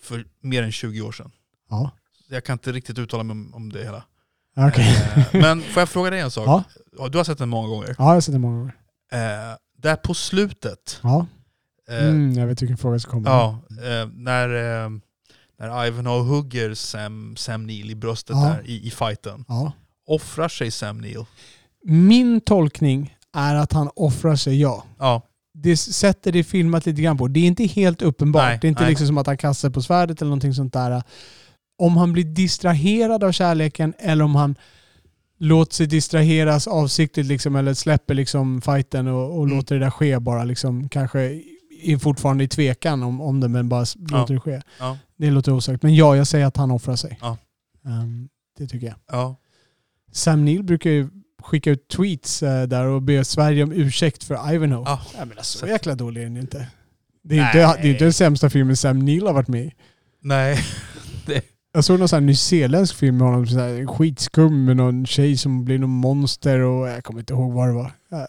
för 0.02 0.26
mer 0.40 0.62
än 0.62 0.72
20 0.72 1.00
år 1.00 1.12
sedan. 1.12 1.30
Ja. 1.70 1.90
Jag 2.28 2.44
kan 2.44 2.52
inte 2.52 2.72
riktigt 2.72 2.98
uttala 2.98 3.22
mig 3.22 3.32
om, 3.32 3.54
om 3.54 3.72
det 3.72 3.84
hela. 3.84 4.04
Okej. 4.56 4.96
Eh, 5.16 5.24
men 5.40 5.60
får 5.62 5.80
jag 5.80 5.88
fråga 5.88 6.10
dig 6.10 6.20
en 6.20 6.30
sak? 6.30 6.64
Ja. 6.98 7.08
Du 7.08 7.18
har 7.18 7.24
sett 7.24 7.38
den 7.38 7.48
många 7.48 7.68
gånger. 7.68 7.88
Ja, 7.88 7.94
jag 7.98 8.04
har 8.04 8.20
sett 8.20 8.34
den 8.34 8.40
många 8.40 8.58
gånger. 8.58 8.74
Eh, 9.12 9.56
där 9.78 9.96
på 9.96 10.14
slutet, 10.14 11.00
Ja. 11.02 11.26
eh, 11.88 12.08
Mm, 12.08 12.32
jag 12.32 12.46
vet 12.46 12.62
vilken 12.62 12.76
fråga 12.78 12.98
som 12.98 13.10
kommer. 13.10 13.30
ja, 13.30 13.60
eh, 13.70 14.08
när, 14.12 14.48
när 15.58 15.86
Ivanhoe 15.86 16.22
hugger 16.22 16.74
Sam, 16.74 17.36
Sam 17.36 17.66
Neill 17.66 17.90
i 17.90 17.94
bröstet 17.94 18.36
Ja. 18.36 18.42
där 18.48 18.62
i, 18.66 18.86
i 18.86 18.90
fighten. 18.90 19.44
Ja. 19.48 19.72
Offrar 20.06 20.48
sig 20.48 20.70
Sam 20.70 20.98
Neill? 21.00 21.24
Min 21.84 22.40
tolkning 22.40 23.16
är 23.32 23.54
att 23.54 23.72
han 23.72 23.90
offrar 23.96 24.36
sig, 24.36 24.60
ja. 24.60 24.84
Ja, 24.98 25.22
Det 25.54 25.76
sätter 25.76 26.32
det 26.32 26.44
filmat 26.44 26.86
lite 26.86 27.02
grann 27.02 27.18
på. 27.18 27.28
Det 27.28 27.40
är 27.40 27.46
inte 27.46 27.64
helt 27.64 28.02
uppenbart. 28.02 28.42
Nej, 28.42 28.58
det 28.60 28.66
är 28.66 28.68
inte 28.68 28.82
nej. 28.82 28.90
liksom 28.90 29.06
som 29.06 29.18
att 29.18 29.26
han 29.26 29.36
kastar 29.36 29.70
på 29.70 29.82
svärdet 29.82 30.20
eller 30.22 30.28
någonting 30.28 30.54
sånt 30.54 30.72
där. 30.72 31.02
Om 31.78 31.96
han 31.96 32.12
blir 32.12 32.24
distraherad 32.24 33.24
av 33.24 33.32
kärleken 33.32 33.94
eller 33.98 34.24
om 34.24 34.34
han 34.34 34.54
låter 35.38 35.74
sig 35.74 35.86
distraheras 35.86 36.66
avsiktligt 36.66 37.28
liksom, 37.28 37.56
eller 37.56 37.74
släpper 37.74 38.14
liksom 38.14 38.60
fighten 38.60 39.08
och, 39.08 39.38
och 39.38 39.44
Mm. 39.44 39.56
låter 39.56 39.74
det 39.74 39.84
där 39.84 39.90
ske 39.90 40.18
bara. 40.18 40.44
Liksom, 40.44 40.88
kanske 40.88 41.42
är 41.92 41.98
fortfarande 41.98 42.44
i 42.44 42.48
tvekan 42.48 43.02
om, 43.02 43.20
om 43.20 43.40
det 43.40 43.48
men 43.48 43.68
bara 43.68 43.84
Ja. 44.10 44.18
låter 44.20 44.34
det 44.34 44.40
ske. 44.40 44.62
ja, 44.78 44.98
Det 45.16 45.30
låter 45.30 45.52
osagt. 45.52 45.82
Men 45.82 45.94
ja, 45.94 46.16
jag 46.16 46.26
säger 46.26 46.46
att 46.46 46.56
han 46.56 46.70
offrar 46.70 46.96
sig. 46.96 47.18
Ja. 47.20 47.36
Ehm, 47.86 48.28
det 48.58 48.66
tycker 48.66 48.86
jag. 48.86 48.96
ja. 49.10 49.36
Sam 50.12 50.44
Neill 50.44 50.62
brukar 50.62 50.90
ju 50.90 51.08
skicka 51.42 51.70
ut 51.70 51.88
tweets 51.88 52.42
eh, 52.42 52.66
där 52.66 52.86
och 52.86 53.02
be 53.02 53.24
Sverige 53.24 53.62
om 53.62 53.72
ursäkt 53.72 54.24
för 54.24 54.52
Ivanhoe. 54.54 54.82
Ja, 54.86 55.00
Jag 55.18 55.28
menar, 55.28 55.42
så 55.42 55.58
sett. 55.58 55.68
jäkla 55.68 55.94
dålig 55.94 56.20
är 56.20 56.24
den 56.24 56.36
inte. 56.36 56.66
Det 57.22 57.38
är, 57.38 57.40
Nej. 57.40 57.46
inte, 57.48 57.82
det 57.82 57.88
är 57.88 57.92
inte 57.92 58.04
den 58.04 58.12
sämsta 58.12 58.50
filmen 58.50 58.76
Sam 58.76 58.98
Neill 58.98 59.26
har 59.26 59.32
varit 59.34 59.48
med 59.48 59.64
i. 59.64 59.72
Nej. 60.20 60.58
Jag 61.76 61.84
såg 61.84 61.98
någon 61.98 62.08
sån 62.08 62.16
här 62.16 62.26
nyzeeländsk 62.26 62.94
film 62.96 63.16
med 63.16 63.26
honom, 63.26 63.46
så 63.46 63.58
här, 63.58 63.86
skitskum 63.86 64.64
med 64.64 64.76
någon 64.76 65.06
tjej 65.06 65.36
som 65.36 65.64
blir 65.64 65.78
någon 65.78 65.90
monster 65.90 66.60
och 66.60 66.88
jag 66.88 67.04
kommer 67.04 67.20
inte 67.20 67.32
ihåg 67.32 67.52
vad 67.52 67.68
det 67.68 67.72
var. 67.74 67.92
Eh, 68.12 68.26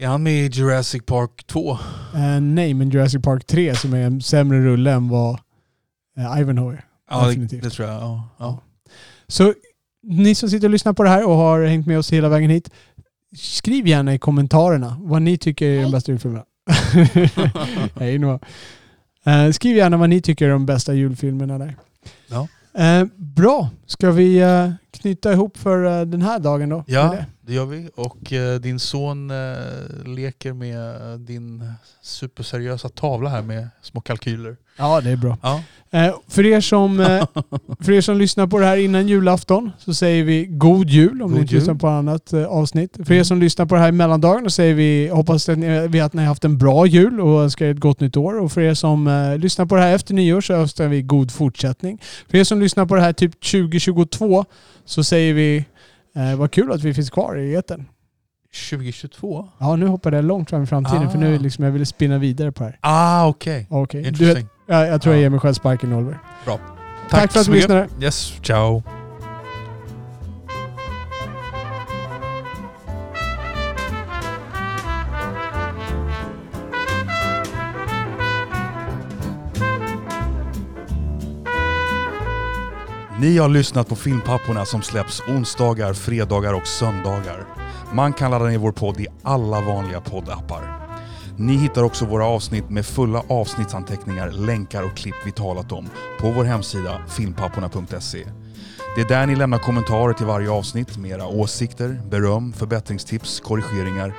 Är 0.00 0.06
han 0.06 0.22
med 0.22 0.32
i 0.32 0.46
Jurassic 0.46 1.02
Park 1.06 1.46
2? 1.46 1.70
eh, 2.14 2.40
nej, 2.40 2.74
men 2.74 2.90
Jurassic 2.90 3.22
Park 3.22 3.46
3 3.46 3.74
som 3.74 3.94
är 3.94 3.98
en 4.06 4.20
sämre 4.22 4.60
rulle 4.60 4.92
än 4.92 5.08
vad 5.08 5.40
uh, 6.18 6.40
Ivanhoe 6.40 6.72
är. 6.72 6.84
Ja, 7.10 7.26
Definitivt. 7.26 7.62
det 7.62 7.70
tror 7.70 7.88
jag. 7.88 7.96
Ja, 8.00 8.28
ja. 8.38 8.60
Så 9.28 9.54
ni 10.02 10.34
som 10.34 10.50
sitter 10.50 10.66
och 10.66 10.70
lyssnar 10.70 10.92
på 10.92 11.02
det 11.02 11.08
här 11.08 11.28
och 11.28 11.36
har 11.36 11.64
hängt 11.64 11.86
med 11.86 11.98
oss 11.98 12.12
hela 12.12 12.28
vägen 12.28 12.50
hit, 12.50 12.70
skriv 13.36 13.86
gärna 13.86 14.14
i 14.14 14.18
kommentarerna 14.18 14.96
vad 15.00 15.22
ni 15.22 15.38
tycker 15.38 15.66
är 15.66 15.82
de 15.82 15.90
bästa 15.92 16.12
julfilmerna. 16.12 16.44
Hej 18.00 18.18
Noah. 18.18 18.40
Eh, 19.24 19.50
skriv 19.50 19.76
gärna 19.76 19.96
vad 19.96 20.10
ni 20.10 20.20
tycker 20.20 20.46
är 20.46 20.50
de 20.50 20.66
bästa 20.66 20.94
julfilmerna 20.94 21.58
där. 21.58 21.76
Ja. 22.28 22.48
Eh, 22.82 23.04
bra, 23.16 23.70
ska 23.86 24.10
vi 24.10 24.38
eh, 24.38 24.70
knyta 24.90 25.32
ihop 25.32 25.56
för 25.58 26.00
eh, 26.00 26.06
den 26.06 26.22
här 26.22 26.38
dagen 26.38 26.68
då? 26.68 26.84
Ja, 26.86 27.16
det? 27.40 27.52
gör 27.52 27.64
vi. 27.66 27.88
Och 27.94 28.32
eh, 28.32 28.60
din 28.60 28.78
son 28.80 29.30
eh, 29.30 29.36
leker 30.06 30.52
med 30.52 31.20
din 31.20 31.72
superseriösa 32.02 32.88
tavla 32.88 33.30
här 33.30 33.42
med 33.42 33.68
små 33.82 34.00
kalkyler. 34.00 34.56
ja, 34.78 35.00
det 35.00 35.10
är 35.10 35.16
bra. 35.16 35.36
Ja. 35.42 35.62
Eh, 35.90 36.14
för, 36.28 36.46
er 36.46 36.60
som, 36.60 36.96
för 37.80 37.92
er 37.92 38.00
som 38.00 38.16
lyssnar 38.18 38.46
på 38.46 38.58
det 38.58 38.66
här 38.66 38.76
innan 38.76 39.08
julafton 39.08 39.70
så 39.78 39.94
säger 39.94 40.24
vi 40.24 40.46
god 40.46 40.90
jul 40.90 41.22
om 41.22 41.28
God 41.28 41.30
ni 41.36 41.40
inte 41.40 41.52
jul. 41.54 41.60
lyssnar 41.60 41.74
på 41.74 41.88
annat 41.88 42.32
avsnitt. 42.32 42.96
För 42.96 43.12
er 43.12 43.16
Mm. 43.18 43.24
som 43.24 43.40
lyssnar 43.40 43.66
på 43.66 43.74
det 43.74 43.80
här 43.80 43.88
i 43.88 43.92
mellandagen 43.92 44.44
så 44.44 44.50
säger 44.50 44.74
vi 44.74 45.08
hoppas 45.08 45.48
att 45.48 45.58
ni, 45.58 45.88
vi 45.88 46.00
att 46.00 46.12
ni 46.12 46.22
har 46.22 46.28
haft 46.28 46.44
en 46.44 46.58
bra 46.58 46.86
jul 46.86 47.20
och 47.20 47.42
önskar 47.42 47.66
er 47.66 47.70
ett 47.70 47.80
gott 47.80 48.00
nytt 48.00 48.16
år. 48.16 48.40
Och 48.40 48.52
för 48.52 48.60
er 48.60 48.74
som 48.74 49.36
lyssnar 49.40 49.66
på 49.66 49.74
det 49.76 49.82
här 49.82 49.94
efter 49.94 50.14
nyår 50.14 50.40
så 50.40 50.52
önskar 50.54 50.88
vi 50.88 51.02
god 51.02 51.30
fortsättning. 51.32 52.02
För 52.30 52.38
er 52.38 52.44
som 52.44 52.60
lyssnar 52.60 52.86
på 52.86 52.94
det 52.94 53.00
här 53.00 53.12
typ 53.12 53.32
2022 53.40 54.44
så 54.88 55.04
säger 55.04 55.34
vi 55.34 55.64
eh, 56.16 56.36
vad 56.38 56.50
kul 56.50 56.72
att 56.72 56.82
vi 56.82 56.94
finns 56.94 57.10
kvar 57.10 57.36
i 57.38 57.54
etern. 57.54 57.86
2022? 58.70 59.48
Ja, 59.58 59.76
nu 59.76 59.86
hoppar 59.86 60.10
det 60.10 60.22
långt 60.22 60.50
fram 60.50 60.62
i 60.62 60.66
framtiden 60.66 61.10
för 61.10 61.18
nu 61.18 61.34
Ah. 61.36 61.38
liksom 61.38 61.64
jag 61.64 61.72
ville 61.72 61.86
spinna 61.86 62.18
vidare 62.18 62.52
på 62.52 62.62
det 62.64 62.68
här. 62.70 62.78
Ah, 62.82 63.26
okej. 63.28 63.66
Okej, 63.70 64.02
du 64.02 64.10
vet, 64.10 64.20
Interesting. 64.20 64.48
ja, 64.66 64.86
jag 64.86 65.02
tror 65.02 65.14
jag 65.14 65.18
Ja. 65.20 65.22
ger 65.22 65.30
mig 65.30 65.40
själv 65.40 65.54
sparken 65.54 65.92
Oliver. 65.92 66.18
Bra. 66.44 66.58
Tack, 67.10 67.32
för 67.32 67.40
att 67.40 67.46
du 67.46 67.52
lyssnade. 67.52 67.88
Yes, 68.00 68.32
ciao. 68.42 68.82
Ni 83.20 83.38
har 83.38 83.48
lyssnat 83.48 83.88
på 83.88 83.96
Filmpapporna 83.96 84.64
som 84.64 84.82
släpps 84.82 85.20
onsdagar, 85.20 85.94
fredagar 85.94 86.54
och 86.54 86.66
söndagar. 86.66 87.46
Man 87.92 88.12
kan 88.12 88.30
ladda 88.30 88.44
ner 88.44 88.58
vår 88.58 88.72
podd 88.72 89.00
i 89.00 89.06
alla 89.22 89.60
vanliga 89.60 90.00
poddappar. 90.00 90.88
Ni 91.36 91.56
hittar 91.56 91.82
också 91.82 92.04
våra 92.04 92.24
avsnitt 92.24 92.70
med 92.70 92.86
fulla 92.86 93.22
avsnittsanteckningar, 93.28 94.30
länkar 94.30 94.82
och 94.82 94.96
klipp 94.96 95.14
vi 95.24 95.32
talat 95.32 95.72
om 95.72 95.88
på 96.20 96.30
vår 96.30 96.44
hemsida 96.44 97.00
filmpapporna.se. 97.08 98.26
Det 98.96 99.00
är 99.00 99.08
där 99.08 99.26
ni 99.26 99.36
lämnar 99.36 99.58
kommentarer 99.58 100.12
till 100.12 100.26
varje 100.26 100.50
avsnitt 100.50 100.96
med 100.98 101.10
era 101.10 101.26
åsikter, 101.26 102.00
beröm, 102.10 102.52
förbättringstips, 102.52 103.40
korrigeringar 103.40 104.14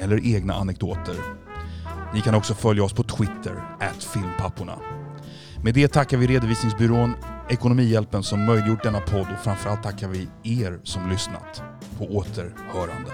eller 0.00 0.26
egna 0.34 0.54
anekdoter. 0.54 1.16
Ni 2.14 2.20
kan 2.20 2.34
också 2.34 2.54
följa 2.54 2.84
oss 2.84 2.92
på 2.92 3.02
Twitter, 3.02 3.62
filmpapporna. 4.12 4.78
Med 5.62 5.74
det 5.74 5.88
tackar 5.88 6.16
vi 6.16 6.26
redovisningsbyrån 6.26 7.14
Ekonomihjälpen 7.48 8.22
som 8.22 8.44
möjliggjort 8.44 8.82
denna 8.82 9.00
podd 9.00 9.26
och 9.32 9.44
framförallt 9.44 9.82
tackar 9.82 10.08
vi 10.08 10.28
er 10.42 10.80
som 10.82 11.10
lyssnat. 11.10 11.62
På 11.98 12.04
återhörande. 12.04 13.10